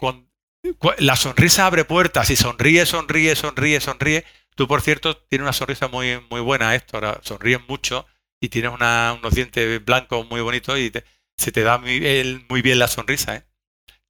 la 0.98 1.16
sonrisa 1.16 1.66
abre 1.66 1.84
puertas 1.84 2.30
y 2.30 2.36
sonríe, 2.36 2.84
sonríe, 2.86 3.34
sonríe, 3.34 3.80
sonríe. 3.80 4.24
Tú, 4.54 4.68
por 4.68 4.82
cierto, 4.82 5.16
tienes 5.16 5.44
una 5.44 5.54
sonrisa 5.54 5.88
muy, 5.88 6.20
muy 6.30 6.40
buena, 6.42 6.74
esto. 6.74 6.98
Ahora 6.98 7.18
sonríes 7.22 7.60
mucho 7.66 8.06
y 8.40 8.50
tienes 8.50 8.72
unos 8.72 9.34
dientes 9.34 9.82
blancos 9.84 10.28
muy 10.28 10.42
bonitos 10.42 10.78
y 10.78 10.92
se 11.36 11.50
te 11.50 11.62
da 11.62 11.78
muy, 11.78 12.44
muy 12.48 12.60
bien 12.60 12.78
la 12.78 12.88
sonrisa. 12.88 13.36
¿eh? 13.36 13.44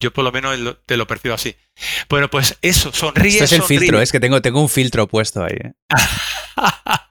Yo 0.01 0.13
por 0.13 0.25
lo 0.25 0.33
menos 0.33 0.59
te 0.85 0.97
lo 0.97 1.07
percibo 1.07 1.35
así. 1.35 1.55
Bueno, 2.09 2.29
pues 2.29 2.59
eso, 2.63 2.93
sonríe. 2.93 3.35
Este 3.35 3.45
es 3.45 3.53
el 3.53 3.63
filtro, 3.63 4.01
es 4.01 4.11
que 4.11 4.19
tengo, 4.19 4.43
tengo 4.43 4.61
un 4.61 4.69
filtro 4.69 5.07
puesto 5.07 5.45
ahí. 5.45 5.57
¿eh? 5.57 5.73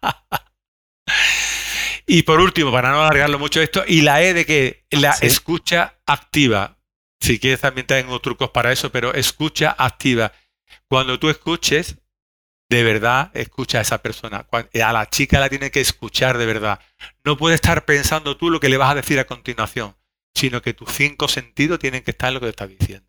y 2.12 2.24
por 2.24 2.40
último, 2.40 2.72
para 2.72 2.92
no 2.92 3.02
alargarlo 3.02 3.40
mucho 3.40 3.62
esto, 3.62 3.84
y 3.88 4.02
la 4.02 4.22
E 4.22 4.34
de 4.34 4.46
que 4.46 4.86
la 4.92 5.12
escucha 5.22 6.00
activa. 6.06 6.78
Si 7.20 7.40
quieres 7.40 7.62
también 7.62 7.88
tengo 7.88 8.20
trucos 8.20 8.50
para 8.50 8.72
eso, 8.72 8.92
pero 8.92 9.14
escucha 9.14 9.76
activa. 9.78 10.32
Cuando 10.88 11.20
tú 11.20 11.30
escuches, 11.30 11.98
de 12.70 12.84
verdad, 12.84 13.32
escucha 13.34 13.78
a 13.78 13.82
esa 13.82 14.02
persona. 14.02 14.48
A 14.52 14.94
la 14.94 15.10
chica 15.10 15.40
la 15.40 15.50
tiene 15.50 15.72
que 15.72 15.82
escuchar 15.82 16.38
de 16.38 16.46
verdad. 16.46 16.80
No 17.24 17.38
puede 17.38 17.56
estar 17.56 17.86
pensando 17.86 18.38
tú 18.38 18.50
lo 18.50 18.60
que 18.60 18.70
le 18.70 18.78
vas 18.78 18.92
a 18.92 18.96
decir 18.96 19.20
a 19.20 19.26
continuación 19.26 19.96
sino 20.34 20.62
que 20.62 20.74
tus 20.74 20.92
cinco 20.92 21.28
sentidos 21.28 21.80
tienen 21.80 22.04
que 22.04 22.12
estar 22.12 22.30
en 22.30 22.36
lo 22.36 22.40
que 22.40 22.48
te 22.48 22.52
estás 22.52 22.70
diciendo. 22.70 23.08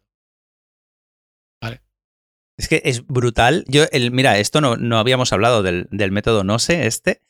¿Vale? 1.60 1.82
Es 2.58 2.68
que 2.68 2.82
es 2.84 3.06
brutal. 3.06 3.64
Yo, 3.68 3.84
el, 3.92 4.10
mira, 4.10 4.38
esto 4.38 4.60
no, 4.60 4.76
no 4.76 4.98
habíamos 4.98 5.32
hablado 5.32 5.62
del, 5.62 5.88
método 6.10 6.44
no 6.44 6.58
sé, 6.58 6.86
este. 6.86 7.22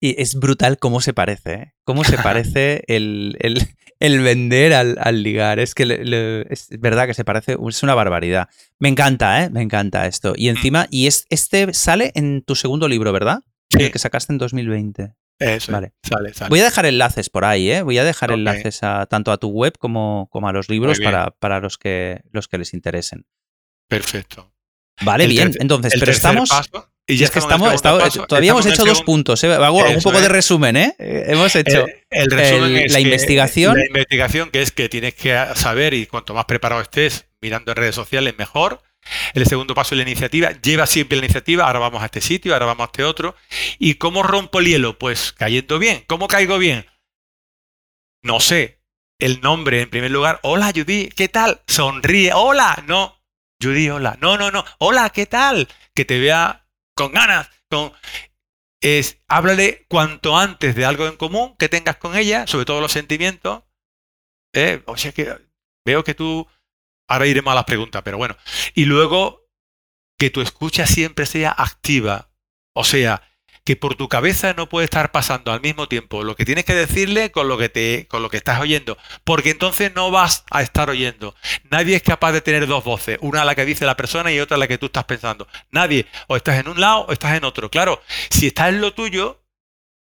Y 0.00 0.20
es 0.20 0.34
brutal 0.34 0.78
cómo 0.78 1.02
se 1.02 1.12
parece, 1.12 1.52
¿eh? 1.52 1.74
Cómo 1.84 2.04
se 2.04 2.16
parece 2.16 2.84
el, 2.86 3.36
vender 4.00 4.72
al, 4.72 5.22
ligar. 5.22 5.58
Es 5.58 5.74
que 5.74 6.46
es 6.48 6.68
verdad 6.80 7.06
que 7.06 7.12
se 7.12 7.24
parece, 7.24 7.58
es 7.68 7.82
una 7.82 7.94
barbaridad. 7.94 8.48
Me 8.78 8.88
encanta, 8.88 9.44
¿eh? 9.44 9.50
Me 9.50 9.60
encanta 9.60 10.06
esto. 10.06 10.32
Y 10.36 10.46
mm. 10.46 10.50
encima, 10.50 10.86
y 10.90 11.06
es, 11.06 11.26
este 11.28 11.74
sale 11.74 12.12
en 12.14 12.42
tu 12.42 12.54
segundo 12.56 12.88
libro, 12.88 13.12
¿verdad? 13.12 13.40
Sí. 13.68 13.82
El 13.82 13.92
que 13.92 13.98
sacaste 13.98 14.32
en 14.32 14.38
2020. 14.38 15.14
Eso, 15.38 15.72
vale. 15.72 15.92
Sale, 16.02 16.32
Voy 16.48 16.60
a 16.60 16.64
dejar 16.64 16.86
enlaces 16.86 17.30
por 17.30 17.44
ahí, 17.44 17.70
¿eh? 17.70 17.82
Voy 17.82 17.98
a 17.98 18.04
dejar 18.04 18.30
enlaces 18.30 18.82
a, 18.82 19.06
tanto 19.06 19.32
a 19.32 19.38
tu 19.38 19.48
web 19.48 19.76
como, 19.78 20.28
como 20.30 20.48
a 20.48 20.52
los 20.52 20.68
libros 20.68 20.98
para, 21.00 21.30
para, 21.30 21.60
los, 21.60 21.78
que, 21.78 22.22
los 22.30 22.48
que 22.48 22.58
les 22.58 22.74
interesen. 22.74 23.26
Perfecto. 23.88 24.52
Vale, 25.02 25.26
bien. 25.26 25.52
Entonces, 25.58 25.94
pero 25.98 26.12
estamos. 26.12 26.50
Y 27.10 27.16
ya 27.16 27.24
es 27.26 27.30
que 27.30 27.38
estamos, 27.38 27.82
todavía 28.28 28.52
hemos 28.52 28.66
hecho 28.66 28.84
dos 28.84 29.02
puntos. 29.02 29.42
¿eh? 29.44 29.52
Hago 29.52 29.84
un 29.84 30.02
poco 30.02 30.20
de 30.20 30.28
resumen, 30.28 30.76
¿eh? 30.76 30.94
Hemos 30.98 31.54
hecho 31.56 31.86
el, 32.10 32.30
resumen 32.30 32.86
la 32.90 33.00
investigación. 33.00 33.78
La 33.78 33.86
investigación, 33.86 34.50
que 34.50 34.62
es 34.62 34.72
que 34.72 34.88
tienes 34.88 35.14
que 35.14 35.36
saber 35.54 35.94
y 35.94 36.06
cuanto 36.06 36.34
más 36.34 36.44
preparado 36.44 36.80
estés 36.80 37.26
mirando 37.40 37.72
en 37.72 37.76
redes 37.76 37.94
sociales, 37.94 38.34
mejor. 38.38 38.82
El 39.34 39.46
segundo 39.46 39.74
paso 39.74 39.94
es 39.94 39.96
la 39.96 40.02
iniciativa. 40.02 40.52
Lleva 40.62 40.86
siempre 40.86 41.18
la 41.18 41.24
iniciativa. 41.24 41.66
Ahora 41.66 41.78
vamos 41.78 42.02
a 42.02 42.06
este 42.06 42.20
sitio, 42.20 42.52
ahora 42.52 42.66
vamos 42.66 42.84
a 42.84 42.90
este 42.90 43.04
otro. 43.04 43.34
¿Y 43.78 43.94
cómo 43.94 44.22
rompo 44.22 44.60
el 44.60 44.66
hielo? 44.66 44.98
Pues 44.98 45.32
cayendo 45.32 45.78
bien. 45.78 46.04
¿Cómo 46.06 46.28
caigo 46.28 46.58
bien? 46.58 46.86
No 48.22 48.40
sé. 48.40 48.80
El 49.18 49.40
nombre 49.40 49.82
en 49.82 49.90
primer 49.90 50.10
lugar. 50.10 50.40
Hola, 50.42 50.72
Judy. 50.74 51.08
¿Qué 51.08 51.28
tal? 51.28 51.60
Sonríe. 51.66 52.32
Hola. 52.34 52.82
No. 52.86 53.20
Judy, 53.62 53.90
hola. 53.90 54.16
No, 54.20 54.36
no, 54.36 54.50
no. 54.50 54.64
Hola, 54.78 55.10
¿qué 55.10 55.26
tal? 55.26 55.68
Que 55.94 56.04
te 56.04 56.18
vea 56.18 56.59
con 57.00 57.12
ganas. 57.12 57.50
Con... 57.68 57.92
Es, 58.82 59.18
háblale 59.28 59.86
cuanto 59.88 60.36
antes 60.36 60.74
de 60.74 60.84
algo 60.84 61.06
en 61.06 61.16
común 61.16 61.56
que 61.58 61.68
tengas 61.68 61.96
con 61.96 62.16
ella, 62.16 62.46
sobre 62.46 62.64
todo 62.64 62.80
los 62.80 62.92
sentimientos. 62.92 63.62
Eh, 64.54 64.82
o 64.86 64.96
sea 64.96 65.12
que 65.12 65.36
veo 65.84 66.02
que 66.02 66.14
tú 66.14 66.48
Ahora 67.10 67.26
iremos 67.26 67.50
a 67.50 67.56
las 67.56 67.64
preguntas, 67.64 68.02
pero 68.04 68.18
bueno. 68.18 68.36
Y 68.72 68.84
luego 68.84 69.48
que 70.16 70.30
tu 70.30 70.42
escucha 70.42 70.86
siempre 70.86 71.26
sea 71.26 71.50
activa. 71.50 72.30
O 72.72 72.84
sea, 72.84 73.28
que 73.70 73.76
por 73.76 73.94
tu 73.94 74.08
cabeza 74.08 74.52
no 74.52 74.68
puede 74.68 74.86
estar 74.86 75.12
pasando 75.12 75.52
al 75.52 75.60
mismo 75.60 75.86
tiempo 75.86 76.24
lo 76.24 76.34
que 76.34 76.44
tienes 76.44 76.64
que 76.64 76.74
decirle 76.74 77.30
con 77.30 77.46
lo 77.46 77.56
que 77.56 77.68
te 77.68 78.08
con 78.08 78.20
lo 78.20 78.28
que 78.28 78.36
estás 78.36 78.58
oyendo, 78.58 78.98
porque 79.22 79.50
entonces 79.50 79.94
no 79.94 80.10
vas 80.10 80.44
a 80.50 80.62
estar 80.62 80.90
oyendo. 80.90 81.36
Nadie 81.70 81.94
es 81.94 82.02
capaz 82.02 82.32
de 82.32 82.40
tener 82.40 82.66
dos 82.66 82.82
voces, 82.82 83.18
una 83.20 83.44
la 83.44 83.54
que 83.54 83.64
dice 83.64 83.86
la 83.86 83.96
persona 83.96 84.32
y 84.32 84.40
otra 84.40 84.56
la 84.56 84.66
que 84.66 84.76
tú 84.76 84.86
estás 84.86 85.04
pensando. 85.04 85.46
Nadie, 85.70 86.06
o 86.26 86.34
estás 86.34 86.58
en 86.58 86.66
un 86.66 86.80
lado 86.80 87.02
o 87.02 87.12
estás 87.12 87.36
en 87.36 87.44
otro. 87.44 87.70
Claro, 87.70 88.02
si 88.28 88.48
estás 88.48 88.70
en 88.70 88.80
lo 88.80 88.92
tuyo, 88.92 89.40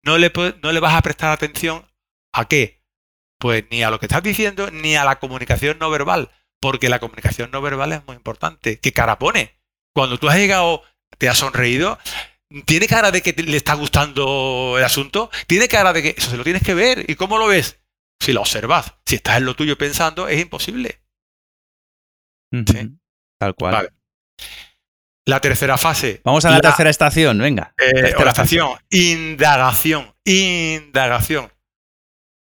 no 0.01 0.17
le, 0.17 0.33
no 0.63 0.71
le 0.71 0.79
vas 0.79 0.95
a 0.95 1.03
prestar 1.03 1.29
atención 1.29 1.85
a 2.33 2.45
qué? 2.47 2.81
Pues 3.37 3.65
ni 3.69 3.83
a 3.83 3.91
lo 3.91 3.99
que 3.99 4.07
estás 4.07 4.23
diciendo 4.23 4.71
ni 4.71 4.95
a 4.95 5.05
la 5.05 5.19
comunicación 5.19 5.77
no 5.77 5.91
verbal, 5.91 6.31
porque 6.59 6.89
la 6.89 6.97
comunicación 6.97 7.51
no 7.51 7.61
verbal 7.61 7.93
es 7.93 8.03
muy 8.07 8.15
importante. 8.15 8.79
¿Qué 8.79 8.93
cara 8.93 9.19
pone? 9.19 9.59
Cuando 9.93 10.17
tú 10.17 10.27
has 10.27 10.37
llegado, 10.37 10.81
te 11.19 11.29
has 11.29 11.37
sonreído, 11.37 11.99
¿Tiene 12.65 12.87
cara 12.87 13.11
de 13.11 13.21
que 13.21 13.33
le 13.33 13.57
está 13.57 13.75
gustando 13.75 14.75
el 14.77 14.83
asunto? 14.83 15.29
¿Tiene 15.45 15.67
cara 15.67 15.93
de 15.93 16.01
que 16.01 16.15
eso 16.17 16.31
se 16.31 16.37
lo 16.37 16.43
tienes 16.43 16.63
que 16.63 16.73
ver? 16.73 17.09
¿Y 17.09 17.15
cómo 17.15 17.37
lo 17.37 17.47
ves? 17.47 17.79
Si 18.19 18.33
lo 18.33 18.41
observas. 18.41 18.95
Si 19.05 19.15
estás 19.15 19.37
en 19.37 19.45
lo 19.45 19.55
tuyo 19.55 19.77
pensando, 19.77 20.27
es 20.27 20.41
imposible. 20.41 21.01
Tal 23.39 23.55
cual. 23.55 23.93
La 25.27 25.39
tercera 25.39 25.77
fase. 25.77 26.21
Vamos 26.23 26.43
a 26.45 26.49
la, 26.49 26.59
tercera 26.59 26.89
estación, 26.89 27.37
venga. 27.37 27.75
Eh, 27.77 28.13
la 28.17 28.31
estación. 28.31 28.79
Indagación. 28.89 30.15
Indagación. 30.25 31.53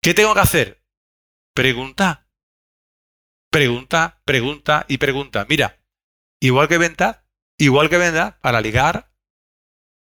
¿Qué 0.02 0.12
tengo 0.12 0.34
que 0.34 0.40
hacer? 0.40 0.84
Pregunta. 1.54 2.28
Pregunta, 3.50 4.20
pregunta 4.26 4.84
y 4.88 4.98
pregunta. 4.98 5.46
Mira, 5.48 5.80
igual 6.38 6.68
que 6.68 6.76
venta, 6.76 7.24
igual 7.58 7.88
que 7.88 7.96
venda, 7.96 8.38
para 8.42 8.60
ligar, 8.60 9.05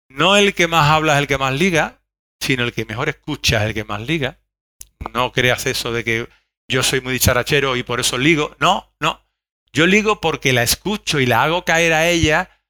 no 0.09 0.35
el 0.35 0.53
que 0.53 0.67
más 0.67 0.89
habla 0.89 1.13
es 1.13 1.19
el 1.19 1.27
que 1.27 1.37
más 1.37 1.53
liga, 1.53 2.01
sino 2.39 2.63
el 2.63 2.73
que 2.73 2.85
mejor 2.85 3.09
escucha 3.09 3.57
es 3.57 3.67
el 3.67 3.73
que 3.73 3.83
más 3.83 4.01
liga. 4.01 4.39
No 5.13 5.31
creas 5.31 5.65
eso 5.65 5.91
de 5.91 6.03
que 6.03 6.27
yo 6.67 6.83
soy 6.83 7.01
muy 7.01 7.13
dicharachero 7.13 7.75
y 7.75 7.83
por 7.83 7.99
eso 7.99 8.17
ligo. 8.17 8.55
No, 8.59 8.93
no. 8.99 9.25
Yo 9.71 9.87
ligo 9.87 10.19
porque 10.19 10.51
la 10.51 10.63
escucho 10.63 11.19
y 11.19 11.25
la 11.25 11.43
hago 11.43 11.63
caer 11.63 11.93
a 11.93 12.07
ella, 12.07 12.61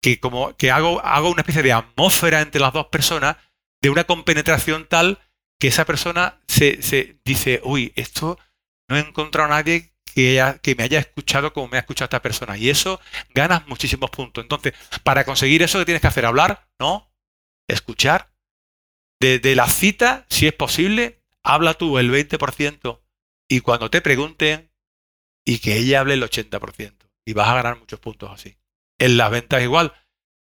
que 0.00 0.18
como 0.20 0.56
que 0.56 0.70
hago, 0.70 1.04
hago 1.04 1.30
una 1.30 1.42
especie 1.42 1.62
de 1.62 1.72
atmósfera 1.72 2.40
entre 2.40 2.60
las 2.60 2.72
dos 2.72 2.86
personas, 2.86 3.36
de 3.82 3.90
una 3.90 4.04
compenetración 4.04 4.86
tal 4.88 5.20
que 5.58 5.68
esa 5.68 5.84
persona 5.84 6.40
se, 6.48 6.82
se 6.82 7.18
dice, 7.24 7.60
uy, 7.64 7.92
esto 7.96 8.38
no 8.88 8.96
he 8.96 9.00
encontrado 9.00 9.52
a 9.52 9.56
nadie 9.56 9.92
que, 10.16 10.74
me 10.78 10.84
haya 10.84 10.98
escuchado 10.98 11.52
como 11.52 11.68
me 11.68 11.76
ha 11.76 11.80
escuchado 11.80 12.06
esta 12.06 12.22
persona. 12.22 12.56
Y 12.56 12.70
eso 12.70 13.00
ganas 13.34 13.68
muchísimos 13.68 14.10
puntos. 14.10 14.42
Entonces, 14.42 14.72
para 15.02 15.24
conseguir 15.24 15.62
eso, 15.62 15.78
¿qué 15.78 15.84
tienes 15.84 16.00
que 16.00 16.06
hacer? 16.06 16.24
¿Hablar? 16.24 16.68
No. 16.78 17.12
Escuchar. 17.68 18.32
De, 19.20 19.54
la 19.54 19.68
cita, 19.68 20.24
si 20.30 20.46
es 20.46 20.54
posible, 20.54 21.22
habla 21.42 21.74
tú 21.74 21.98
el 21.98 22.10
20% 22.10 23.00
y 23.48 23.60
cuando 23.60 23.90
te 23.90 24.00
pregunten, 24.00 24.70
y 25.44 25.58
que 25.58 25.76
ella 25.76 26.00
hable 26.00 26.14
el 26.14 26.22
80%. 26.22 26.94
Y 27.26 27.32
vas 27.34 27.48
a 27.48 27.54
ganar 27.54 27.78
muchos 27.78 28.00
puntos 28.00 28.30
así. 28.30 28.56
En 28.98 29.16
las 29.16 29.30
ventas 29.30 29.62
igual. 29.62 29.92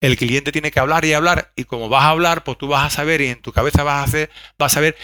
El 0.01 0.17
cliente 0.17 0.53
tiene 0.53 0.71
que 0.71 0.81
hablar 0.81 1.05
y 1.05 1.15
hablar 1.15 1.53
y 1.57 1.65
como 1.65 1.89
vas 1.89 2.05
a 2.05 2.11
hablar, 2.11 2.45
pues 2.45 2.59
tú 2.59 2.69
vas 2.69 2.87
a 2.87 2.95
saber 2.95 3.21
y 3.23 3.29
en 3.29 3.41
tu 3.41 3.53
cabeza 3.53 3.83
vas 3.83 4.01
a 4.01 4.03
hacer, 4.05 4.31
vas 4.59 4.73
a 4.73 4.75
saber 4.75 4.97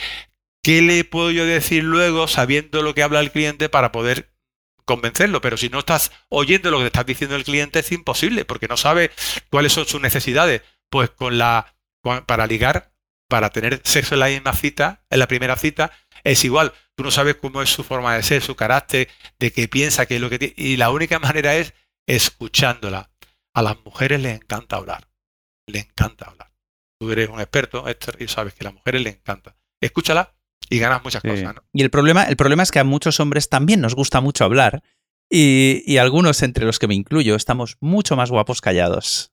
qué 0.63 0.83
le 0.83 1.05
puedo 1.05 1.31
yo 1.31 1.47
decir 1.47 1.85
luego 1.85 2.29
sabiendo 2.29 2.83
lo 2.83 2.95
que 2.95 3.03
habla 3.03 3.21
el 3.21 3.33
cliente 3.33 3.69
para 3.69 3.93
poder 3.93 4.31
convencerlo, 4.85 5.41
pero 5.41 5.57
si 5.57 5.69
no 5.69 5.81
estás 5.81 6.13
oyendo 6.29 6.71
lo 6.71 6.79
que 6.79 6.85
te 6.85 6.89
estás 6.89 7.07
diciendo 7.07 7.37
el 7.37 7.45
cliente 7.45 7.79
es 7.81 7.93
imposible 7.93 8.45
porque 8.45 8.69
no 8.69 8.77
sabe 8.77 9.11
cuáles 9.51 9.73
son 9.73 9.87
sus 9.87 10.01
necesidades. 10.01 10.63
Pues 10.89 11.11
con 11.11 11.39
la 11.39 11.75
para 12.27 12.47
ligar, 12.47 12.93
para 13.29 13.51
tener 13.51 13.81
sexo 13.85 14.15
en 14.15 14.21
la 14.21 14.27
misma 14.27 14.53
cita, 14.55 15.05
en 15.11 15.19
la 15.19 15.29
primera 15.29 15.57
cita, 15.57 15.93
es 16.25 16.45
igual. 16.45 16.73
Tú 16.95 17.05
no 17.05 17.11
sabes 17.11 17.37
cómo 17.37 17.63
es 17.63 17.71
su 17.71 17.85
forma 17.85 18.15
de 18.15 18.23
ser, 18.23 18.43
su 18.43 18.57
carácter, 18.57 19.09
de 19.39 19.53
qué 19.53 19.69
piensa, 19.69 20.07
qué 20.07 20.17
es 20.17 20.21
lo 20.21 20.31
que 20.31 20.39
tiene. 20.39 20.55
Y 20.57 20.77
la 20.77 20.91
única 20.91 21.19
manera 21.19 21.55
es 21.55 21.75
escuchándola. 22.07 23.11
A 23.55 23.63
las 23.63 23.83
mujeres 23.85 24.21
les 24.21 24.37
encanta 24.37 24.77
hablar. 24.77 25.09
Le 25.67 25.81
encanta 25.81 26.27
hablar. 26.27 26.53
Tú 26.99 27.11
eres 27.11 27.29
un 27.29 27.41
experto, 27.41 27.85
y 28.19 28.29
sabes 28.29 28.55
que 28.55 28.65
a 28.65 28.65
las 28.65 28.75
mujeres 28.75 29.03
les 29.03 29.17
encanta. 29.17 29.57
Escúchala 29.81 30.35
y 30.71 30.79
ganas 30.79 31.05
muchas 31.05 31.23
cosas. 31.23 31.57
Y 31.73 31.83
el 31.83 31.91
problema, 31.91 32.25
el 32.25 32.37
problema 32.37 32.63
es 32.63 32.71
que 32.71 32.79
a 32.79 32.85
muchos 32.85 33.21
hombres 33.21 33.49
también 33.49 33.81
nos 33.81 33.95
gusta 33.95 34.21
mucho 34.21 34.45
hablar 34.45 34.83
y, 35.29 35.99
algunos, 35.99 36.43
entre 36.43 36.65
los 36.65 36.79
que 36.79 36.89
me 36.89 36.95
incluyo, 36.95 37.37
estamos 37.37 37.77
mucho 37.81 38.17
más 38.17 38.31
guapos 38.31 38.61
callados. 38.61 39.33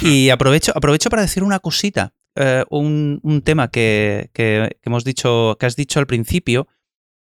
Hmm. 0.00 0.06
Y 0.06 0.30
aprovecho, 0.30 0.72
aprovecho 0.74 1.10
para 1.10 1.22
decir 1.22 1.42
una 1.42 1.58
cosita, 1.58 2.14
eh, 2.36 2.64
un, 2.70 3.42
tema 3.44 3.70
que, 3.70 4.30
hemos 4.82 5.04
dicho, 5.04 5.56
que 5.58 5.66
has 5.66 5.76
dicho 5.76 5.98
al 5.98 6.06
principio, 6.06 6.68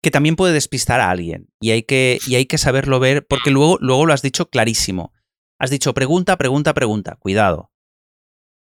que 0.02 0.12
también 0.12 0.36
puede 0.36 0.54
despistar 0.54 1.02
a 1.02 1.10
alguien 1.10 1.50
y 1.60 1.72
hay 1.72 1.84
que, 1.84 2.20
y 2.28 2.36
hay 2.36 2.46
que 2.46 2.60
saberlo 2.60 3.00
ver 3.00 3.26
porque 3.26 3.50
luego, 3.50 3.78
luego 3.82 4.06
lo 4.06 4.13
has 4.13 4.22
dicho 4.22 4.50
clarísimo. 4.50 5.13
Has 5.60 5.72
dicho 5.72 5.94
pregunta, 5.94 6.38
pregunta, 6.38 6.74
pregunta. 6.74 7.15
Cuidado. 7.15 7.72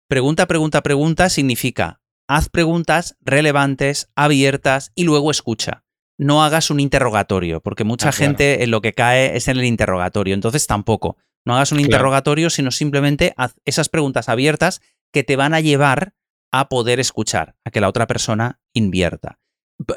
Pregunta, 0.09 0.46
pregunta, 0.46 0.83
pregunta 0.83 1.29
significa 1.29 1.99
haz 2.30 2.48
preguntas 2.48 3.16
relevantes, 3.20 4.08
abiertas 4.14 4.92
y 4.94 5.02
luego 5.02 5.32
escucha. 5.32 5.82
No 6.16 6.44
hagas 6.44 6.70
un 6.70 6.78
interrogatorio, 6.78 7.60
porque 7.60 7.82
mucha 7.82 8.10
ah, 8.10 8.12
gente 8.12 8.62
en 8.62 8.70
lo 8.70 8.80
que 8.80 8.92
cae 8.92 9.36
es 9.36 9.48
en 9.48 9.58
el 9.58 9.64
interrogatorio. 9.64 10.34
Entonces 10.34 10.66
tampoco. 10.68 11.16
No 11.44 11.56
hagas 11.56 11.72
un 11.72 11.80
interrogatorio, 11.80 12.48
sino 12.48 12.70
simplemente 12.70 13.34
haz 13.36 13.56
esas 13.64 13.88
preguntas 13.88 14.28
abiertas 14.28 14.80
que 15.12 15.24
te 15.24 15.34
van 15.34 15.54
a 15.54 15.60
llevar 15.60 16.14
a 16.52 16.68
poder 16.68 17.00
escuchar, 17.00 17.56
a 17.64 17.70
que 17.70 17.80
la 17.80 17.88
otra 17.88 18.06
persona 18.06 18.60
invierta. 18.74 19.40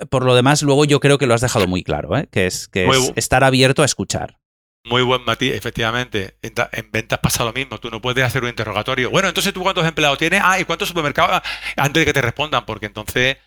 Por 0.09 0.25
lo 0.25 0.33
demás, 0.33 0.63
luego 0.63 0.85
yo 0.85 0.99
creo 0.99 1.19
que 1.19 1.27
lo 1.27 1.35
has 1.35 1.41
dejado 1.41 1.67
muy 1.67 1.83
claro, 1.83 2.17
¿eh? 2.17 2.27
que, 2.31 2.47
es, 2.47 2.67
que 2.67 2.87
es 2.87 3.13
estar 3.15 3.43
abierto 3.43 3.83
a 3.83 3.85
escuchar. 3.85 4.39
Muy 4.85 5.01
buen 5.01 5.23
matiz, 5.23 5.53
efectivamente. 5.53 6.37
En, 6.41 6.91
ventas 6.91 7.19
pasa 7.19 7.45
lo 7.45 7.53
mismo. 7.53 7.79
Tú 7.79 7.89
no 7.89 8.01
puedes 8.01 8.23
hacer 8.23 8.43
un 8.43 8.49
interrogatorio. 8.49 9.09
Bueno, 9.09 9.29
entonces 9.29 9.53
tú 9.53 9.61
cuántos 9.61 9.85
empleados 9.85 10.17
tienes. 10.17 10.41
Ah, 10.43 10.59
¿y 10.59 10.65
cuántos 10.65 10.89
supermercados? 10.89 11.31
Ah, 11.31 11.43
antes 11.77 12.01
de 12.01 12.05
que 12.05 12.13
te 12.13 12.21
respondan, 12.21 12.65
porque 12.65 12.87
entonces 12.87 13.37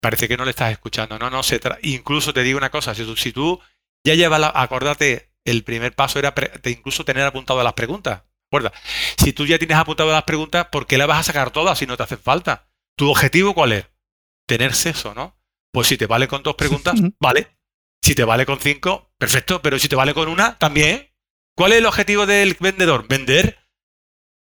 parece 0.00 0.28
que 0.28 0.36
no 0.36 0.44
le 0.44 0.50
estás 0.50 0.70
escuchando. 0.70 1.18
No, 1.18 1.28
no, 1.28 1.42
se 1.42 1.60
incluso 1.82 2.32
te 2.32 2.42
digo 2.42 2.58
una 2.58 2.70
cosa. 2.70 2.94
Si 2.94 3.04
tú, 3.04 3.16
si 3.16 3.32
tú 3.32 3.60
ya 4.04 4.14
llevas, 4.14 4.40
la, 4.40 4.52
acordate, 4.54 5.32
el 5.44 5.64
primer 5.64 5.94
paso 5.94 6.20
era 6.20 6.32
incluso 6.64 7.04
tener 7.04 7.24
apuntado 7.24 7.62
las 7.64 7.72
preguntas. 7.72 8.22
¿Recuerda? 8.50 8.72
Si 9.18 9.32
tú 9.32 9.44
ya 9.44 9.58
tienes 9.58 9.76
apuntado 9.76 10.12
las 10.12 10.22
preguntas, 10.22 10.68
¿por 10.70 10.86
qué 10.86 10.98
las 10.98 11.08
vas 11.08 11.18
a 11.18 11.24
sacar 11.24 11.50
todas 11.50 11.78
si 11.78 11.86
no 11.86 11.96
te 11.96 12.04
hacen 12.04 12.18
falta? 12.18 12.68
¿Tu 12.96 13.10
objetivo 13.10 13.54
cuál 13.54 13.72
es? 13.72 13.86
Tener 14.46 14.72
sexo, 14.72 15.14
¿no? 15.14 15.36
Pues 15.72 15.88
si 15.88 15.96
te 15.96 16.06
vale 16.06 16.28
con 16.28 16.44
dos 16.44 16.54
preguntas, 16.54 16.94
vale. 17.20 17.55
Si 18.06 18.14
te 18.14 18.22
vale 18.22 18.46
con 18.46 18.60
cinco, 18.60 19.10
perfecto, 19.18 19.60
pero 19.60 19.80
si 19.80 19.88
te 19.88 19.96
vale 19.96 20.14
con 20.14 20.28
una, 20.28 20.56
también. 20.58 21.10
¿Cuál 21.56 21.72
es 21.72 21.78
el 21.78 21.86
objetivo 21.86 22.24
del 22.24 22.56
vendedor? 22.60 23.08
Vender 23.08 23.58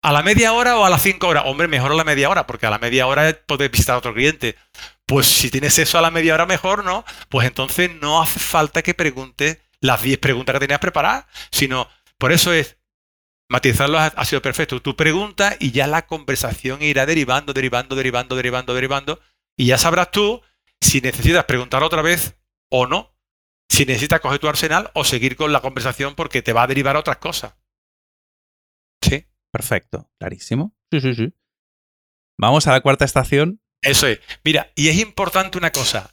a 0.02 0.12
la 0.12 0.22
media 0.22 0.54
hora 0.54 0.78
o 0.78 0.86
a 0.86 0.88
las 0.88 1.02
cinco 1.02 1.28
horas. 1.28 1.42
Hombre, 1.44 1.68
mejor 1.68 1.92
a 1.92 1.94
la 1.94 2.04
media 2.04 2.30
hora, 2.30 2.46
porque 2.46 2.64
a 2.64 2.70
la 2.70 2.78
media 2.78 3.06
hora 3.06 3.38
puedes 3.46 3.70
visitar 3.70 3.96
a 3.96 3.98
otro 3.98 4.14
cliente. 4.14 4.56
Pues 5.04 5.26
si 5.26 5.50
tienes 5.50 5.78
eso 5.78 5.98
a 5.98 6.00
la 6.00 6.10
media 6.10 6.32
hora, 6.32 6.46
mejor, 6.46 6.84
¿no? 6.84 7.04
Pues 7.28 7.46
entonces 7.46 7.90
no 8.00 8.22
hace 8.22 8.40
falta 8.40 8.80
que 8.80 8.94
preguntes 8.94 9.58
las 9.80 10.00
10 10.00 10.18
preguntas 10.20 10.54
que 10.54 10.60
tenías 10.60 10.80
preparadas, 10.80 11.26
sino 11.52 11.86
por 12.16 12.32
eso 12.32 12.54
es 12.54 12.78
matizarlo 13.50 13.98
ha, 13.98 14.24
sido 14.24 14.40
perfecto. 14.40 14.80
Tú 14.80 14.96
preguntas 14.96 15.58
y 15.60 15.72
ya 15.72 15.86
la 15.86 16.06
conversación 16.06 16.80
irá 16.80 17.04
derivando, 17.04 17.52
derivando, 17.52 17.94
derivando, 17.94 18.36
derivando, 18.36 18.72
derivando. 18.72 19.20
Y 19.54 19.66
ya 19.66 19.76
sabrás 19.76 20.12
tú 20.12 20.40
si 20.80 21.02
necesitas 21.02 21.44
preguntar 21.44 21.82
otra 21.82 22.00
vez 22.00 22.36
o 22.70 22.86
no 22.86 23.19
si 23.70 23.86
necesitas 23.86 24.20
coger 24.20 24.40
tu 24.40 24.48
arsenal 24.48 24.90
o 24.94 25.04
seguir 25.04 25.36
con 25.36 25.52
la 25.52 25.60
conversación 25.60 26.16
porque 26.16 26.42
te 26.42 26.52
va 26.52 26.64
a 26.64 26.66
derivar 26.66 26.96
a 26.96 27.00
otras 27.00 27.18
cosas. 27.18 27.54
Sí. 29.00 29.26
Perfecto, 29.52 30.10
clarísimo. 30.18 30.76
Sí, 30.90 31.00
sí, 31.00 31.14
sí. 31.14 31.32
Vamos 32.38 32.66
a 32.66 32.72
la 32.72 32.80
cuarta 32.80 33.04
estación. 33.04 33.60
Eso 33.80 34.06
es. 34.06 34.20
Mira, 34.44 34.72
y 34.74 34.88
es 34.88 34.98
importante 34.98 35.56
una 35.56 35.70
cosa. 35.70 36.12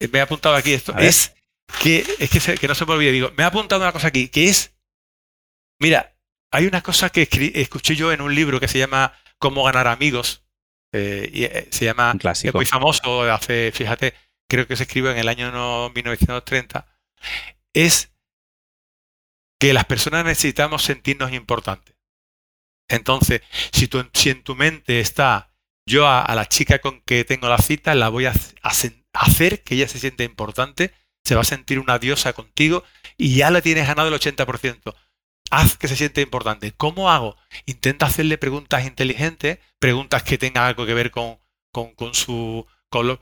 Eh, 0.00 0.08
me 0.08 0.18
he 0.18 0.22
apuntado 0.22 0.54
aquí 0.54 0.72
esto. 0.72 0.96
Es 0.98 1.34
que, 1.82 2.04
es 2.18 2.30
que, 2.30 2.68
no 2.68 2.74
se 2.74 2.84
me 2.84 2.92
olvide. 2.92 3.12
Digo, 3.12 3.32
me 3.36 3.42
he 3.42 3.46
apuntado 3.46 3.82
una 3.82 3.92
cosa 3.92 4.08
aquí, 4.08 4.28
que 4.28 4.48
es. 4.48 4.76
Mira, 5.80 6.14
hay 6.50 6.66
una 6.66 6.82
cosa 6.82 7.10
que 7.10 7.28
escuché 7.54 7.96
yo 7.96 8.12
en 8.12 8.20
un 8.20 8.34
libro 8.34 8.60
que 8.60 8.68
se 8.68 8.78
llama 8.78 9.14
Cómo 9.38 9.64
ganar 9.64 9.86
amigos. 9.86 10.44
Eh, 10.92 11.30
y, 11.32 11.44
eh, 11.44 11.68
se 11.70 11.86
llama. 11.86 12.12
Un 12.12 12.18
clásico. 12.18 12.48
Es 12.48 12.54
muy 12.54 12.66
famoso. 12.66 13.22
Hace, 13.22 13.72
fíjate, 13.72 14.14
creo 14.48 14.66
que 14.66 14.76
se 14.76 14.82
escribió 14.84 15.10
en 15.10 15.18
el 15.18 15.28
año 15.28 15.90
1930 15.90 16.97
es 17.72 18.12
que 19.58 19.72
las 19.72 19.84
personas 19.86 20.24
necesitamos 20.24 20.82
sentirnos 20.82 21.32
importantes. 21.32 21.96
Entonces, 22.88 23.42
si, 23.72 23.88
en 24.30 24.42
tu 24.42 24.54
mente 24.54 25.00
está, 25.00 25.52
yo 25.86 26.08
a, 26.08 26.34
la 26.34 26.46
chica 26.46 26.78
con 26.78 27.02
que 27.02 27.24
tengo 27.24 27.48
la 27.48 27.58
cita, 27.58 27.94
la 27.94 28.08
voy 28.08 28.26
a, 28.26 28.32
hacer 29.12 29.62
que 29.62 29.74
ella 29.74 29.88
se 29.88 29.98
sienta 29.98 30.24
importante, 30.24 30.92
se 31.24 31.34
va 31.34 31.42
a 31.42 31.44
sentir 31.44 31.78
una 31.78 31.98
diosa 31.98 32.32
contigo 32.32 32.84
y 33.16 33.34
ya 33.34 33.50
le 33.50 33.62
tienes 33.62 33.86
ganado 33.86 34.08
el 34.08 34.14
80%. 34.14 34.94
Haz 35.50 35.76
que 35.76 35.88
se 35.88 35.96
siente 35.96 36.20
importante. 36.20 36.72
¿Cómo 36.72 37.10
hago? 37.10 37.36
Intenta 37.66 38.06
hacerle 38.06 38.38
preguntas 38.38 38.86
inteligentes, 38.86 39.58
preguntas 39.78 40.22
que 40.22 40.38
tengan 40.38 40.64
algo 40.64 40.86
que 40.86 40.94
ver 40.94 41.10
con, 41.10 41.38
con, 41.72 41.94
con, 41.94 42.14
su, 42.14 42.66
con, 42.90 43.18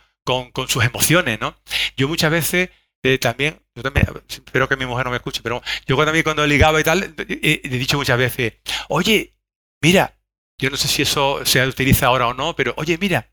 con, 0.52 0.68
sus 0.68 0.84
emociones, 0.84 1.40
¿no? 1.40 1.56
Yo 1.96 2.08
muchas 2.08 2.30
veces 2.30 2.70
eh, 3.06 3.18
también, 3.18 3.60
yo 3.74 3.82
también, 3.82 4.06
espero 4.28 4.68
que 4.68 4.76
mi 4.76 4.86
mujer 4.86 5.04
no 5.04 5.10
me 5.10 5.16
escuche, 5.16 5.40
pero 5.42 5.62
yo 5.86 5.96
también 6.04 6.24
cuando 6.24 6.44
he 6.44 6.48
ligado 6.48 6.78
y 6.80 6.84
tal, 6.84 7.14
he, 7.28 7.68
dicho 7.68 7.96
muchas 7.96 8.18
veces, 8.18 8.54
oye, 8.88 9.36
mira, 9.82 10.18
yo 10.58 10.70
no 10.70 10.76
sé 10.76 10.88
si 10.88 11.02
eso 11.02 11.44
se 11.44 11.66
utiliza 11.66 12.06
ahora 12.06 12.28
o 12.28 12.34
no, 12.34 12.56
pero 12.56 12.74
oye, 12.76 12.98
mira, 12.98 13.30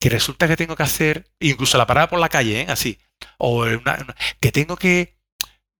que 0.00 0.08
resulta 0.08 0.48
que 0.48 0.56
tengo 0.56 0.76
que 0.76 0.82
hacer, 0.82 1.30
incluso 1.40 1.78
la 1.78 1.86
parada 1.86 2.08
por 2.08 2.20
la 2.20 2.28
calle, 2.28 2.62
¿eh? 2.62 2.66
así, 2.68 2.98
o 3.38 3.64
que 4.40 4.52
tengo 4.52 4.76
que, 4.76 5.16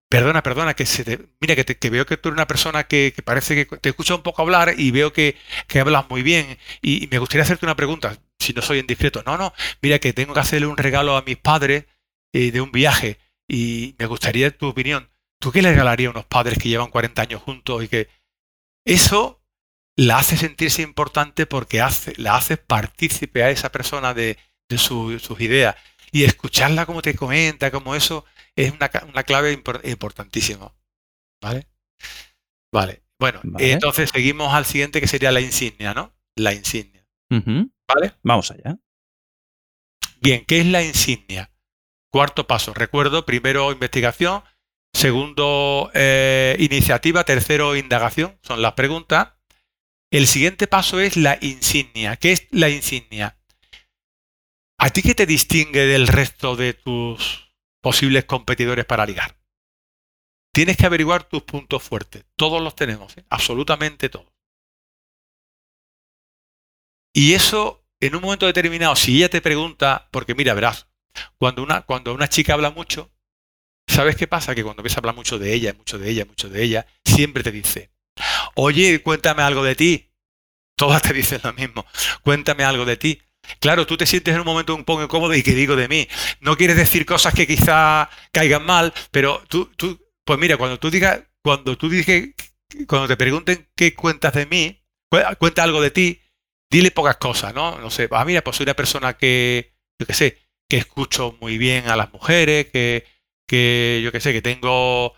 perdona, 0.09 0.43
perdona, 0.43 0.75
que 0.75 0.87
se 0.87 1.05
te, 1.05 1.19
mira, 1.41 1.57
que, 1.57 1.65
que, 1.65 1.91
veo 1.91 2.07
que 2.07 2.17
tú 2.17 2.29
eres 2.29 2.37
una 2.37 2.47
persona 2.47 2.85
que, 2.85 3.15
parece 3.25 3.67
que 3.67 3.77
te 3.79 3.89
escucha 3.89 4.15
un 4.15 4.23
poco 4.23 4.43
hablar 4.43 4.75
y 4.79 4.91
veo 4.91 5.13
que, 5.13 5.37
que 5.67 5.81
hablas 5.81 6.09
muy 6.09 6.23
bien 6.23 6.59
y, 6.83 7.09
me 7.11 7.19
gustaría 7.19 7.43
hacerte 7.43 7.67
una 7.67 7.77
pregunta, 7.77 8.17
si 8.39 8.53
no 8.53 8.63
soy 8.63 8.79
indiscreto. 8.79 9.23
No, 9.27 9.37
no, 9.37 9.53
mira 9.83 9.99
que 9.99 10.13
tengo 10.13 10.35
que 10.35 10.41
hacerle 10.41 10.67
un 10.67 10.77
regalo 10.77 11.17
a 11.17 11.23
mis 11.23 11.37
padres 11.37 11.87
eh, 12.35 12.51
de 12.51 12.61
un 12.61 12.73
viaje 12.73 13.21
y 13.49 13.95
me 13.97 14.07
gustaría 14.07 14.51
tu 14.51 14.67
opinión. 14.67 15.09
¿Tú 15.41 15.53
qué 15.53 15.63
le 15.63 15.71
regalarías 15.71 16.09
a 16.09 16.11
unos 16.11 16.27
padres 16.27 16.59
que 16.59 16.69
llevan 16.69 16.91
40 16.91 17.23
años 17.23 17.43
juntos 17.43 17.85
y 17.85 17.89
que 17.89 18.09
eso 18.85 19.41
la 19.97 20.19
hace 20.19 20.37
sentirse 20.37 20.83
importante 20.83 21.47
porque 21.47 21.81
hace, 21.81 22.13
la 22.17 22.35
hace 22.35 22.57
partícipe 22.57 23.45
a 23.45 23.51
esa 23.51 23.71
persona 23.71 24.15
de, 24.15 24.37
de 24.69 24.79
sus 24.79 25.41
ideas? 25.41 25.77
Y 26.11 26.25
escucharla 26.25 26.87
como 26.87 27.03
te 27.03 27.15
comenta, 27.15 27.71
como 27.71 27.95
eso, 27.95 28.25
es 28.57 28.73
una, 28.73 28.89
clave 28.89 29.53
importantísima. 29.53 30.75
¿Vale? 31.41 31.69
Vale. 32.73 33.05
Bueno, 33.21 33.41
entonces 33.59 34.11
seguimos 34.11 34.53
al 34.53 34.65
siguiente 34.65 35.01
que 35.01 35.07
sería 35.07 35.31
la 35.31 35.41
insignia, 35.41 35.95
¿no? 35.95 36.13
La 36.35 36.53
insignia. 36.53 37.07
¿Vale? 37.31 38.15
Vamos 38.25 38.51
allá. 38.51 38.77
Bien, 40.21 40.45
¿qué 40.45 40.61
es 40.61 40.67
la 40.67 40.83
insignia? 40.83 41.54
Cuarto 42.15 42.47
paso. 42.47 42.73
Recuerdo, 42.73 43.27
primero 43.27 43.73
investigación, 43.73 44.45
segundo 44.93 45.91
eh, 45.95 46.55
iniciativa, 46.61 47.25
tercero 47.25 47.75
indagación, 47.75 48.39
son 48.41 48.63
las 48.63 48.75
preguntas. 48.75 49.33
El 50.13 50.29
siguiente 50.29 50.69
paso 50.69 51.01
es 51.01 51.17
la 51.17 51.39
insignia. 51.41 52.15
¿Qué 52.15 52.31
es 52.31 52.47
la 52.53 52.69
insignia? 52.69 53.37
¿A 54.79 54.91
ti 54.91 55.03
qué 55.03 55.17
te 55.17 55.27
distingue 55.27 55.87
del 55.87 56.07
resto 56.07 56.55
de 56.55 56.75
tus 56.75 57.53
posibles 57.83 58.27
competidores 58.27 58.85
para 58.85 59.07
ligar? 59.07 59.37
Tienes 60.53 60.77
que 60.77 60.87
averiguar 60.87 61.25
tus 61.25 61.43
puntos 61.43 61.83
fuertes. 61.83 62.25
Todos 62.37 62.63
los 62.63 62.77
tenemos, 62.77 63.17
¿eh? 63.17 63.25
absolutamente 63.29 64.09
todos. 64.09 64.33
Y 67.13 67.35
eso, 67.35 67.85
en 67.99 68.15
un 68.15 68.23
momento 68.23 68.47
determinado, 68.47 68.95
si 68.95 69.17
ella 69.17 69.31
te 69.31 69.41
pregunta, 69.41 70.09
porque 70.13 70.37
mira, 70.37 70.55
verás, 70.55 70.94
cuando 71.39 71.63
una, 71.63 71.83
cuando 71.83 72.15
una 72.15 72.29
chica 72.29 72.55
habla 72.55 72.71
mucho, 72.71 73.11
¿sabes 73.87 74.17
qué 74.17 74.27
pasa? 74.27 74.55
Que 74.55 74.65
cuando 74.65 74.83
ves 74.83 74.97
hablar 74.97 75.15
mucho 75.15 75.39
de 75.39 75.53
ella, 75.53 75.75
mucho 75.75 75.99
de 75.99 76.11
ella, 76.11 76.25
mucho 76.25 76.49
de 76.49 76.63
ella, 76.63 76.87
siempre 77.05 77.43
te 77.43 77.53
dice, 77.53 77.91
oye, 78.55 79.03
cuéntame 79.03 79.43
algo 79.43 79.63
de 79.63 79.75
ti. 79.75 80.11
Todas 80.77 81.03
te 81.03 81.13
dicen 81.13 81.41
lo 81.45 81.53
mismo, 81.53 81.87
cuéntame 82.23 82.65
algo 82.65 82.85
de 82.85 82.97
ti. 82.97 83.23
Claro, 83.61 83.87
tú 83.87 83.97
te 83.97 84.07
sientes 84.07 84.35
en 84.35 84.41
un 84.41 84.47
momento 84.47 84.75
un 84.75 84.85
poco 84.85 85.03
incómodo 85.03 85.35
y 85.35 85.43
que 85.43 85.55
digo 85.55 85.77
de 85.77 85.87
mí. 85.89 86.09
No 86.41 86.57
quieres 86.57 86.77
decir 86.77 87.07
cosas 87.07 87.35
que 87.35 87.47
quizá 87.47 88.09
caigan 88.33 88.65
mal, 88.65 88.93
pero 89.11 89.43
tú, 89.49 89.67
tú 89.77 90.01
pues 90.25 90.39
mira, 90.39 90.57
cuando 90.57 90.79
tú 90.79 90.91
digas, 90.91 91.23
cuando 91.43 91.77
tú 91.77 91.89
digas, 91.89 92.23
cuando 92.89 93.09
te 93.09 93.17
pregunten 93.17 93.69
qué 93.77 93.95
cuentas 93.95 94.33
de 94.35 94.47
mí, 94.47 94.83
cuenta 95.39 95.63
algo 95.63 95.81
de 95.81 95.91
ti, 95.91 96.21
dile 96.71 96.91
pocas 96.91 97.17
cosas, 97.19 97.55
¿no? 97.55 97.79
No 97.79 97.91
sé, 97.91 98.09
ah, 98.11 98.25
mira, 98.25 98.43
pues 98.43 98.57
soy 98.57 98.65
una 98.65 98.75
persona 98.75 99.17
que, 99.17 99.77
yo 100.01 100.07
qué 100.07 100.15
sé, 100.15 100.44
que 100.69 100.77
escucho 100.79 101.37
muy 101.41 101.59
bien 101.59 101.89
a 101.89 101.97
las 101.97 102.13
mujeres, 102.13 102.67
que, 102.73 103.07
que 103.47 104.01
yo 104.03 104.13
qué 104.13 104.21
sé, 104.21 104.33
que 104.33 104.43
tengo, 104.43 105.15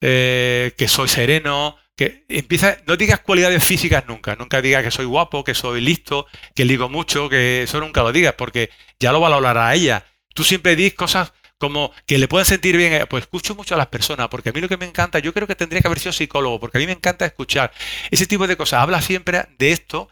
eh, 0.00 0.72
que 0.76 0.88
soy 0.88 1.08
sereno, 1.08 1.76
que 1.96 2.24
empieza, 2.28 2.78
no 2.86 2.96
digas 2.96 3.20
cualidades 3.20 3.64
físicas 3.64 4.04
nunca, 4.06 4.36
nunca 4.36 4.62
digas 4.62 4.84
que 4.84 4.90
soy 4.90 5.06
guapo, 5.06 5.44
que 5.44 5.54
soy 5.54 5.80
listo, 5.80 6.26
que 6.54 6.64
digo 6.64 6.88
mucho, 6.88 7.28
que 7.28 7.62
eso 7.64 7.80
nunca 7.80 8.02
lo 8.02 8.12
digas, 8.12 8.34
porque 8.38 8.70
ya 9.00 9.12
lo 9.12 9.20
valorará 9.20 9.74
ella. 9.74 10.04
Tú 10.34 10.44
siempre 10.44 10.76
dices 10.76 10.94
cosas 10.94 11.32
como 11.58 11.92
que 12.06 12.18
le 12.18 12.28
pueden 12.28 12.46
sentir 12.46 12.76
bien, 12.76 12.92
eh, 12.92 13.06
pues 13.06 13.22
escucho 13.22 13.54
mucho 13.54 13.74
a 13.74 13.78
las 13.78 13.88
personas, 13.88 14.28
porque 14.28 14.50
a 14.50 14.52
mí 14.52 14.60
lo 14.60 14.68
que 14.68 14.76
me 14.76 14.86
encanta, 14.86 15.18
yo 15.18 15.34
creo 15.34 15.46
que 15.48 15.56
tendría 15.56 15.80
que 15.82 15.88
haber 15.88 15.98
sido 15.98 16.12
psicólogo, 16.12 16.60
porque 16.60 16.78
a 16.78 16.80
mí 16.80 16.86
me 16.86 16.92
encanta 16.92 17.26
escuchar 17.26 17.72
ese 18.10 18.26
tipo 18.26 18.46
de 18.46 18.56
cosas. 18.56 18.80
Habla 18.80 19.02
siempre 19.02 19.46
de 19.58 19.72
esto 19.72 20.08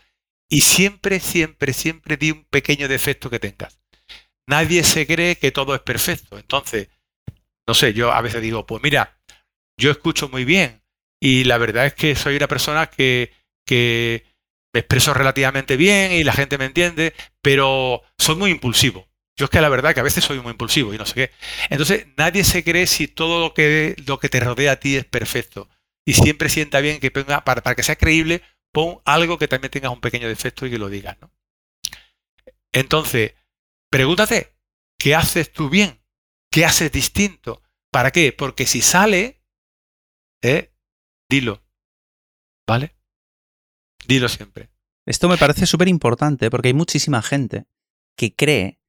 y 0.48 0.62
siempre, 0.62 1.20
siempre, 1.20 1.72
siempre 1.72 2.16
di 2.16 2.32
un 2.32 2.44
pequeño 2.44 2.88
defecto 2.88 3.30
que 3.30 3.38
tengas. 3.38 3.78
Nadie 4.48 4.84
se 4.84 5.06
cree 5.06 5.36
que 5.36 5.52
todo 5.52 5.74
es 5.74 5.80
perfecto. 5.80 6.38
Entonces, 6.38 6.88
no 7.66 7.74
sé, 7.74 7.92
yo 7.94 8.12
a 8.12 8.20
veces 8.20 8.42
digo, 8.42 8.66
pues 8.66 8.82
mira, 8.82 9.18
yo 9.78 9.90
escucho 9.90 10.28
muy 10.28 10.44
bien, 10.44 10.82
y 11.20 11.44
la 11.44 11.58
verdad 11.58 11.86
es 11.86 11.94
que 11.94 12.14
soy 12.14 12.36
una 12.36 12.48
persona 12.48 12.86
que, 12.88 13.32
que 13.66 14.24
me 14.72 14.80
expreso 14.80 15.14
relativamente 15.14 15.76
bien 15.76 16.12
y 16.12 16.24
la 16.24 16.32
gente 16.32 16.58
me 16.58 16.66
entiende, 16.66 17.14
pero 17.42 18.02
soy 18.18 18.36
muy 18.36 18.50
impulsivo. 18.50 19.08
Yo 19.38 19.46
es 19.46 19.50
que 19.50 19.60
la 19.60 19.68
verdad 19.68 19.94
que 19.94 20.00
a 20.00 20.04
veces 20.04 20.24
soy 20.24 20.40
muy 20.40 20.52
impulsivo 20.52 20.94
y 20.94 20.98
no 20.98 21.04
sé 21.04 21.14
qué. 21.14 21.30
Entonces, 21.68 22.06
nadie 22.16 22.44
se 22.44 22.64
cree 22.64 22.86
si 22.86 23.06
todo 23.08 23.40
lo 23.40 23.54
que, 23.54 23.94
lo 24.06 24.18
que 24.18 24.28
te 24.28 24.40
rodea 24.40 24.72
a 24.72 24.76
ti 24.76 24.96
es 24.96 25.04
perfecto. 25.04 25.68
Y 26.06 26.14
siempre 26.14 26.48
sienta 26.48 26.80
bien 26.80 27.00
que 27.00 27.10
ponga, 27.10 27.44
para, 27.44 27.62
para 27.62 27.74
que 27.74 27.82
sea 27.82 27.96
creíble, 27.96 28.42
pon 28.72 29.00
algo 29.04 29.38
que 29.38 29.48
también 29.48 29.70
tengas 29.70 29.92
un 29.92 30.00
pequeño 30.00 30.28
defecto 30.28 30.66
y 30.66 30.70
que 30.70 30.78
lo 30.78 30.88
digas. 30.88 31.16
¿no? 31.20 31.30
Entonces, 32.72 33.34
pregúntate, 33.90 34.56
¿qué 34.98 35.14
haces 35.14 35.52
tú 35.52 35.68
bien? 35.68 36.02
¿Qué 36.50 36.64
haces 36.64 36.90
distinto? 36.92 37.62
¿Para 37.90 38.10
qué? 38.10 38.32
Porque 38.32 38.66
si 38.66 38.80
sale, 38.82 39.42
¿eh? 40.42 40.72
Dilo. 41.28 41.62
¿Vale? 42.66 42.96
Dilo 44.06 44.28
siempre. 44.28 44.70
Esto 45.06 45.28
me 45.28 45.36
parece 45.36 45.66
súper 45.66 45.88
importante 45.88 46.50
porque 46.50 46.68
hay 46.68 46.74
muchísima 46.74 47.22
gente 47.22 47.66
que 48.16 48.34
cree 48.34 48.80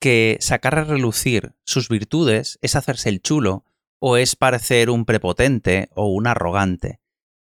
que 0.00 0.36
sacar 0.40 0.78
a 0.78 0.84
relucir 0.84 1.54
sus 1.64 1.88
virtudes 1.88 2.58
es 2.60 2.76
hacerse 2.76 3.08
el 3.08 3.22
chulo 3.22 3.64
o 4.00 4.16
es 4.16 4.34
parecer 4.34 4.90
un 4.90 5.04
prepotente 5.04 5.88
o 5.94 6.06
un 6.06 6.26
arrogante. 6.26 7.00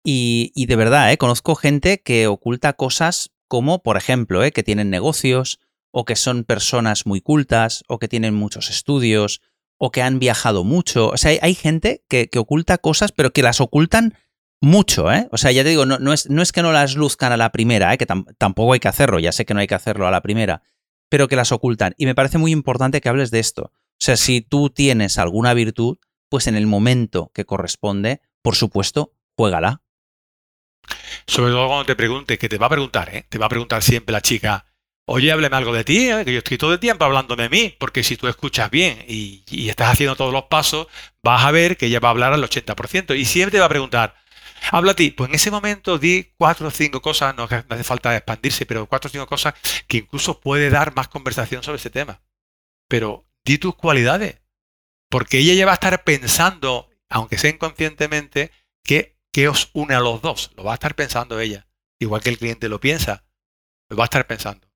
Y, 0.06 0.66
de 0.68 0.76
verdad, 0.76 1.12
¿eh? 1.12 1.18
conozco 1.18 1.56
gente 1.56 2.02
que 2.02 2.28
oculta 2.28 2.74
cosas 2.74 3.32
como, 3.48 3.82
por 3.82 3.98
ejemplo, 3.98 4.44
¿eh? 4.44 4.52
que 4.52 4.62
tienen 4.62 4.90
negocios 4.90 5.60
o 5.94 6.06
que 6.06 6.16
son 6.16 6.44
personas 6.44 7.06
muy 7.06 7.22
cultas 7.22 7.84
o 7.88 8.00
que 8.00 8.08
tienen 8.08 8.34
muchos 8.34 8.70
estudios 8.70 9.42
o 9.78 9.92
que 9.92 10.02
han 10.02 10.18
viajado 10.18 10.64
mucho. 10.64 11.10
O 11.10 11.18
sea, 11.18 11.38
hay, 11.42 11.54
gente 11.54 12.04
que, 12.10 12.30
que, 12.30 12.40
oculta 12.40 12.80
cosas, 12.80 13.12
pero 13.12 13.32
que 13.32 13.44
las 13.44 13.62
ocultan 13.62 14.18
mucho, 14.60 15.12
¿eh? 15.12 15.28
O 15.32 15.38
sea, 15.38 15.52
ya 15.52 15.64
te 15.64 15.70
digo, 15.70 15.86
no, 15.86 16.00
no, 16.00 16.14
es, 16.14 16.30
no 16.30 16.42
es, 16.42 16.52
que 16.52 16.64
no 16.64 16.72
las 16.72 16.96
luzcan 16.96 17.32
a 17.32 17.38
la 17.38 17.52
primera, 17.52 17.94
¿eh? 17.94 17.98
que 17.98 18.06
tampoco 18.06 18.74
hay 18.74 18.80
que 18.80 18.88
hacerlo, 18.88 19.20
ya 19.20 19.32
sé 19.32 19.46
que 19.46 19.54
no 19.54 19.60
hay 19.60 19.68
que 19.68 19.76
hacerlo 19.76 20.08
a 20.08 20.12
la 20.12 20.22
primera, 20.22 20.64
pero 21.10 21.28
que 21.28 21.36
las 21.36 21.52
ocultan. 21.52 21.94
Y 21.98 22.06
me 22.06 22.16
parece 22.16 22.40
muy 22.40 22.52
importante 22.52 23.02
que 23.02 23.10
hables 23.10 23.30
de 23.30 23.40
esto. 23.40 23.64
O 23.64 24.00
sea, 24.00 24.18
si 24.18 24.42
tú 24.42 24.70
tienes 24.70 25.20
alguna 25.20 25.54
virtud, 25.54 25.98
pues 26.30 26.48
en 26.48 26.56
el 26.56 26.66
momento 26.66 27.30
que 27.34 27.46
corresponde, 27.46 28.22
por 28.42 28.56
supuesto, 28.56 29.14
juégala. 29.36 29.82
Sobre 31.28 31.52
todo 31.52 31.68
cuando 31.68 31.86
te 31.86 31.96
pregunte, 31.96 32.40
que 32.40 32.50
te 32.50 32.58
va 32.58 32.66
a 32.66 32.70
preguntar, 32.70 33.14
¿eh? 33.14 33.26
Te 33.30 33.38
va 33.38 33.46
a 33.46 33.50
preguntar 33.50 33.84
siempre 33.84 34.14
la 34.14 34.22
chica, 34.22 34.66
oye, 35.06 35.32
hábleme 35.32 35.56
algo 35.56 35.74
de 35.74 35.84
ti, 35.84 36.10
¿eh? 36.10 36.24
que 36.26 36.34
yo 36.34 36.40
estoy 36.40 36.58
todo 36.58 36.74
el 36.74 36.80
tiempo 36.80 37.06
hablando 37.06 37.36
de 37.36 37.50
mí, 37.50 37.76
porque 37.80 38.04
si 38.04 38.18
tú 38.18 38.28
escuchas 38.28 38.70
bien 38.70 39.04
y, 39.08 39.44
estás 39.70 39.92
haciendo 39.92 40.16
todos 40.16 40.34
los 40.34 40.46
pasos, 40.46 40.88
vas 41.22 41.44
a 41.44 41.52
ver 41.52 41.78
que 41.78 41.88
ella 41.88 42.00
va 42.00 42.10
a 42.10 42.12
hablar 42.12 42.34
al 42.34 42.44
80%. 42.44 43.18
Y 43.18 43.26
siempre 43.26 43.52
te 43.52 43.60
va 43.60 43.66
a 43.66 43.70
preguntar, 43.70 44.16
Habla 44.72 44.94
a 44.94 44.96
ti. 44.96 45.12
Pues 45.12 45.30
en 45.30 45.36
ese 45.36 45.52
momento 45.52 45.98
di 45.98 46.32
cuatro 46.38 46.68
o 46.68 46.72
cinco 46.72 47.02
cosas, 47.02 47.36
no, 47.36 47.44
hace 47.44 47.84
falta 47.84 48.16
expandirse, 48.16 48.66
pero 48.66 48.86
cuatro 48.88 49.10
o 49.10 49.12
cinco 49.12 49.28
cosas 49.28 49.54
que 49.88 49.98
incluso 49.98 50.40
puede 50.40 50.70
dar 50.70 50.96
más 50.96 51.10
conversación 51.10 51.64
sobre 51.64 51.78
ese 51.78 51.90
tema. 51.90 52.22
Pero 52.88 53.28
di 53.44 53.58
tus 53.58 53.76
cualidades. 53.76 54.42
Porque 55.10 55.40
ella 55.40 55.54
ya 55.54 55.66
va 55.66 55.72
a 55.74 55.76
estar 55.76 56.04
pensando, 56.04 56.90
aunque 57.10 57.38
sea 57.38 57.52
inconscientemente, 57.52 58.52
que, 58.84 59.18
que 59.32 59.48
os 59.48 59.70
une 59.74 59.96
a 59.96 60.00
los 60.00 60.22
dos. 60.22 60.52
Lo 60.56 60.64
va 60.64 60.72
a 60.72 60.76
estar 60.76 60.96
pensando 60.96 61.40
ella. 61.40 61.68
Igual 62.00 62.22
que 62.24 62.30
el 62.30 62.38
cliente 62.38 62.70
lo 62.70 62.80
piensa. 62.80 63.26
Lo 63.90 63.98
va 63.98 64.06
a 64.06 64.10
estar 64.12 64.26
pensando. 64.28 64.73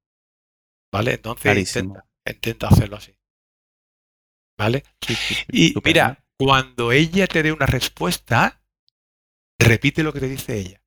¿Vale? 0.97 1.13
Entonces 1.13 1.57
intenta, 1.57 2.05
intenta, 2.25 2.67
hacerlo 2.67 2.97
así. 2.97 3.15
¿Vale? 4.57 4.83
y 5.51 5.75
mira, 5.83 6.23
cuando 6.39 6.91
ella 6.91 7.27
te 7.27 7.43
dé 7.43 7.51
una 7.51 7.67
respuesta, 7.67 8.63
repite 9.59 10.01
lo 10.01 10.11
que 10.11 10.19
te 10.19 10.27
dice 10.27 10.57
ella. 10.57 10.81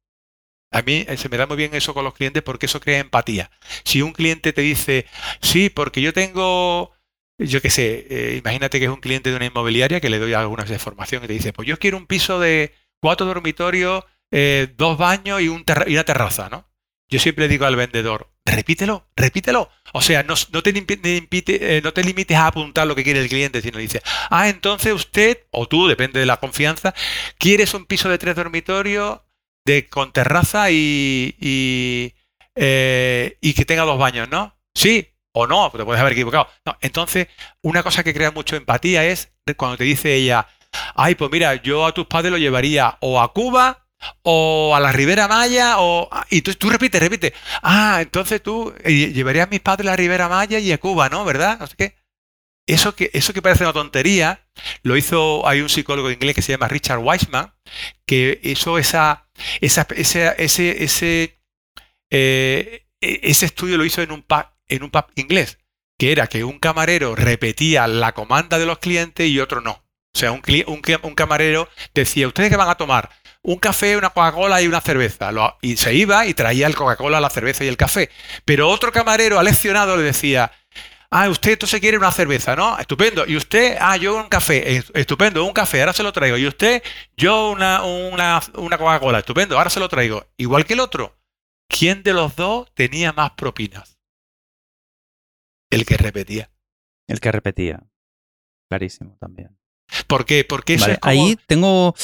A 0.73 0.83
mí 0.83 1.05
eh, 1.09 1.17
se 1.17 1.29
me 1.29 1.37
da 1.37 1.47
muy 1.47 1.57
bien 1.57 1.75
eso 1.75 1.95
con 1.95 2.05
los 2.05 2.15
clientes 2.15 2.43
porque 2.43 2.67
eso 2.67 2.81
crea 2.81 2.99
empatía. 2.99 3.51
Si 3.85 4.03
un 4.03 4.13
cliente 4.13 4.53
te 4.53 4.63
dice, 4.63 5.07
sí, 5.41 5.71
porque 5.71 6.01
yo 6.01 6.13
tengo, 6.13 6.93
yo 7.39 7.61
qué 7.61 7.71
sé, 7.71 8.07
eh, 8.11 8.37
imagínate 8.39 8.79
que 8.79 8.87
es 8.87 8.91
un 8.91 9.01
cliente 9.01 9.31
de 9.31 9.37
una 9.37 9.47
inmobiliaria 9.47 10.01
que 10.01 10.11
le 10.11 10.19
doy 10.19 10.33
alguna 10.33 10.67
formación 10.79 11.25
y 11.25 11.27
te 11.27 11.33
dice, 11.33 11.53
pues 11.53 11.69
yo 11.69 11.79
quiero 11.79 11.97
un 11.97 12.07
piso 12.07 12.39
de 12.39 12.75
cuatro 13.01 13.27
dormitorios, 13.27 14.05
eh, 14.31 14.73
dos 14.77 14.99
baños 14.99 15.41
y, 15.41 15.49
un 15.49 15.65
y 15.87 15.95
una 15.95 16.05
terraza, 16.05 16.49
¿no? 16.49 16.69
Yo 17.09 17.19
siempre 17.19 17.49
digo 17.49 17.67
al 17.67 17.75
vendedor, 17.75 18.30
repítelo, 18.45 19.07
repítelo. 19.16 19.70
O 19.93 20.01
sea, 20.03 20.22
no, 20.22 20.34
te, 20.34 20.70
eh, 20.72 21.80
no 21.82 21.93
te 21.93 22.05
limites 22.05 22.36
a 22.36 22.47
apuntar 22.47 22.86
lo 22.86 22.95
que 22.95 23.05
quiere 23.05 23.20
el 23.20 23.28
cliente, 23.28 23.62
sino 23.62 23.78
dice, 23.78 24.03
ah, 24.30 24.49
entonces 24.49 24.93
usted, 24.93 25.47
o 25.51 25.66
tú, 25.66 25.88
depende 25.88 26.20
de 26.20 26.26
la 26.26 26.38
confianza, 26.38 26.95
quieres 27.38 27.74
un 27.74 27.86
piso 27.86 28.09
de 28.09 28.18
tres 28.18 28.36
dormitorios 28.36 29.20
de, 29.64 29.88
con 29.88 30.12
terraza 30.12 30.70
y, 30.70 31.36
y, 31.41 32.14
eh, 32.55 33.36
y 33.41 33.55
que 33.55 33.64
tenga 33.64 33.82
dos 33.82 33.99
baños, 33.99 34.28
¿no? 34.30 34.57
Sí, 34.74 35.09
o 35.32 35.47
no, 35.47 35.70
te 35.70 35.84
puedes 35.84 36.01
haber 36.01 36.12
equivocado. 36.12 36.49
entonces, 36.80 37.28
una 37.62 37.82
cosa 37.82 38.03
que 38.05 38.14
crea 38.14 38.30
mucho 38.30 38.57
empatía 38.57 39.05
es 39.05 39.32
cuando 39.57 39.76
te 39.76 39.84
dice 39.84 40.14
ella, 40.14 40.47
ay, 40.95 41.14
pues 41.14 41.30
mira, 41.30 41.55
yo 41.57 41.86
a 41.86 41.93
tus 41.93 42.07
padres 42.07 42.32
lo 42.32 42.38
llevaría 42.38 42.99
o 43.01 43.20
a 43.20 43.32
Cuba 43.32 43.80
o 44.23 44.75
a 44.75 44.81
la 44.81 44.93
Ribera 44.93 45.29
Maya, 45.29 45.77
o... 45.79 46.09
Ah, 46.11 46.27
y 46.31 46.43
tú, 46.43 46.55
tú 46.55 46.71
repites, 46.71 47.01
repite. 47.01 47.35
Ah, 47.63 47.99
entonces 48.01 48.43
tú 48.43 48.75
eh, 48.85 49.13
llevarías 49.13 49.47
a 49.47 49.51
mis 49.51 49.61
padres 49.61 49.87
a 49.89 49.93
la 49.93 49.97
Ribera 49.97 50.29
Maya 50.29 50.59
y 50.59 50.73
a 50.73 50.79
Cuba, 50.79 51.09
¿no? 51.09 51.25
¿Verdad? 51.25 51.59
No 51.61 51.67
sé 51.67 51.75
qué. 51.77 51.97
Eso 52.67 52.95
que, 52.95 53.11
eso 53.15 53.33
que 53.33 53.43
parece 53.43 53.65
una 53.65 53.73
tontería, 53.73 54.47
lo 54.83 54.97
hizo, 54.97 55.47
hay 55.49 55.61
un 55.61 55.69
psicólogo 55.69 56.11
inglés 56.11 56.37
que 56.37 56.43
se 56.43 56.53
llama 56.53 56.69
Richard 56.69 56.99
Weissman, 57.01 57.53
que 58.07 58.39
hizo 58.45 58.79
esa, 58.79 59.29
esa, 59.61 59.87
ese, 59.97 60.37
ese, 60.85 61.41
eh, 62.11 62.87
e, 63.01 63.21
ese 63.25 63.47
estudio 63.47 63.77
lo 63.77 63.85
hizo 63.85 64.03
en 64.03 64.13
un, 64.13 64.23
pub, 64.23 64.47
en 64.69 64.85
un 64.85 64.91
pub 64.91 65.07
inglés, 65.17 65.59
que 65.99 66.13
era 66.13 66.29
que 66.29 66.45
un 66.45 66.61
camarero 66.61 67.17
repetía 67.17 67.89
la 67.89 68.13
comanda 68.13 68.59
de 68.59 68.67
los 68.67 68.79
clientes 68.79 69.29
y 69.29 69.41
otro 69.41 69.61
no. 69.61 69.83
O 70.13 70.19
sea, 70.19 70.33
un, 70.33 70.43
un, 70.67 70.83
un 71.03 71.15
camarero 71.15 71.69
decía, 71.95 72.29
¿ustedes 72.29 72.51
qué 72.51 72.57
van 72.57 72.69
a 72.69 72.77
tomar? 72.77 73.11
Un 73.43 73.57
café, 73.57 73.97
una 73.97 74.11
Coca-Cola 74.11 74.61
y 74.62 74.66
una 74.66 74.80
cerveza. 74.80 75.30
y 75.62 75.76
se 75.76 75.95
iba 75.95 76.26
y 76.26 76.34
traía 76.34 76.66
el 76.66 76.74
Coca-Cola, 76.74 77.20
la 77.20 77.30
cerveza 77.30 77.64
y 77.64 77.68
el 77.68 77.76
café. 77.76 78.11
Pero 78.45 78.68
otro 78.68 78.93
camarero 78.93 79.38
aleccionado 79.38 79.97
le 79.97 80.03
decía, 80.03 80.53
ah, 81.11 81.28
usted 81.28 81.53
entonces 81.53 81.80
quiere 81.80 81.99
una 81.99 82.12
cerveza, 82.12 82.57
¿no? 82.57 82.78
Estupendo. 82.78 83.26
Y 83.26 83.36
usted, 83.36 83.76
ah, 83.80 83.97
yo 83.97 84.16
un 84.16 84.28
café, 84.28 84.82
estupendo, 84.95 85.45
un 85.45 85.53
café, 85.53 85.80
ahora 85.80 85.93
se 85.93 86.03
lo 86.03 86.12
traigo. 86.12 86.36
Y 86.36 86.47
usted, 86.47 86.82
yo 87.16 87.51
una, 87.51 87.82
una, 87.82 88.41
una 88.55 88.78
Coca-Cola, 88.78 89.20
estupendo, 89.20 89.57
ahora 89.57 89.70
se 89.70 89.80
lo 89.80 89.88
traigo. 89.88 90.26
Igual 90.36 90.64
que 90.64 90.74
el 90.74 90.80
otro. 90.80 91.16
¿Quién 91.68 92.03
de 92.03 92.12
los 92.12 92.34
dos 92.34 92.72
tenía 92.74 93.12
más 93.12 93.32
propinas? 93.32 93.99
El 95.70 95.86
que 95.86 95.97
repetía. 95.97 96.51
El 97.07 97.20
que 97.20 97.30
repetía. 97.30 97.80
Clarísimo 98.68 99.16
también. 99.20 99.60
¿Por 100.11 100.25
qué? 100.27 100.45
Porque 100.45 100.75
eso 100.75 100.91
Ahí 101.03 101.39
tengo. 101.47 101.95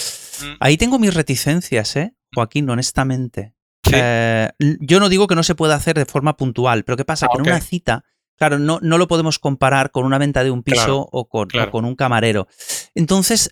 Mm. 0.40 0.56
Ahí 0.60 0.76
tengo 0.76 0.98
mis 0.98 1.12
reticencias, 1.12 1.96
¿eh? 1.96 2.14
Joaquín, 2.34 2.70
honestamente. 2.70 3.54
Eh, 3.92 4.50
yo 4.80 5.00
no 5.00 5.08
digo 5.08 5.26
que 5.26 5.34
no 5.34 5.42
se 5.42 5.54
pueda 5.54 5.74
hacer 5.74 5.96
de 5.96 6.06
forma 6.06 6.36
puntual, 6.36 6.84
pero 6.84 6.96
¿qué 6.96 7.04
pasa? 7.04 7.28
que 7.28 7.38
en 7.38 7.46
una 7.46 7.60
cita, 7.60 8.04
claro, 8.36 8.58
no, 8.58 8.78
no, 8.82 8.98
lo 8.98 9.06
podemos 9.06 9.38
comparar 9.38 9.92
con 9.92 10.04
una 10.04 10.18
venta 10.18 10.42
de 10.42 10.50
un 10.50 10.62
piso 10.62 11.08
o, 11.10 11.28
con, 11.28 11.48
con, 11.70 11.84
un 11.84 11.94
camarero. 11.94 12.48
Entonces, 12.94 13.50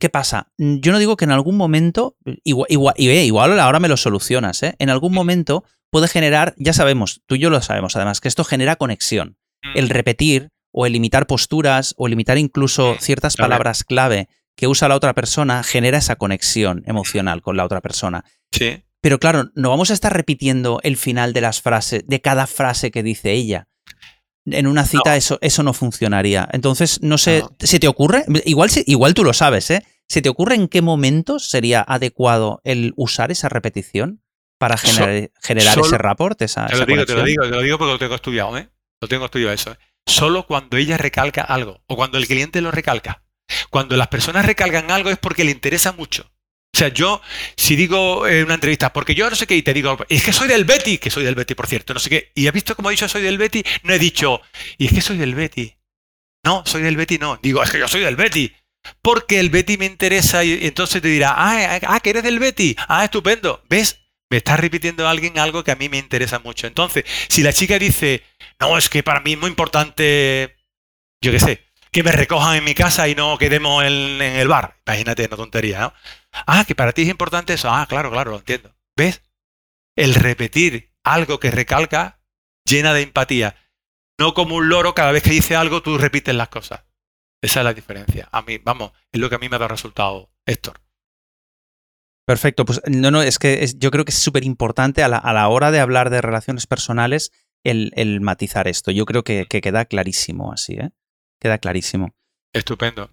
¿qué 0.00 0.08
pasa? 0.08 0.50
Yo 0.58 0.90
no 0.92 0.98
digo 0.98 1.16
que 1.16 1.26
en 1.26 1.30
algún 1.30 1.56
momento, 1.56 2.16
igual, 2.42 2.66
igual, 2.68 2.94
igual 2.98 3.60
ahora 3.60 3.78
me 3.78 3.88
lo 3.88 3.96
solucionas, 3.96 4.62
¿eh? 4.62 4.74
En 4.78 4.90
algún 4.90 5.12
momento 5.12 5.64
puede 5.90 6.08
generar, 6.08 6.54
ya 6.58 6.72
sabemos, 6.72 7.22
tú 7.26 7.36
y 7.36 7.38
yo 7.38 7.50
lo 7.50 7.62
sabemos 7.62 7.96
además, 7.96 8.20
que 8.20 8.28
esto 8.28 8.44
genera 8.44 8.76
conexión. 8.76 9.38
El 9.74 9.86
mm. 9.86 9.90
repetir, 9.90 10.50
o 10.80 10.86
el 10.86 10.92
limitar 10.92 11.26
posturas 11.26 11.92
o 11.98 12.06
limitar 12.06 12.38
incluso 12.38 12.94
ciertas 13.00 13.36
palabras 13.36 13.82
clave 13.82 14.28
que 14.54 14.68
usa 14.68 14.86
la 14.86 14.94
otra 14.94 15.12
persona 15.12 15.64
genera 15.64 15.98
esa 15.98 16.14
conexión 16.14 16.84
emocional 16.86 17.42
con 17.42 17.56
la 17.56 17.64
otra 17.64 17.80
persona. 17.80 18.24
Sí. 18.52 18.84
Pero 19.00 19.18
claro, 19.18 19.50
no 19.56 19.70
vamos 19.70 19.90
a 19.90 19.94
estar 19.94 20.12
repitiendo 20.12 20.78
el 20.84 20.96
final 20.96 21.32
de 21.32 21.40
las 21.40 21.60
frases, 21.60 22.04
de 22.06 22.20
cada 22.20 22.46
frase 22.46 22.92
que 22.92 23.02
dice 23.02 23.32
ella. 23.32 23.66
En 24.46 24.68
una 24.68 24.86
cita 24.86 25.16
Eso, 25.16 25.38
eso 25.40 25.64
no 25.64 25.72
funcionaría. 25.72 26.48
Entonces, 26.52 27.02
no 27.02 27.18
sé, 27.18 27.42
¿se 27.58 27.80
te 27.80 27.88
ocurre? 27.88 28.24
Igual, 28.44 28.70
igual 28.86 29.14
tú 29.14 29.24
lo 29.24 29.32
sabes, 29.32 29.68
¿eh? 29.72 29.82
¿Se 30.06 30.22
te 30.22 30.28
ocurre 30.28 30.54
en 30.54 30.68
qué 30.68 30.80
momentos 30.80 31.48
sería 31.48 31.84
adecuado 31.86 32.60
el 32.62 32.92
usar 32.96 33.32
esa 33.32 33.48
repetición 33.48 34.22
para 34.58 34.76
generar, 34.76 35.32
generar 35.42 35.76
ese 35.76 35.98
rapport? 35.98 36.40
Esa, 36.40 36.66
te, 36.66 36.76
lo 36.78 36.86
digo, 36.86 37.04
te, 37.04 37.14
lo 37.14 37.24
digo, 37.24 37.42
te 37.42 37.50
lo 37.50 37.62
digo 37.62 37.78
porque 37.78 37.92
lo 37.94 37.98
tengo 37.98 38.14
estudiado, 38.14 38.56
¿eh? 38.56 38.68
Lo 39.00 39.08
tengo 39.08 39.24
estudiado 39.24 39.52
eso. 39.52 39.72
¿eh? 39.72 39.78
Solo 40.08 40.46
cuando 40.46 40.76
ella 40.76 40.96
recalca 40.96 41.42
algo 41.42 41.82
o 41.86 41.96
cuando 41.96 42.18
el 42.18 42.26
cliente 42.26 42.60
lo 42.60 42.70
recalca. 42.70 43.22
Cuando 43.70 43.96
las 43.96 44.08
personas 44.08 44.44
recalcan 44.44 44.90
algo 44.90 45.10
es 45.10 45.18
porque 45.18 45.44
le 45.44 45.52
interesa 45.52 45.92
mucho. 45.92 46.30
O 46.74 46.78
sea, 46.78 46.88
yo, 46.88 47.22
si 47.56 47.76
digo 47.76 48.26
en 48.26 48.44
una 48.44 48.54
entrevista, 48.54 48.92
porque 48.92 49.14
yo 49.14 49.28
no 49.28 49.36
sé 49.36 49.46
qué, 49.46 49.56
y 49.56 49.62
te 49.62 49.72
digo, 49.72 49.96
es 50.08 50.22
que 50.22 50.32
soy 50.32 50.48
del 50.48 50.64
Betty, 50.64 50.98
que 50.98 51.10
soy 51.10 51.24
del 51.24 51.34
Betty, 51.34 51.54
por 51.54 51.66
cierto, 51.66 51.94
no 51.94 52.00
sé 52.00 52.10
qué, 52.10 52.32
y 52.34 52.46
has 52.46 52.52
visto 52.52 52.76
cómo 52.76 52.90
he 52.90 52.92
dicho 52.92 53.08
soy 53.08 53.22
del 53.22 53.38
Betty, 53.38 53.64
no 53.84 53.94
he 53.94 53.98
dicho, 53.98 54.42
y 54.76 54.86
es 54.86 54.92
que 54.92 55.00
soy 55.00 55.16
del 55.16 55.34
Betty. 55.34 55.74
No, 56.44 56.62
soy 56.66 56.82
del 56.82 56.96
Betty, 56.96 57.18
no. 57.18 57.38
Digo, 57.42 57.62
es 57.62 57.70
que 57.70 57.78
yo 57.78 57.88
soy 57.88 58.02
del 58.02 58.16
Betty. 58.16 58.52
Porque 59.02 59.40
el 59.40 59.50
Betty 59.50 59.76
me 59.76 59.86
interesa 59.86 60.44
y 60.44 60.66
entonces 60.66 61.02
te 61.02 61.08
dirá, 61.08 61.34
ah, 61.36 61.80
ah, 61.82 62.00
que 62.00 62.10
eres 62.10 62.22
del 62.22 62.38
Betty. 62.38 62.76
Ah, 62.86 63.04
estupendo. 63.04 63.62
¿Ves? 63.68 64.00
Me 64.30 64.36
está 64.36 64.56
repitiendo 64.56 65.08
alguien 65.08 65.38
algo 65.38 65.64
que 65.64 65.72
a 65.72 65.76
mí 65.76 65.88
me 65.88 65.98
interesa 65.98 66.38
mucho. 66.38 66.66
Entonces, 66.66 67.04
si 67.28 67.42
la 67.42 67.52
chica 67.52 67.78
dice, 67.78 68.22
no, 68.60 68.78
es 68.78 68.88
que 68.88 69.02
para 69.02 69.20
mí 69.20 69.32
es 69.32 69.38
muy 69.38 69.48
importante, 69.48 70.56
yo 71.22 71.32
qué 71.32 71.40
sé, 71.40 71.64
que 71.90 72.02
me 72.02 72.12
recojan 72.12 72.56
en 72.56 72.64
mi 72.64 72.74
casa 72.74 73.08
y 73.08 73.14
no 73.14 73.38
quedemos 73.38 73.84
en, 73.84 74.20
el 74.20 74.48
bar. 74.48 74.76
Imagínate, 74.86 75.26
una 75.26 75.36
tontería, 75.36 75.80
¿no? 75.80 75.92
Ah, 76.46 76.64
que 76.66 76.74
para 76.74 76.92
ti 76.92 77.02
es 77.02 77.08
importante 77.08 77.54
eso. 77.54 77.70
Ah, 77.70 77.86
claro, 77.88 78.10
claro, 78.10 78.32
lo 78.32 78.38
entiendo. 78.38 78.74
¿Ves? 78.96 79.22
El 79.96 80.14
repetir 80.14 80.92
algo 81.04 81.40
que 81.40 81.50
recalca 81.50 82.20
llena 82.64 82.92
de 82.92 83.02
empatía. 83.02 83.56
No 84.18 84.34
como 84.34 84.56
un 84.56 84.68
loro, 84.68 84.94
cada 84.94 85.12
vez 85.12 85.22
que 85.22 85.30
dice 85.30 85.56
algo 85.56 85.82
tú 85.82 85.96
repites 85.96 86.34
las 86.34 86.48
cosas. 86.48 86.84
Esa 87.40 87.60
es 87.60 87.64
la 87.64 87.74
diferencia. 87.74 88.28
A 88.32 88.42
mí, 88.42 88.58
vamos, 88.58 88.92
es 89.12 89.20
lo 89.20 89.28
que 89.28 89.36
a 89.36 89.38
mí 89.38 89.48
me 89.48 89.56
ha 89.56 89.60
dado 89.60 89.68
resultado, 89.68 90.30
Héctor. 90.44 90.80
Perfecto, 92.26 92.66
pues 92.66 92.82
no, 92.86 93.10
no, 93.10 93.22
es 93.22 93.38
que 93.38 93.66
yo 93.76 93.90
creo 93.90 94.04
que 94.04 94.10
es 94.10 94.18
súper 94.18 94.44
importante 94.44 95.02
a 95.02 95.08
la, 95.08 95.48
hora 95.48 95.70
de 95.70 95.80
hablar 95.80 96.10
de 96.10 96.20
relaciones 96.20 96.66
personales 96.66 97.32
el, 97.64 98.20
matizar 98.20 98.68
esto. 98.68 98.90
Yo 98.90 99.04
creo 99.04 99.24
que, 99.24 99.46
queda 99.46 99.84
clarísimo 99.84 100.52
así, 100.52 100.74
¿eh? 100.74 100.90
Queda 101.40 101.58
clarísimo. 101.58 102.14
Estupendo. 102.52 103.10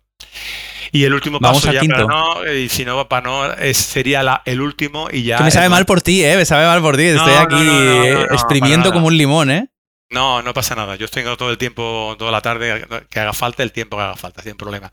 Y 0.92 1.04
el 1.04 1.14
último 1.14 1.40
paso 1.40 1.68
Vamos 1.68 1.84
ya 1.84 1.90
para 1.90 2.06
no, 2.06 2.54
y 2.54 2.70
si 2.70 2.86
no 2.86 3.08
para 3.10 3.28
no, 3.28 3.74
sería 3.74 4.42
el 4.46 4.62
último 4.62 5.10
y 5.12 5.24
ya. 5.24 5.40
me 5.40 5.52
sabe 5.52 5.68
mal 5.68 5.86
por 5.86 6.02
ti, 6.02 6.24
¿eh? 6.24 6.38
Me 6.38 6.46
sabe 6.46 6.66
mal 6.66 6.82
por 6.82 6.96
ti. 6.96 7.04
Estoy 7.04 7.34
aquí 7.34 8.34
exprimiendo 8.34 8.94
como 8.94 9.08
un 9.08 9.18
limón, 9.18 9.52
¿eh? 9.52 9.70
No, 10.10 10.42
no 10.42 10.54
pasa 10.54 10.76
nada. 10.76 10.96
Yo 10.96 11.08
tengo 11.08 11.36
todo 11.36 11.50
el 11.50 11.58
tiempo, 11.58 12.16
toda 12.18 12.32
la 12.32 12.42
tarde 12.42 12.88
que 13.10 13.20
haga 13.20 13.34
falta, 13.34 13.64
el 13.64 13.72
tiempo 13.72 13.98
que 13.98 14.04
haga 14.04 14.16
falta, 14.16 14.42
sin 14.42 14.56
problema. 14.56 14.92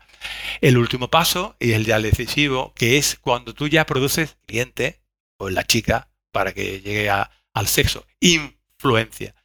El 0.59 0.77
último 0.77 1.09
paso, 1.09 1.55
y 1.59 1.73
el 1.73 1.85
ya 1.85 1.99
decisivo, 1.99 2.73
que 2.75 2.97
es 2.97 3.17
cuando 3.21 3.53
tú 3.53 3.67
ya 3.67 3.85
produces 3.85 4.37
cliente 4.45 5.01
o 5.37 5.49
la 5.49 5.63
chica 5.63 6.09
para 6.31 6.53
que 6.53 6.81
llegue 6.81 7.09
al 7.09 7.67
sexo. 7.67 8.05
Influencia. 8.19 9.35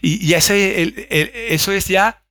Y, 0.00 0.32
ese, 0.34 0.94
eso 1.52 1.72
es 1.72 1.86
ya 1.88 2.22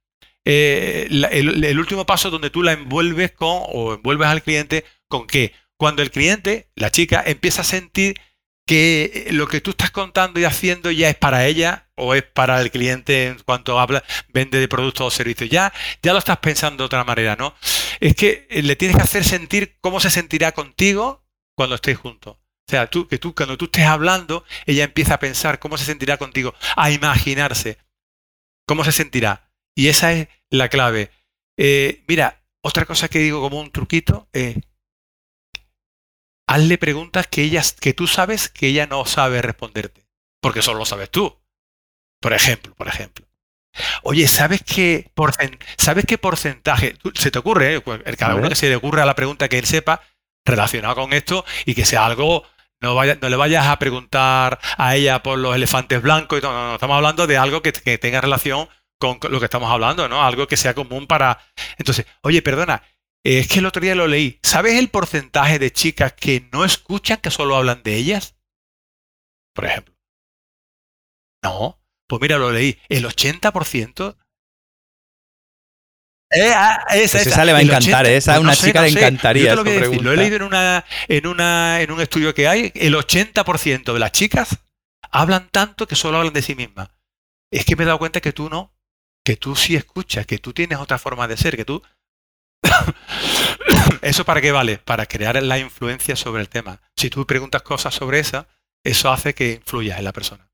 eh, 0.45 1.07
el, 1.09 1.79
último 1.79 2.05
paso 2.05 2.29
donde 2.29 2.49
tú 2.49 2.63
la 2.63 2.73
envuelves 2.73 3.31
con, 3.31 3.63
o 3.67 3.93
envuelves 3.95 4.27
al 4.27 4.43
cliente 4.43 4.85
con 5.07 5.27
qué. 5.27 5.53
Cuando 5.77 6.01
el 6.01 6.11
cliente, 6.11 6.69
la 6.75 6.91
chica, 6.91 7.23
empieza 7.25 7.61
a 7.61 7.65
sentir 7.65 8.19
que 8.67 9.27
lo 9.31 9.47
que 9.47 9.61
tú 9.61 9.71
estás 9.71 9.91
contando 9.91 10.39
y 10.39 10.45
haciendo 10.45 10.91
ya 10.91 11.09
es 11.09 11.15
para 11.15 11.45
ella 11.47 11.89
o 11.95 12.13
es 12.13 12.23
para 12.23 12.61
el 12.61 12.71
cliente 12.71 13.27
en 13.27 13.39
cuanto 13.39 13.79
habla, 13.79 14.03
vende 14.29 14.59
de 14.59 14.67
productos 14.67 15.07
o 15.07 15.11
servicios. 15.11 15.49
Ya, 15.49 15.73
ya 16.01 16.13
lo 16.13 16.19
estás 16.19 16.37
pensando 16.37 16.83
de 16.83 16.85
otra 16.85 17.03
manera, 17.03 17.35
¿no? 17.35 17.55
Es 17.99 18.15
que 18.15 18.47
eh, 18.49 18.61
le 18.61 18.75
tienes 18.75 18.97
que 18.97 19.03
hacer 19.03 19.23
sentir 19.23 19.77
cómo 19.81 19.99
se 19.99 20.09
sentirá 20.09 20.51
contigo 20.51 21.25
cuando 21.55 21.75
estéis 21.75 21.97
juntos. 21.97 22.37
O 22.71 22.73
sea, 22.73 22.87
tú, 22.87 23.05
que 23.05 23.17
tú, 23.17 23.35
cuando 23.35 23.57
tú 23.57 23.65
estés 23.65 23.85
hablando, 23.85 24.45
ella 24.65 24.85
empieza 24.85 25.15
a 25.15 25.19
pensar 25.19 25.59
cómo 25.59 25.77
se 25.77 25.83
sentirá 25.83 26.15
contigo, 26.15 26.55
a 26.77 26.89
imaginarse 26.89 27.77
cómo 28.65 28.85
se 28.85 28.93
sentirá. 28.93 29.51
Y 29.75 29.89
esa 29.89 30.13
es 30.13 30.29
la 30.49 30.69
clave. 30.69 31.11
Eh, 31.57 32.05
mira, 32.07 32.45
otra 32.63 32.85
cosa 32.85 33.09
que 33.09 33.19
digo 33.19 33.41
como 33.41 33.59
un 33.59 33.71
truquito, 33.71 34.29
eh, 34.31 34.61
hazle 36.47 36.77
preguntas 36.77 37.27
que, 37.27 37.43
ella, 37.43 37.61
que 37.81 37.91
tú 37.91 38.07
sabes 38.07 38.47
que 38.47 38.67
ella 38.67 38.87
no 38.87 39.03
sabe 39.05 39.41
responderte, 39.41 40.05
porque 40.41 40.61
solo 40.61 40.79
lo 40.79 40.85
sabes 40.85 41.09
tú. 41.09 41.37
Por 42.21 42.31
ejemplo, 42.31 42.73
por 42.75 42.87
ejemplo. 42.87 43.27
Oye, 44.03 44.29
¿sabes 44.29 44.63
qué, 44.63 45.11
¿sabes 45.77 46.05
qué 46.05 46.17
porcentaje? 46.17 46.95
Se 47.15 47.31
te 47.31 47.39
ocurre, 47.39 47.75
eh? 47.75 47.81
Pues, 47.81 48.01
cada 48.17 48.35
uno 48.35 48.47
que 48.47 48.55
se 48.55 48.69
le 48.69 48.77
ocurra 48.77 49.03
la 49.03 49.15
pregunta 49.15 49.49
que 49.49 49.59
él 49.59 49.65
sepa 49.65 50.01
relacionada 50.45 50.95
con 50.95 51.13
esto 51.13 51.45
y 51.65 51.75
que 51.75 51.85
sea 51.85 52.05
algo, 52.05 52.45
no, 52.81 52.95
no 52.95 53.29
le 53.29 53.35
vayas 53.35 53.67
a 53.67 53.79
preguntar 53.79 54.59
a 54.77 54.95
ella 54.95 55.23
por 55.23 55.37
los 55.37 55.55
elefantes 55.55 56.01
blancos, 56.01 56.39
y 56.39 56.41
todo, 56.41 56.53
no, 56.53 56.67
no, 56.69 56.73
estamos 56.75 56.97
hablando 56.97 57.27
de 57.27 57.37
algo 57.37 57.61
que, 57.61 57.71
que 57.71 57.97
tenga 57.97 58.21
relación 58.21 58.67
con 58.97 59.19
lo 59.29 59.39
que 59.39 59.45
estamos 59.45 59.71
hablando, 59.71 60.07
¿no? 60.07 60.23
Algo 60.23 60.47
que 60.47 60.57
sea 60.57 60.75
común 60.75 61.07
para... 61.07 61.39
Entonces, 61.77 62.05
oye, 62.21 62.41
perdona, 62.41 62.83
es 63.23 63.47
que 63.47 63.59
el 63.59 63.65
otro 63.65 63.81
día 63.81 63.95
lo 63.95 64.07
leí. 64.07 64.39
¿Sabes 64.43 64.77
el 64.77 64.89
porcentaje 64.89 65.59
de 65.59 65.71
chicas 65.71 66.13
que 66.13 66.47
no 66.51 66.65
escuchan, 66.65 67.17
que 67.17 67.31
solo 67.31 67.55
hablan 67.55 67.81
de 67.83 67.95
ellas? 67.95 68.35
Por 69.53 69.65
ejemplo. 69.65 69.95
No. 71.43 71.81
Pues 72.07 72.21
mira, 72.21 72.37
lo 72.37 72.51
leí. 72.51 72.79
El 72.89 73.05
80% 73.05 74.17
eh, 76.31 76.53
ah, 76.55 76.85
esa, 76.93 77.17
pues 77.17 77.27
esa, 77.27 77.45
le 77.45 77.51
va 77.51 77.59
a 77.59 77.61
encantar, 77.61 78.05
esa 78.07 78.33
pues 78.33 78.43
una 78.43 78.55
chica 78.55 78.81
le 78.81 78.89
encantaría. 78.89 79.53
lo, 79.55 79.63
lo 79.63 80.13
he 80.13 80.17
leído 80.17 80.37
en, 80.37 80.43
una, 80.43 80.85
en, 81.07 81.27
una, 81.27 81.81
en 81.81 81.91
un 81.91 81.99
estudio 82.01 82.33
que 82.33 82.47
hay, 82.47 82.71
el 82.75 82.95
80% 82.95 83.93
de 83.93 83.99
las 83.99 84.11
chicas 84.11 84.57
hablan 85.11 85.49
tanto 85.49 85.87
que 85.87 85.95
solo 85.95 86.17
hablan 86.17 86.33
de 86.33 86.41
sí 86.41 86.55
mismas. 86.55 86.89
Es 87.51 87.65
que 87.65 87.75
me 87.75 87.83
he 87.83 87.85
dado 87.85 87.99
cuenta 87.99 88.21
que 88.21 88.31
tú 88.31 88.49
no, 88.49 88.73
que 89.25 89.35
tú 89.35 89.55
sí 89.55 89.75
escuchas, 89.75 90.25
que 90.25 90.37
tú 90.37 90.53
tienes 90.53 90.79
otra 90.79 90.97
forma 90.97 91.27
de 91.27 91.37
ser, 91.37 91.55
que 91.55 91.65
tú... 91.65 91.83
¿Eso 94.01 94.23
para 94.23 94.41
qué 94.41 94.51
vale? 94.51 94.77
Para 94.77 95.05
crear 95.05 95.41
la 95.43 95.59
influencia 95.59 96.15
sobre 96.15 96.41
el 96.41 96.49
tema. 96.49 96.81
Si 96.95 97.09
tú 97.09 97.27
preguntas 97.27 97.61
cosas 97.61 97.93
sobre 97.93 98.19
esa, 98.19 98.47
eso 98.83 99.11
hace 99.11 99.33
que 99.35 99.53
influyas 99.53 99.99
en 99.99 100.05
la 100.05 100.13
persona. 100.13 100.49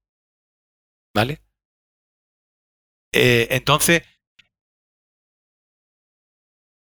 ¿Vale? 1.15 1.41
Eh, 3.13 3.47
entonces, 3.51 4.03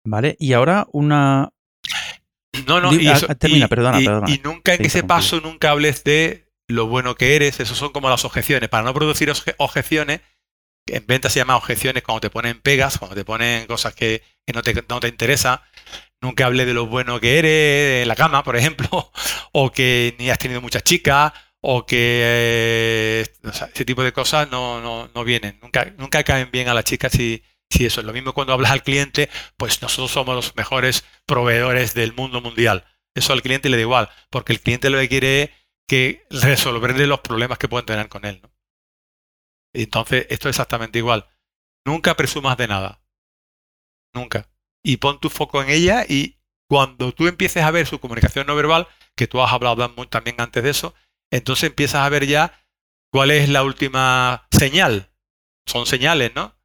Vale, 0.10 0.38
y 0.40 0.54
ahora 0.54 0.88
una... 0.94 1.50
No, 2.66 2.80
no, 2.80 2.94
y, 2.94 3.08
ah, 3.08 3.20
termina, 3.38 3.68
perdona, 3.68 4.00
perdona. 4.00 4.32
Y 4.32 4.40
nunca 4.40 4.74
en 4.74 4.86
ese 4.86 5.04
paso, 5.04 5.42
nunca 5.42 5.72
hables 5.72 6.04
de 6.06 6.48
lo 6.68 6.88
bueno 6.88 7.16
que 7.16 7.36
eres, 7.36 7.60
eso 7.60 7.76
son 7.76 7.92
como 7.92 8.10
las 8.10 8.24
objeciones. 8.26 8.70
Para 8.70 8.84
no 8.84 8.94
producir 8.94 9.32
objeciones, 9.58 10.22
en 10.88 11.06
venta 11.06 11.30
se 11.30 11.40
llama 11.40 11.58
objeciones 11.58 12.04
cuando 12.04 12.22
te 12.22 12.30
ponen 12.30 12.62
pegas, 12.62 12.98
cuando 12.98 13.16
te 13.16 13.26
ponen 13.26 13.68
cosas 13.68 13.94
que, 13.94 14.24
no, 14.54 14.62
te, 14.62 14.74
no 14.88 15.00
te 15.02 15.10
interesan. 15.10 15.60
Nunca 16.22 16.46
hable 16.46 16.66
de 16.66 16.74
lo 16.74 16.88
bueno 16.88 17.20
que 17.20 17.38
eres 17.38 18.04
en 18.04 18.08
la 18.08 18.16
cama, 18.16 18.44
por 18.44 18.56
ejemplo, 18.56 19.12
o 19.52 19.72
que 19.72 20.16
ni 20.18 20.30
has 20.30 20.40
tenido 20.40 20.62
muchas 20.62 20.84
chicas, 20.84 21.34
o 21.60 21.86
que 21.86 23.30
ese 23.44 23.86
tipo 23.86 24.04
de 24.04 24.14
cosas 24.14 24.50
no, 24.50 24.82
no, 24.82 25.10
no 25.14 25.24
vienen. 25.26 25.60
Nunca, 25.62 25.94
nunca 25.98 26.24
caen 26.24 26.50
bien 26.50 26.70
a 26.70 26.74
las 26.74 26.86
chicas 26.86 27.12
si, 27.12 27.44
si 27.70 27.86
eso 27.86 28.02
es 28.02 28.08
lo 28.08 28.14
mismo 28.14 28.34
cuando 28.34 28.54
hablas 28.54 28.72
al 28.72 28.84
cliente, 28.84 29.30
pues 29.58 29.82
nosotros 29.82 30.12
somos 30.12 30.36
los 30.36 30.56
mejores 30.56 31.06
proveedores 31.26 31.94
del 31.94 32.14
mundo 32.14 32.42
mundial. 32.42 32.86
Eso 33.16 33.34
al 33.34 33.42
cliente 33.42 33.70
le 33.70 33.78
da 33.78 33.82
igual, 33.82 34.10
porque 34.30 34.54
el 34.54 34.62
cliente 34.62 34.90
lo 34.90 35.00
que 35.00 35.10
quiere 35.10 35.42
es 35.42 35.50
que 35.88 36.26
resolverle 36.30 37.08
los 37.08 37.22
problemas 37.22 37.58
que 37.58 37.68
pueden 37.68 37.86
tener 37.86 38.10
con 38.10 38.26
él. 38.26 38.42
Entonces, 39.74 40.28
esto 40.30 40.50
es 40.50 40.54
exactamente 40.54 41.00
igual. 41.00 41.28
Nunca 41.86 42.16
presumas 42.16 42.58
de 42.58 42.68
nada. 42.68 43.02
Nunca. 44.14 44.50
Y 44.84 44.98
pon 44.98 45.20
tu 45.20 45.30
foco 45.30 45.62
en 45.62 45.70
ella 45.70 46.06
y 46.08 46.40
cuando 46.70 47.14
tú 47.14 47.28
empieces 47.28 47.64
a 47.64 47.72
ver 47.72 47.88
su 47.88 48.00
comunicación 48.00 48.48
no 48.48 48.56
verbal, 48.56 48.88
que 49.16 49.28
tú 49.28 49.42
has 49.42 49.52
hablado 49.52 49.90
también 50.08 50.36
antes 50.40 50.64
de 50.64 50.70
eso, 50.70 50.94
entonces 51.32 51.70
empiezas 51.70 52.06
a 52.06 52.10
ver 52.10 52.26
ya 52.26 52.66
cuál 53.12 53.32
es 53.32 53.50
la 53.50 53.64
última 53.64 54.48
señal. 54.52 55.12
Son 55.66 55.86
señales, 55.86 56.34
¿no? 56.36 56.57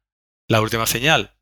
La 0.47 0.61
última 0.61 0.85
señal 0.85 1.35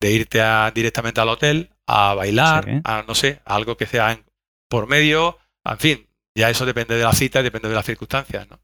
de 0.00 0.12
irte 0.12 0.40
directamente 0.74 1.20
al 1.20 1.28
hotel 1.28 1.70
a 1.86 2.14
bailar, 2.14 2.82
a 2.84 3.04
no 3.06 3.14
sé, 3.14 3.40
algo 3.44 3.76
que 3.76 3.86
sea 3.86 4.20
por 4.68 4.86
medio, 4.86 5.38
en 5.64 5.78
fin, 5.78 6.08
ya 6.34 6.50
eso 6.50 6.66
depende 6.66 6.96
de 6.96 7.04
la 7.04 7.12
cita 7.12 7.40
y 7.40 7.44
depende 7.44 7.68
de 7.68 7.74
las 7.74 7.86
circunstancias, 7.86 8.48
¿no? 8.48 8.60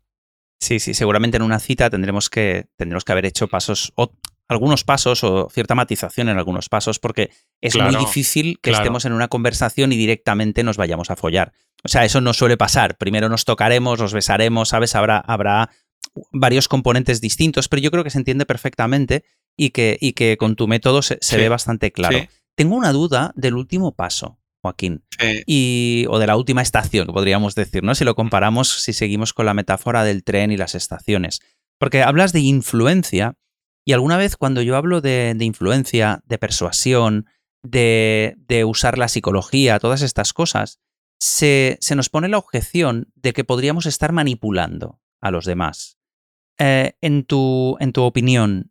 Sí, 0.60 0.78
sí, 0.78 0.92
seguramente 0.92 1.38
en 1.38 1.42
una 1.42 1.58
cita 1.58 1.88
tendremos 1.88 2.28
que, 2.28 2.66
tendremos 2.76 3.04
que 3.04 3.12
haber 3.12 3.24
hecho 3.24 3.48
pasos, 3.48 3.92
o 3.96 4.12
algunos 4.48 4.84
pasos 4.84 5.24
o 5.24 5.48
cierta 5.48 5.74
matización 5.74 6.28
en 6.28 6.36
algunos 6.36 6.68
pasos, 6.68 6.98
porque 6.98 7.30
es 7.60 7.76
muy 7.76 7.94
difícil 7.96 8.58
que 8.60 8.72
estemos 8.72 9.04
en 9.04 9.12
una 9.12 9.28
conversación 9.28 9.92
y 9.92 9.96
directamente 9.96 10.62
nos 10.62 10.76
vayamos 10.76 11.10
a 11.10 11.16
follar. 11.16 11.52
O 11.82 11.88
sea, 11.88 12.04
eso 12.04 12.20
no 12.20 12.34
suele 12.34 12.58
pasar. 12.58 12.98
Primero 12.98 13.28
nos 13.28 13.44
tocaremos, 13.46 14.00
nos 14.00 14.12
besaremos, 14.12 14.70
¿sabes? 14.70 14.94
Habrá, 14.94 15.18
habrá 15.18 15.70
varios 16.32 16.68
componentes 16.68 17.20
distintos, 17.20 17.68
pero 17.68 17.82
yo 17.82 17.90
creo 17.90 18.04
que 18.04 18.10
se 18.10 18.18
entiende 18.18 18.46
perfectamente 18.46 19.24
y 19.56 19.70
que, 19.70 19.98
y 20.00 20.12
que 20.12 20.36
con 20.36 20.56
tu 20.56 20.68
método 20.68 21.02
se, 21.02 21.18
ve 21.36 21.48
bastante 21.48 21.92
claro. 21.92 22.18
Tengo 22.56 22.76
una 22.76 22.92
duda 22.92 23.32
del 23.36 23.54
último 23.54 23.94
paso, 23.94 24.38
Joaquín, 24.62 25.04
y, 25.46 26.06
o 26.08 26.18
de 26.18 26.26
la 26.26 26.36
última 26.36 26.62
estación, 26.62 27.06
podríamos 27.08 27.54
decir, 27.54 27.82
¿no? 27.82 27.94
Si 27.94 28.04
lo 28.04 28.14
comparamos, 28.14 28.82
si 28.82 28.92
seguimos 28.92 29.32
con 29.32 29.46
la 29.46 29.54
metáfora 29.54 30.04
del 30.04 30.24
tren 30.24 30.50
y 30.50 30.56
las 30.56 30.74
estaciones. 30.74 31.40
Porque 31.78 32.02
hablas 32.02 32.32
de 32.32 32.40
influencia, 32.40 33.36
y 33.86 33.92
alguna 33.92 34.16
vez 34.16 34.36
cuando 34.36 34.62
yo 34.62 34.76
hablo 34.76 35.00
de, 35.00 35.34
influencia, 35.40 36.22
de 36.26 36.38
persuasión, 36.38 37.26
de, 37.62 38.36
de, 38.48 38.64
usar 38.64 38.98
la 38.98 39.08
psicología, 39.08 39.78
todas 39.78 40.02
estas 40.02 40.32
cosas, 40.32 40.80
se, 41.18 41.78
se, 41.80 41.96
nos 41.96 42.08
pone 42.08 42.28
la 42.28 42.38
objeción 42.38 43.10
de 43.14 43.32
que 43.32 43.44
podríamos 43.44 43.86
estar 43.86 44.12
manipulando 44.12 45.00
a 45.20 45.30
los 45.30 45.44
demás. 45.44 45.99
Eh, 46.62 46.92
en, 47.00 47.24
tu, 47.24 47.78
en 47.80 47.94
tu 47.94 48.02
opinión, 48.02 48.70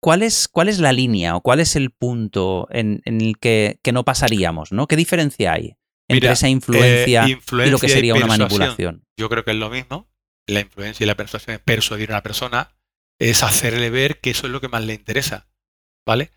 ¿cuál 0.00 0.22
es, 0.22 0.48
¿cuál 0.48 0.68
es 0.68 0.78
la 0.78 0.92
línea 0.92 1.34
o 1.34 1.40
cuál 1.40 1.60
es 1.60 1.76
el 1.76 1.90
punto 1.90 2.68
en, 2.70 3.00
el 3.06 3.38
que, 3.38 3.80
no 3.90 4.04
pasaríamos? 4.04 4.70
¿no? 4.70 4.86
¿Qué 4.86 4.96
diferencia 4.96 5.54
hay 5.54 5.78
entre 6.08 6.30
esa 6.30 6.50
influencia, 6.50 7.24
eh, 7.24 7.38
y 7.66 7.70
lo 7.70 7.78
que 7.78 7.88
sería 7.88 8.14
una 8.14 8.26
manipulación? 8.26 9.06
Yo 9.16 9.30
creo 9.30 9.44
que 9.44 9.52
es 9.52 9.56
lo 9.56 9.70
mismo. 9.70 10.10
La 10.46 10.60
influencia 10.60 11.04
y 11.04 11.06
la 11.06 11.14
persuasión 11.14 11.54
es 11.54 11.62
persuadir 11.62 12.10
a 12.10 12.16
una 12.16 12.22
persona, 12.22 12.76
es 13.18 13.42
hacerle 13.42 13.88
ver 13.88 14.20
que 14.20 14.30
eso 14.30 14.46
es 14.46 14.52
lo 14.52 14.60
que 14.60 14.68
más 14.68 14.84
le 14.84 14.92
interesa. 14.92 15.48
¿Vale? 16.04 16.32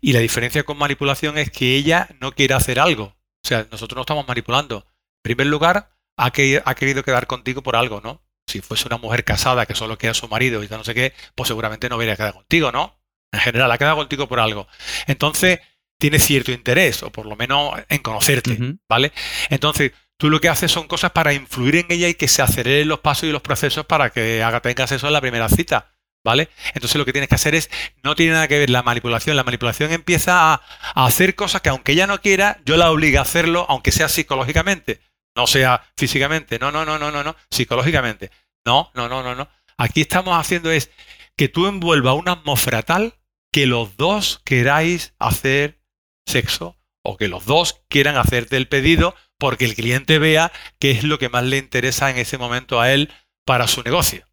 Y 0.00 0.14
la 0.14 0.18
diferencia 0.18 0.64
con 0.64 0.78
manipulación 0.78 1.38
es 1.38 1.50
que 1.50 1.76
ella 1.76 2.08
no 2.20 2.32
quiere 2.32 2.54
hacer 2.54 2.80
algo. 2.80 3.04
O 3.04 3.46
sea, 3.46 3.68
nosotros 3.70 3.94
no 3.94 4.00
estamos 4.00 4.26
manipulando. 4.26 4.86
En 5.18 5.22
primer 5.22 5.46
lugar, 5.46 5.92
ha, 6.16 6.26
ha 6.26 6.74
querido 6.74 7.04
quedar 7.04 7.28
contigo 7.28 7.62
por 7.62 7.76
algo, 7.76 8.00
¿no? 8.00 8.20
Si 8.50 8.60
fuese 8.60 8.86
una 8.86 8.98
mujer 8.98 9.24
casada 9.24 9.66
que 9.66 9.74
solo 9.74 9.96
queda 9.96 10.14
su 10.14 10.28
marido 10.28 10.62
y 10.62 10.68
no 10.68 10.84
sé 10.84 10.94
qué, 10.94 11.14
pues 11.34 11.48
seguramente 11.48 11.88
no 11.88 11.96
hubiera 11.96 12.16
quedado 12.16 12.34
contigo, 12.34 12.72
¿no? 12.72 13.00
En 13.32 13.40
general, 13.40 13.70
ha 13.70 13.78
quedado 13.78 13.96
contigo 13.96 14.28
por 14.28 14.40
algo. 14.40 14.66
Entonces, 15.06 15.60
tiene 15.98 16.18
cierto 16.18 16.50
interés, 16.50 17.02
o 17.02 17.12
por 17.12 17.26
lo 17.26 17.36
menos 17.36 17.74
en 17.88 17.98
conocerte, 17.98 18.58
¿vale? 18.88 19.12
Entonces, 19.50 19.92
tú 20.16 20.30
lo 20.30 20.40
que 20.40 20.48
haces 20.48 20.72
son 20.72 20.88
cosas 20.88 21.12
para 21.12 21.32
influir 21.32 21.76
en 21.76 21.86
ella 21.90 22.08
y 22.08 22.14
que 22.14 22.26
se 22.26 22.42
aceleren 22.42 22.88
los 22.88 23.00
pasos 23.00 23.28
y 23.28 23.32
los 23.32 23.42
procesos 23.42 23.86
para 23.86 24.10
que 24.10 24.42
haga, 24.42 24.60
tengas 24.60 24.90
eso 24.92 25.06
en 25.06 25.12
la 25.12 25.20
primera 25.20 25.48
cita. 25.48 25.92
¿Vale? 26.22 26.50
Entonces 26.74 26.98
lo 26.98 27.06
que 27.06 27.12
tienes 27.12 27.30
que 27.30 27.36
hacer 27.36 27.54
es, 27.54 27.70
no 28.02 28.14
tiene 28.14 28.34
nada 28.34 28.46
que 28.46 28.58
ver 28.58 28.68
la 28.68 28.82
manipulación, 28.82 29.36
la 29.36 29.42
manipulación 29.42 29.90
empieza 29.90 30.52
a, 30.52 30.62
a 30.94 31.06
hacer 31.06 31.34
cosas 31.34 31.62
que 31.62 31.70
aunque 31.70 31.92
ella 31.92 32.06
no 32.06 32.20
quiera, 32.20 32.60
yo 32.66 32.76
la 32.76 32.90
obligo 32.90 33.18
a 33.18 33.22
hacerlo, 33.22 33.64
aunque 33.70 33.90
sea 33.90 34.06
psicológicamente. 34.10 35.00
No 35.36 35.46
sea 35.46 35.84
físicamente, 35.96 36.58
no, 36.58 36.72
no, 36.72 36.84
no, 36.84 36.98
no, 36.98 37.10
no, 37.10 37.22
no, 37.22 37.36
psicológicamente. 37.50 38.30
No, 38.64 38.90
no, 38.94 39.08
no, 39.08 39.22
no, 39.22 39.34
no. 39.34 39.48
Aquí 39.76 40.02
estamos 40.02 40.38
haciendo 40.38 40.70
es 40.70 40.90
que 41.36 41.48
tú 41.48 41.66
envuelvas 41.66 42.14
una 42.14 42.32
atmósfera 42.32 42.82
tal 42.82 43.14
que 43.52 43.66
los 43.66 43.96
dos 43.96 44.40
queráis 44.44 45.14
hacer 45.18 45.80
sexo 46.26 46.76
o 47.02 47.16
que 47.16 47.28
los 47.28 47.46
dos 47.46 47.82
quieran 47.88 48.16
hacerte 48.16 48.56
el 48.56 48.68
pedido 48.68 49.14
porque 49.38 49.64
el 49.64 49.74
cliente 49.74 50.18
vea 50.18 50.52
qué 50.78 50.90
es 50.90 51.04
lo 51.04 51.18
que 51.18 51.30
más 51.30 51.44
le 51.44 51.56
interesa 51.56 52.10
en 52.10 52.18
ese 52.18 52.38
momento 52.38 52.80
a 52.80 52.92
él 52.92 53.10
para 53.46 53.66
su 53.66 53.82
negocio. 53.82 54.26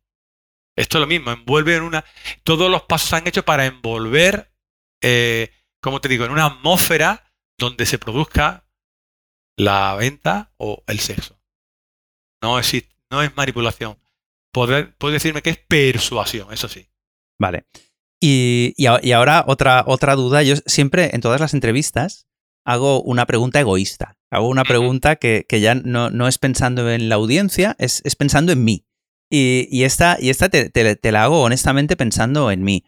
Esto 0.75 0.97
es 0.97 1.01
lo 1.01 1.07
mismo, 1.07 1.31
envuelve 1.31 1.75
en 1.75 1.83
una... 1.83 2.05
Todos 2.43 2.69
los 2.69 2.83
pasos 2.83 3.09
se 3.09 3.15
han 3.15 3.27
hecho 3.27 3.43
para 3.43 3.65
envolver, 3.65 4.53
eh, 5.01 5.51
como 5.81 6.01
te 6.01 6.09
digo, 6.09 6.25
en 6.25 6.31
una 6.31 6.45
atmósfera 6.45 7.33
donde 7.57 7.85
se 7.87 7.97
produzca 7.97 8.66
la 9.57 9.95
venta 9.95 10.53
o 10.57 10.83
el 10.87 10.99
sexo. 10.99 11.39
No 12.41 12.59
es, 12.59 12.71
no 13.09 13.23
es 13.23 13.35
manipulación. 13.35 13.97
Puedes 14.51 14.95
decirme 14.99 15.41
que 15.41 15.49
es 15.49 15.57
persuasión, 15.57 16.51
eso 16.53 16.67
sí. 16.69 16.87
Vale. 17.39 17.65
Y, 18.19 18.85
ahora 18.85 19.43
otra, 19.47 19.83
otra 19.85 20.15
duda. 20.15 20.41
Yo 20.43 20.55
siempre 20.65 21.11
en 21.13 21.21
todas 21.21 21.39
las 21.39 21.53
entrevistas 21.53 22.27
hago 22.65 23.01
una 23.01 23.25
pregunta 23.25 23.59
egoísta. 23.59 24.17
Hago 24.29 24.47
una 24.47 24.63
pregunta 24.63 25.15
que, 25.15 25.45
ya 25.49 25.75
no, 25.75 26.27
es 26.27 26.37
pensando 26.37 26.89
en 26.91 27.09
la 27.09 27.15
audiencia, 27.15 27.75
es, 27.79 28.01
pensando 28.17 28.51
en 28.51 28.63
mí. 28.63 28.85
Y, 29.29 29.83
esta, 29.83 30.17
y 30.19 30.29
esta 30.29 30.49
te, 30.49 31.11
la 31.11 31.23
hago 31.23 31.41
honestamente 31.41 31.95
pensando 31.95 32.51
en 32.51 32.63
mí. 32.63 32.83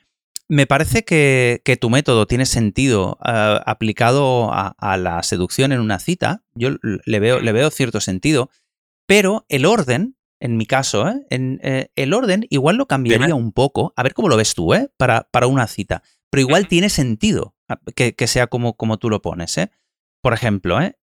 Me 0.52 0.66
parece 0.66 1.06
que, 1.06 1.78
tu 1.80 1.92
método 1.92 2.26
tiene 2.26 2.48
sentido 2.48 3.20
eh, 3.24 3.60
aplicado 3.68 4.50
a, 4.52 4.98
la 4.98 5.22
seducción 5.22 5.72
en 5.72 5.80
una 5.80 6.00
cita. 6.00 6.44
Yo 6.56 6.72
le 6.82 7.20
veo, 7.20 7.40
le 7.40 7.52
veo 7.52 7.70
cierto 7.70 8.02
sentido, 8.02 8.50
pero 9.06 9.46
el 9.48 9.68
orden, 9.68 10.18
en 10.40 10.58
mi 10.58 10.66
caso, 10.66 11.08
¿eh? 11.08 11.24
en, 11.30 11.60
eh, 11.62 11.92
el 11.96 12.16
orden 12.16 12.48
igual 12.50 12.78
lo 12.78 12.88
cambiaría 12.88 13.36
un 13.36 13.52
poco. 13.52 13.94
A 13.96 14.02
ver 14.02 14.16
cómo 14.16 14.28
lo 14.28 14.38
ves 14.38 14.56
tú, 14.56 14.74
¿eh? 14.74 14.90
Para, 14.98 15.30
para 15.32 15.46
una 15.46 15.68
cita. 15.68 16.02
Pero 16.32 16.42
igual 16.42 16.68
tiene 16.68 16.90
sentido 16.90 17.56
ah, 17.68 17.80
que, 17.96 18.28
sea 18.28 18.48
como, 18.48 18.76
como, 18.76 18.98
tú 18.98 19.12
lo 19.12 19.22
pones, 19.22 19.56
¿eh? 19.60 19.70
Por 20.20 20.34
ejemplo, 20.34 20.82
¿eh? 20.82 20.98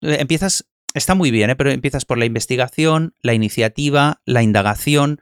empiezas, 0.00 0.68
está 0.94 1.14
muy 1.14 1.30
bien, 1.30 1.54
pero 1.56 1.70
empiezas 1.70 2.04
por 2.04 2.18
la 2.18 2.24
investigación, 2.24 3.14
la 3.22 3.34
iniciativa, 3.34 4.20
la 4.26 4.42
indagación, 4.42 5.20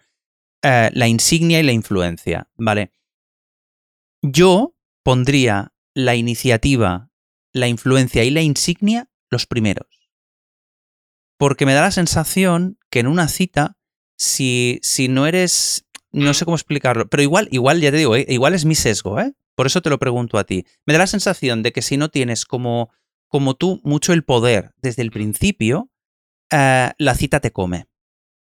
la 0.63 1.07
insignia 1.07 1.61
y 1.61 1.65
la 1.65 1.73
influencia, 1.73 2.49
¿vale? 2.57 2.93
Yo 4.23 4.75
pondría 5.03 5.73
la 5.95 6.15
iniciativa, 6.15 7.11
la 7.53 7.69
influencia 7.69 8.25
y 8.25 8.31
la 8.31 8.43
insignia 8.43 9.11
los 9.31 9.47
primeros. 9.47 9.89
Porque 11.37 11.67
me 11.67 11.75
da 11.75 11.83
la 11.83 11.91
sensación 11.91 12.79
que 12.89 13.01
en 13.01 13.09
una 13.09 13.29
cita, 13.29 13.77
si, 14.17 14.79
si 14.83 15.09
no 15.09 15.27
eres 15.27 15.87
no 16.13 16.35
sé 16.35 16.45
cómo 16.45 16.57
explicarlo, 16.57 17.09
pero 17.09 17.23
igual, 17.23 17.49
igual, 17.51 17.81
ya 17.81 17.91
te 17.91 17.97
digo, 17.97 18.15
¿eh? 18.15 18.27
igual 18.29 18.55
es 18.55 18.65
mi 18.65 18.75
sesgo, 18.75 19.19
¿eh? 19.19 19.33
Por 19.55 19.67
eso 19.67 19.81
te 19.81 19.91
lo 19.91 19.99
pregunto 19.99 20.39
a 20.39 20.45
ti. 20.45 20.67
Me 20.87 20.93
da 20.93 21.01
la 21.01 21.07
sensación 21.07 21.63
de 21.63 21.73
que 21.73 21.83
si 21.83 21.97
no 21.97 22.11
tienes 22.11 22.45
como, 22.45 22.91
como 23.29 23.55
tú 23.55 23.81
mucho 23.83 24.13
el 24.13 24.25
poder 24.25 24.73
desde 24.77 25.03
el 25.03 25.11
principio, 25.11 25.91
eh, 26.51 26.91
la 26.97 27.15
cita 27.15 27.41
te 27.41 27.51
come. 27.51 27.87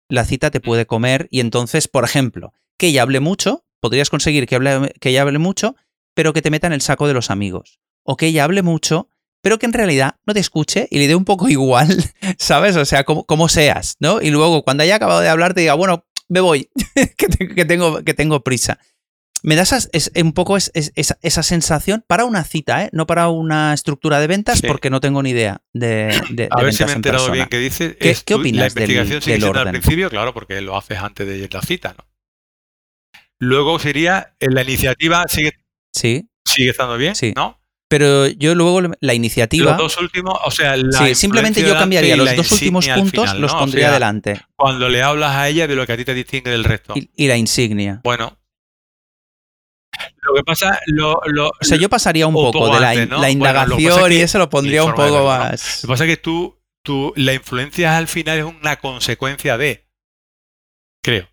La 0.09 0.25
cita 0.25 0.51
te 0.51 0.59
puede 0.59 0.85
comer 0.85 1.27
y 1.31 1.39
entonces, 1.39 1.87
por 1.87 2.03
ejemplo, 2.03 2.53
que 2.77 2.87
ella 2.87 3.03
hable 3.03 3.21
mucho, 3.21 3.65
podrías 3.81 4.09
conseguir 4.09 4.47
que, 4.47 4.55
hable, 4.55 4.93
que 5.01 5.09
ella 5.09 5.23
hable 5.23 5.39
mucho, 5.39 5.75
pero 6.13 6.31
que 6.33 6.41
te 6.41 6.51
meta 6.51 6.67
en 6.67 6.73
el 6.73 6.81
saco 6.81 7.07
de 7.07 7.13
los 7.13 7.29
amigos. 7.31 7.79
O 8.03 8.15
que 8.15 8.27
ella 8.27 8.43
hable 8.45 8.61
mucho, 8.61 9.09
pero 9.41 9.59
que 9.59 9.65
en 9.65 9.73
realidad 9.73 10.15
no 10.25 10.33
te 10.33 10.39
escuche 10.39 10.87
y 10.91 10.99
le 10.99 11.07
dé 11.07 11.15
un 11.15 11.25
poco 11.25 11.49
igual, 11.49 12.11
¿sabes? 12.37 12.75
O 12.77 12.85
sea, 12.85 13.03
como, 13.03 13.25
como 13.25 13.49
seas, 13.49 13.95
¿no? 13.99 14.21
Y 14.21 14.29
luego 14.29 14.63
cuando 14.63 14.83
haya 14.83 14.95
acabado 14.95 15.19
de 15.21 15.29
hablar 15.29 15.53
te 15.53 15.61
diga, 15.61 15.73
bueno, 15.73 16.05
me 16.29 16.39
voy, 16.39 16.69
que, 17.17 17.27
te- 17.27 17.47
que 17.49 17.65
tengo, 17.65 18.03
que 18.03 18.13
tengo 18.13 18.41
prisa. 18.43 18.79
Me 19.43 19.55
da 19.55 19.63
esas- 19.63 19.89
es, 19.91 20.11
un 20.21 20.33
poco 20.33 20.55
es- 20.55 20.69
es- 20.75 20.91
esa, 20.95 21.17
esa 21.23 21.41
sensación 21.41 22.03
para 22.07 22.25
una 22.25 22.43
cita, 22.43 22.83
¿eh? 22.85 22.89
No 22.93 23.07
para 23.07 23.27
una 23.29 23.73
estructura 23.73 24.19
de 24.19 24.27
ventas 24.27 24.59
Sí. 24.59 24.67
porque 24.67 24.91
no 24.91 25.01
tengo 25.01 25.23
ni 25.23 25.31
idea 25.31 25.61
de, 25.73 26.13
de, 26.29 26.47
A 26.51 26.57
de 26.59 26.63
ver 26.63 26.73
si 26.75 26.83
me 26.83 26.89
he 26.89 26.93
en 26.93 26.97
enterado 26.97 27.23
persona. 27.25 27.33
bien 27.33 27.49
que 27.49 27.57
dices. 27.57 27.95
¿Qué- 27.99 28.15
qué 28.23 28.33
opinas 28.35 28.57
La 28.59 28.63
del- 28.65 28.91
investigación 28.91 29.21
sigue 29.23 29.33
del 29.33 29.41
siendo 29.41 29.59
al 29.59 29.67
orden? 29.67 29.81
principio, 29.81 30.09
claro, 30.11 30.33
porque 30.35 30.61
lo 30.61 30.77
haces 30.77 30.99
antes 30.99 31.25
de 31.27 31.49
la 31.51 31.61
cita, 31.63 31.95
¿no? 31.97 32.05
Luego 33.41 33.79
sería, 33.79 34.35
en 34.39 34.53
la 34.53 34.61
iniciativa 34.61 35.25
sigue, 35.27 35.53
Sí, 35.93 36.29
sigue 36.45 36.69
estando 36.69 36.95
bien, 36.97 37.15
Sí. 37.15 37.33
¿no? 37.35 37.57
pero 37.89 38.25
yo 38.27 38.55
luego 38.55 38.81
la 39.01 39.13
iniciativa... 39.13 39.71
Los 39.71 39.77
dos 39.77 39.97
últimos, 39.97 40.39
o 40.45 40.49
sea, 40.51 40.77
la 40.77 40.97
Sí, 40.97 41.13
simplemente 41.13 41.61
yo 41.61 41.73
cambiaría 41.73 42.15
los 42.15 42.33
dos 42.37 42.49
últimos 42.53 42.87
puntos, 42.87 43.25
final, 43.25 43.41
los 43.41 43.51
¿no? 43.51 43.57
O 43.57 43.59
pondría 43.61 43.87
sea, 43.87 43.93
delante. 43.95 44.41
Cuando 44.55 44.87
le 44.87 45.01
hablas 45.03 45.35
a 45.35 45.49
ella 45.49 45.67
de 45.67 45.75
lo 45.75 45.85
que 45.85 45.91
a 45.91 45.97
ti 45.97 46.05
te 46.05 46.13
distingue 46.13 46.49
del 46.51 46.63
resto. 46.63 46.93
Y, 46.95 47.09
y 47.17 47.27
la 47.27 47.35
insignia. 47.35 47.99
Bueno. 48.05 48.37
Lo 50.21 50.35
que 50.35 50.43
pasa, 50.43 50.79
lo, 50.85 51.19
lo, 51.25 51.49
O 51.49 51.53
sea, 51.61 51.77
yo 51.77 51.89
pasaría 51.89 52.27
un 52.27 52.35
O 52.35 52.37
poco 52.37 52.59
poco 52.59 52.75
de 52.75 52.79
la, 52.79 52.89
antes, 52.91 53.03
in- 53.03 53.09
¿no? 53.09 53.19
la 53.21 53.29
indagación 53.29 54.11
y 54.13 54.15
eso 54.17 54.37
lo 54.37 54.49
pondría 54.49 54.85
un 54.85 54.93
poco 54.93 55.25
más. 55.27 55.83
Lo 55.83 55.87
que 55.87 55.91
pasa 55.91 56.05
es 56.05 56.09
que 56.11 56.17
tú, 56.17 56.61
tú, 56.85 57.11
la 57.17 57.33
influencia 57.33 57.97
al 57.97 58.07
final 58.07 58.37
es 58.39 58.45
una 58.45 58.77
consecuencia 58.77 59.57
de, 59.57 59.85
creo. 61.03 61.27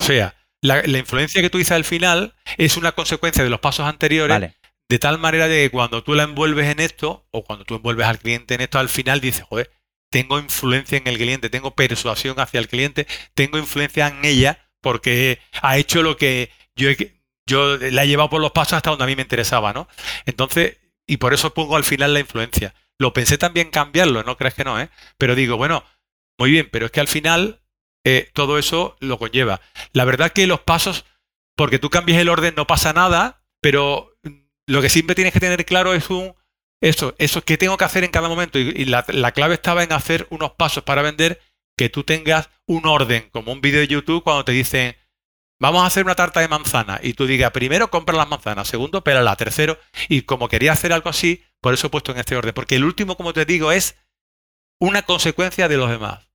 O 0.00 0.04
sea, 0.04 0.34
la, 0.64 0.82
la 0.82 0.98
influencia 0.98 1.42
que 1.42 1.50
tú 1.50 1.58
dices 1.58 1.72
al 1.72 1.84
final 1.84 2.34
es 2.56 2.76
una 2.76 2.92
consecuencia 2.92 3.44
de 3.44 3.50
los 3.50 3.60
pasos 3.60 3.86
anteriores, 3.86 4.34
Vale. 4.34 4.54
de 4.88 4.98
tal 4.98 5.18
manera 5.18 5.46
de 5.48 5.64
que 5.64 5.70
cuando 5.70 6.02
tú 6.02 6.14
la 6.14 6.22
envuelves 6.24 6.68
en 6.68 6.80
esto, 6.80 7.26
o 7.30 7.44
cuando 7.44 7.64
tú 7.64 7.74
envuelves 7.76 8.06
al 8.06 8.18
cliente 8.18 8.54
en 8.54 8.62
esto, 8.62 8.78
al 8.78 8.88
final 8.88 9.20
dices, 9.20 9.44
joder, 9.48 9.70
tengo 10.10 10.38
influencia 10.38 10.96
en 10.98 11.06
el 11.06 11.16
cliente, 11.18 11.50
tengo 11.50 11.74
persuasión 11.74 12.38
hacia 12.40 12.60
el 12.60 12.68
cliente, 12.68 13.06
tengo 13.34 13.58
influencia 13.58 14.08
en 14.08 14.24
ella 14.24 14.58
porque 14.80 15.38
ha 15.62 15.76
hecho 15.76 16.02
lo 16.02 16.16
que 16.16 16.50
yo, 16.76 16.88
he- 16.90 17.20
yo 17.46 17.76
la 17.78 18.04
he 18.04 18.08
llevado 18.08 18.30
por 18.30 18.40
los 18.40 18.52
pasos 18.52 18.74
hasta 18.74 18.90
donde 18.90 19.04
a 19.04 19.06
mí 19.08 19.16
me 19.16 19.22
interesaba, 19.22 19.72
¿no? 19.72 19.88
Entonces, 20.24 20.78
y 21.06 21.16
por 21.18 21.34
eso 21.34 21.52
pongo 21.52 21.76
al 21.76 21.84
final 21.84 22.14
la 22.14 22.20
influencia. 22.20 22.74
Lo 22.98 23.12
pensé 23.12 23.36
también 23.38 23.70
cambiarlo, 23.70 24.22
no 24.22 24.36
crees 24.36 24.54
que 24.54 24.64
no, 24.64 24.80
¿eh? 24.80 24.88
Pero 25.18 25.34
digo, 25.34 25.56
bueno, 25.56 25.84
muy 26.38 26.50
bien, 26.50 26.68
pero 26.70 26.86
es 26.86 26.92
que 26.92 27.00
al 27.00 27.08
final 27.08 27.60
eh, 28.04 28.30
todo 28.32 28.58
eso 28.58 28.96
lo 29.00 29.18
conlleva. 29.18 29.60
La 29.92 30.04
verdad 30.04 30.32
que 30.32 30.46
los 30.46 30.60
pasos, 30.60 31.04
porque 31.56 31.78
tú 31.78 31.90
cambies 31.90 32.18
el 32.18 32.28
orden 32.28 32.54
no 32.56 32.66
pasa 32.66 32.92
nada, 32.92 33.42
pero 33.60 34.12
lo 34.66 34.82
que 34.82 34.88
siempre 34.88 35.14
tienes 35.14 35.32
que 35.32 35.40
tener 35.40 35.64
claro 35.64 35.94
es 35.94 36.10
un 36.10 36.34
eso, 36.82 37.14
eso 37.18 37.42
que 37.42 37.56
tengo 37.56 37.78
que 37.78 37.84
hacer 37.84 38.04
en 38.04 38.10
cada 38.10 38.28
momento. 38.28 38.58
Y, 38.58 38.84
la 38.84 39.32
clave 39.32 39.54
estaba 39.54 39.82
en 39.82 39.92
hacer 39.92 40.26
unos 40.30 40.52
pasos 40.52 40.84
para 40.84 41.02
vender 41.02 41.40
que 41.76 41.88
tú 41.88 42.04
tengas 42.04 42.50
un 42.66 42.86
orden, 42.86 43.28
como 43.30 43.52
un 43.52 43.60
vídeo 43.60 43.80
de 43.80 43.88
YouTube 43.88 44.22
cuando 44.22 44.44
te 44.44 44.52
dicen 44.52 44.96
vamos 45.60 45.82
a 45.82 45.86
hacer 45.86 46.04
una 46.04 46.14
tarta 46.14 46.40
de 46.40 46.48
manzana 46.48 47.00
y 47.02 47.14
tú 47.14 47.26
digas 47.26 47.50
primero 47.52 47.90
compra 47.90 48.16
las 48.16 48.28
manzanas, 48.28 48.68
segundo 48.68 49.02
pélala, 49.02 49.36
tercero 49.36 49.78
y 50.08 50.22
como 50.22 50.48
quería 50.48 50.72
hacer 50.72 50.92
algo 50.92 51.08
así, 51.08 51.42
por 51.60 51.74
eso 51.74 51.86
he 51.86 51.90
puesto 51.90 52.12
en 52.12 52.18
este 52.18 52.36
orden, 52.36 52.52
porque 52.52 52.76
el 52.76 52.84
último, 52.84 53.16
como 53.16 53.32
te 53.32 53.44
digo, 53.44 53.72
es 53.72 53.96
una 54.78 55.02
consecuencia 55.02 55.68
de 55.68 55.76
los 55.76 55.88
demás. 55.88 56.28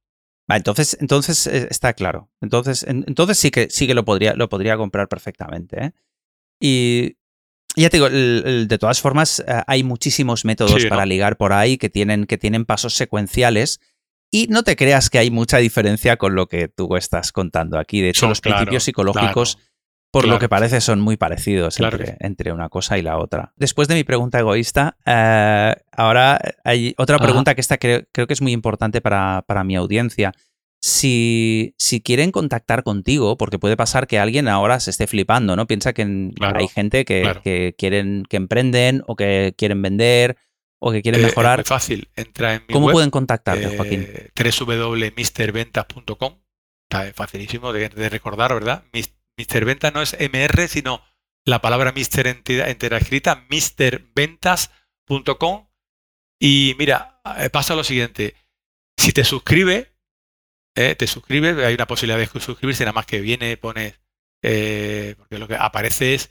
Entonces, 0.57 0.97
entonces 0.99 1.47
eh, 1.47 1.67
está 1.69 1.93
claro. 1.93 2.29
Entonces, 2.41 2.83
en- 2.83 3.03
entonces 3.07 3.37
sí 3.37 3.51
que 3.51 3.69
sí 3.69 3.87
que 3.87 3.93
lo 3.93 4.03
podría, 4.05 4.33
lo 4.35 4.49
podría 4.49 4.77
comprar 4.77 5.07
perfectamente. 5.07 5.83
¿eh? 5.85 5.91
Y 6.59 7.15
ya 7.75 7.89
te 7.89 7.97
digo, 7.97 8.07
el- 8.07 8.43
el- 8.45 8.67
de 8.67 8.77
todas 8.77 8.99
formas, 9.01 9.39
eh, 9.47 9.61
hay 9.67 9.83
muchísimos 9.83 10.45
métodos 10.45 10.73
Sí, 10.81 10.83
¿no? 10.83 10.89
para 10.89 11.05
ligar 11.05 11.37
por 11.37 11.53
ahí 11.53 11.77
que 11.77 11.89
tienen, 11.89 12.25
que 12.25 12.37
tienen 12.37 12.65
pasos 12.65 12.95
secuenciales. 12.95 13.79
Y 14.31 14.47
no 14.47 14.61
te 14.63 14.75
creas 14.75 15.09
que 15.09 15.17
hay 15.17 15.31
mucha 15.31 15.57
diferencia 15.57 16.17
con 16.17 16.35
lo 16.35 16.47
que 16.47 16.67
tú 16.67 16.95
estás 16.95 17.31
contando 17.31 17.79
aquí. 17.79 18.01
De 18.01 18.09
hecho, 18.09 18.21
Son, 18.21 18.29
los 18.29 18.41
claro, 18.41 18.57
principios 18.57 18.83
psicológicos 18.83 19.55
claro, 19.55 19.68
por 20.11 20.27
lo 20.27 20.39
que 20.39 20.49
parece 20.49 20.81
son 20.81 20.99
muy 21.01 21.17
parecidos 21.17 21.77
Claro 21.77 21.97
entre, 22.19 22.51
una 22.51 22.69
cosa 22.69 22.97
y 22.97 23.01
la 23.01 23.17
otra. 23.17 23.53
Después 23.57 23.87
de 23.87 23.95
mi 23.95 24.03
pregunta 24.03 24.39
egoísta, 24.39 24.97
eh, 25.05 25.75
ahora 25.91 26.39
hay 26.63 26.93
otra 26.97 27.17
Ajá. 27.17 27.23
pregunta 27.25 27.55
que 27.55 27.61
esta 27.61 27.77
creo, 27.77 28.03
creo 28.11 28.27
que 28.27 28.33
es 28.33 28.41
muy 28.41 28.51
importante 28.51 29.01
para, 29.01 29.43
para 29.47 29.63
mi 29.63 29.75
audiencia. 29.75 30.33
Si, 30.81 31.75
si 31.77 31.99
quieren 32.01 32.31
contactar 32.31 32.83
contigo, 32.83 33.37
porque 33.37 33.59
puede 33.59 33.75
pasar 33.75 34.07
que 34.07 34.17
alguien 34.17 34.47
ahora 34.47 34.79
se 34.79 34.91
esté 34.91 35.07
flipando, 35.07 35.57
¿no? 35.57 35.67
Piensa 35.67 35.91
que 35.91 36.31
Claro, 36.35 36.59
hay 36.59 36.69
gente 36.69 37.03
que, 37.03 37.29
que 37.43 37.75
quieren, 37.77 38.23
que 38.29 38.37
emprenden 38.37 39.03
o 39.05 39.17
que 39.17 39.53
quieren 39.57 39.81
vender 39.81 40.37
o 40.79 40.93
que 40.93 41.01
quieren 41.01 41.19
Eh, 41.19 41.23
mejorar. 41.25 41.59
Es 41.59 41.69
muy 41.69 41.75
fácil, 41.77 42.07
entra 42.15 42.55
en 42.55 42.61
mi 42.65 42.73
¿Cómo 42.73 42.85
web, 42.87 42.93
pueden 42.93 43.09
contactarte, 43.11 43.75
Joaquín? 43.75 44.07
eh, 44.07 44.29
www.misterventas.com. 44.33 46.35
Está 46.89 47.11
facilísimo 47.13 47.73
de, 47.73 47.89
de 47.89 48.07
recordar, 48.09 48.53
¿verdad? 48.53 48.83
Mis- 48.93 49.13
Mister 49.39 49.63
Ventas 49.63 49.93
no 49.93 50.01
es 50.01 50.17
MR, 50.19 50.67
sino 50.67 51.01
la 51.45 51.61
palabra 51.61 51.93
Mister 51.93 52.27
entera, 52.27 52.69
entera 52.69 52.97
escrita, 52.97 53.45
misterventas.com. 53.49 55.69
Y 56.41 56.75
mira, 56.77 57.21
eh, 57.37 57.49
pasa 57.49 57.75
lo 57.75 57.85
siguiente. 57.85 58.35
Si 58.97 59.13
te 59.13 59.23
suscribes, 59.23 59.87
eh, 60.75 60.95
te 60.95 61.07
suscribes, 61.07 61.57
hay 61.57 61.73
una 61.73 61.87
posibilidad 61.87 62.19
de 62.19 62.27
suscribirse, 62.39 62.83
nada 62.83 62.93
más 62.93 63.05
que 63.05 63.21
viene, 63.21 63.55
pones, 63.55 63.97
eh, 64.43 65.15
porque 65.17 65.39
lo 65.39 65.47
que 65.47 65.55
aparece 65.55 66.15
es 66.15 66.29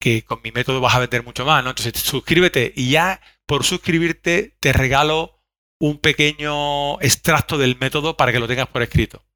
que 0.00 0.24
con 0.24 0.40
mi 0.42 0.50
método 0.50 0.80
vas 0.80 0.94
a 0.94 1.00
vender 1.00 1.24
mucho 1.24 1.44
más, 1.44 1.62
¿no? 1.62 1.70
Entonces 1.70 2.02
suscríbete 2.02 2.72
y 2.74 2.90
ya 2.90 3.20
por 3.46 3.64
suscribirte 3.64 4.56
te 4.60 4.72
regalo 4.72 5.42
un 5.78 5.98
pequeño 5.98 6.98
extracto 7.02 7.58
del 7.58 7.78
método 7.78 8.16
para 8.16 8.32
que 8.32 8.40
lo 8.40 8.48
tengas 8.48 8.68
por 8.68 8.82
escrito. 8.82 9.26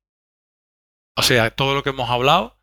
O 1.16 1.22
sea, 1.22 1.50
todo 1.50 1.74
lo 1.74 1.82
que 1.82 1.90
hemos 1.90 2.08
hablado, 2.08 2.59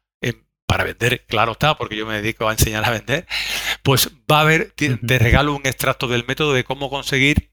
para 0.78 0.90
vender, 0.90 1.26
claro 1.26 1.54
está, 1.54 1.76
porque 1.76 1.96
yo 1.96 2.06
me 2.06 2.22
dedico 2.22 2.48
a 2.48 2.52
enseñar 2.52 2.86
a 2.86 2.92
vender, 2.92 3.26
pues 3.82 4.12
va 4.32 4.38
a 4.38 4.42
haber, 4.42 4.74
te, 4.74 5.18
regalo 5.18 5.56
un 5.56 5.66
extracto 5.66 6.08
del 6.08 6.24
método 6.28 6.54
de 6.54 6.64
cómo 6.64 6.92
conseguir 6.92 7.52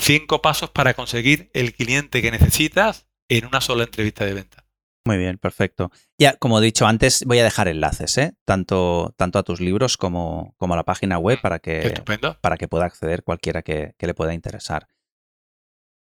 cinco 0.00 0.42
pasos 0.42 0.70
para 0.70 0.94
conseguir 0.94 1.48
el 1.54 1.74
cliente 1.74 2.22
que 2.22 2.32
necesitas 2.32 3.06
en 3.28 3.46
una 3.46 3.60
sola 3.60 3.84
entrevista 3.84 4.24
de 4.24 4.34
venta. 4.34 4.64
Muy 5.04 5.16
bien, 5.16 5.38
perfecto. 5.38 5.92
Ya, 6.18 6.34
como 6.34 6.58
he 6.58 6.64
dicho 6.64 6.88
antes, 6.88 7.24
voy 7.24 7.38
a 7.38 7.44
dejar 7.44 7.68
enlaces, 7.68 8.18
¿eh? 8.18 8.34
Tanto, 8.44 9.14
tanto 9.16 9.38
a 9.38 9.44
tus 9.44 9.60
libros 9.60 9.96
como, 9.96 10.56
como 10.56 10.74
a 10.74 10.76
la 10.76 10.82
página 10.82 11.18
web 11.18 11.40
para 11.40 11.60
que, 11.60 11.86
Estupendo. 11.86 12.36
para 12.40 12.56
que 12.56 12.66
pueda 12.66 12.86
acceder 12.86 13.22
cualquiera 13.22 13.62
que, 13.62 13.94
que 13.96 14.08
le 14.08 14.14
pueda 14.14 14.34
interesar. 14.34 14.88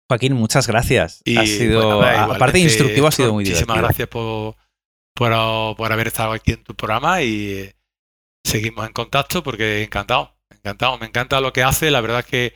Joaquín, 0.10 0.34
muchas 0.34 0.68
gracias. 0.68 1.22
Y 1.24 1.38
ha 1.38 1.46
sido, 1.46 2.02
nada, 2.02 2.26
aparte 2.26 2.58
de 2.58 2.64
instructivo, 2.66 3.08
ha 3.08 3.12
sido 3.12 3.32
muy 3.32 3.46
Muchísimas 3.46 3.78
divertido. 3.78 3.88
gracias 3.88 4.08
por, 4.10 4.56
por, 5.20 5.92
haber 5.92 6.08
estado 6.08 6.32
aquí 6.32 6.54
en 6.54 6.64
tu 6.64 6.76
programa 6.76 7.22
y 7.22 7.70
seguimos 8.46 8.88
en 8.88 8.94
contacto 8.94 9.44
porque 9.44 9.84
encantado, 9.84 10.38
encantado. 10.50 10.98
Me 10.98 11.08
encanta 11.08 11.42
lo 11.42 11.52
que 11.52 11.62
hace. 11.62 11.92
La 11.92 12.00
verdad 12.00 12.20
es 12.22 12.26
que, 12.26 12.54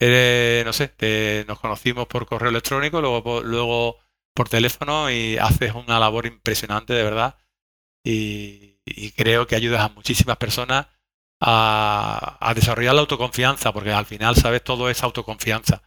eres, 0.00 0.64
no 0.66 0.72
sé, 0.72 0.88
te- 0.88 1.44
nos 1.46 1.60
conocimos 1.60 2.08
por 2.08 2.26
correo 2.26 2.50
electrónico, 2.50 3.00
luego 3.00 3.22
por, 3.22 3.44
luego 3.44 3.98
por 4.34 4.48
teléfono 4.48 5.12
y 5.12 5.38
haces 5.38 5.74
una 5.74 6.00
labor 6.00 6.26
impresionante, 6.26 6.92
de 6.92 7.04
verdad. 7.04 7.36
Y, 8.04 8.80
creo 9.16 9.46
que 9.46 9.54
ayudas 9.54 9.82
a 9.82 9.90
muchísimas 9.90 10.38
personas 10.38 10.88
a, 11.40 12.36
a 12.40 12.54
desarrollar 12.54 12.96
la 12.96 13.02
autoconfianza, 13.02 13.72
porque 13.72 13.92
al 13.92 14.06
final, 14.06 14.34
sabes, 14.34 14.64
todo 14.64 14.90
es 14.90 15.04
autoconfianza. 15.04 15.82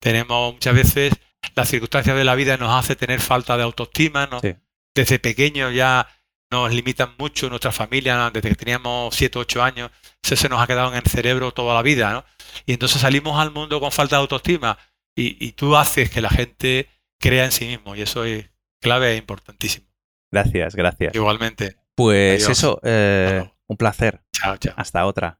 Tenemos 0.00 0.54
muchas 0.54 0.74
veces 0.74 1.12
las 1.54 1.68
circunstancias 1.68 2.16
de 2.16 2.24
la 2.24 2.34
vida 2.34 2.56
nos 2.56 2.72
hace 2.72 2.96
tener 2.96 3.20
falta 3.20 3.56
de 3.56 3.62
autoestima, 3.62 4.26
¿no? 4.26 4.40
Sí. 4.40 4.56
Desde 4.96 5.20
pequeños 5.20 5.72
ya 5.74 6.08
nos 6.50 6.72
limitan 6.72 7.14
mucho 7.18 7.48
nuestra 7.48 7.70
familia, 7.70 8.30
desde 8.32 8.48
que 8.48 8.54
teníamos 8.54 9.14
7 9.14 9.38
o 9.38 9.42
8 9.42 9.62
años, 9.62 9.90
eso 10.22 10.36
se 10.36 10.48
nos 10.48 10.60
ha 10.60 10.66
quedado 10.66 10.90
en 10.90 10.96
el 10.96 11.04
cerebro 11.04 11.52
toda 11.52 11.74
la 11.74 11.82
vida, 11.82 12.12
¿no? 12.12 12.24
Y 12.64 12.72
entonces 12.72 13.02
salimos 13.02 13.38
al 13.38 13.52
mundo 13.52 13.78
con 13.78 13.92
falta 13.92 14.16
de 14.16 14.22
autoestima 14.22 14.78
y, 15.14 15.44
y 15.44 15.52
tú 15.52 15.76
haces 15.76 16.10
que 16.10 16.20
la 16.20 16.30
gente 16.30 16.88
crea 17.20 17.44
en 17.44 17.52
sí 17.52 17.66
mismo 17.66 17.94
y 17.94 18.02
eso 18.02 18.24
es 18.24 18.50
clave 18.80 19.12
e 19.12 19.16
importantísimo. 19.16 19.86
Gracias, 20.32 20.74
gracias. 20.74 21.14
Igualmente. 21.14 21.76
Pues 21.94 22.44
Adiós. 22.44 22.58
eso, 22.58 22.80
eh, 22.82 23.48
un 23.66 23.76
placer. 23.76 24.22
Chao, 24.32 24.56
chao. 24.56 24.74
Hasta 24.76 25.06
otra. 25.06 25.38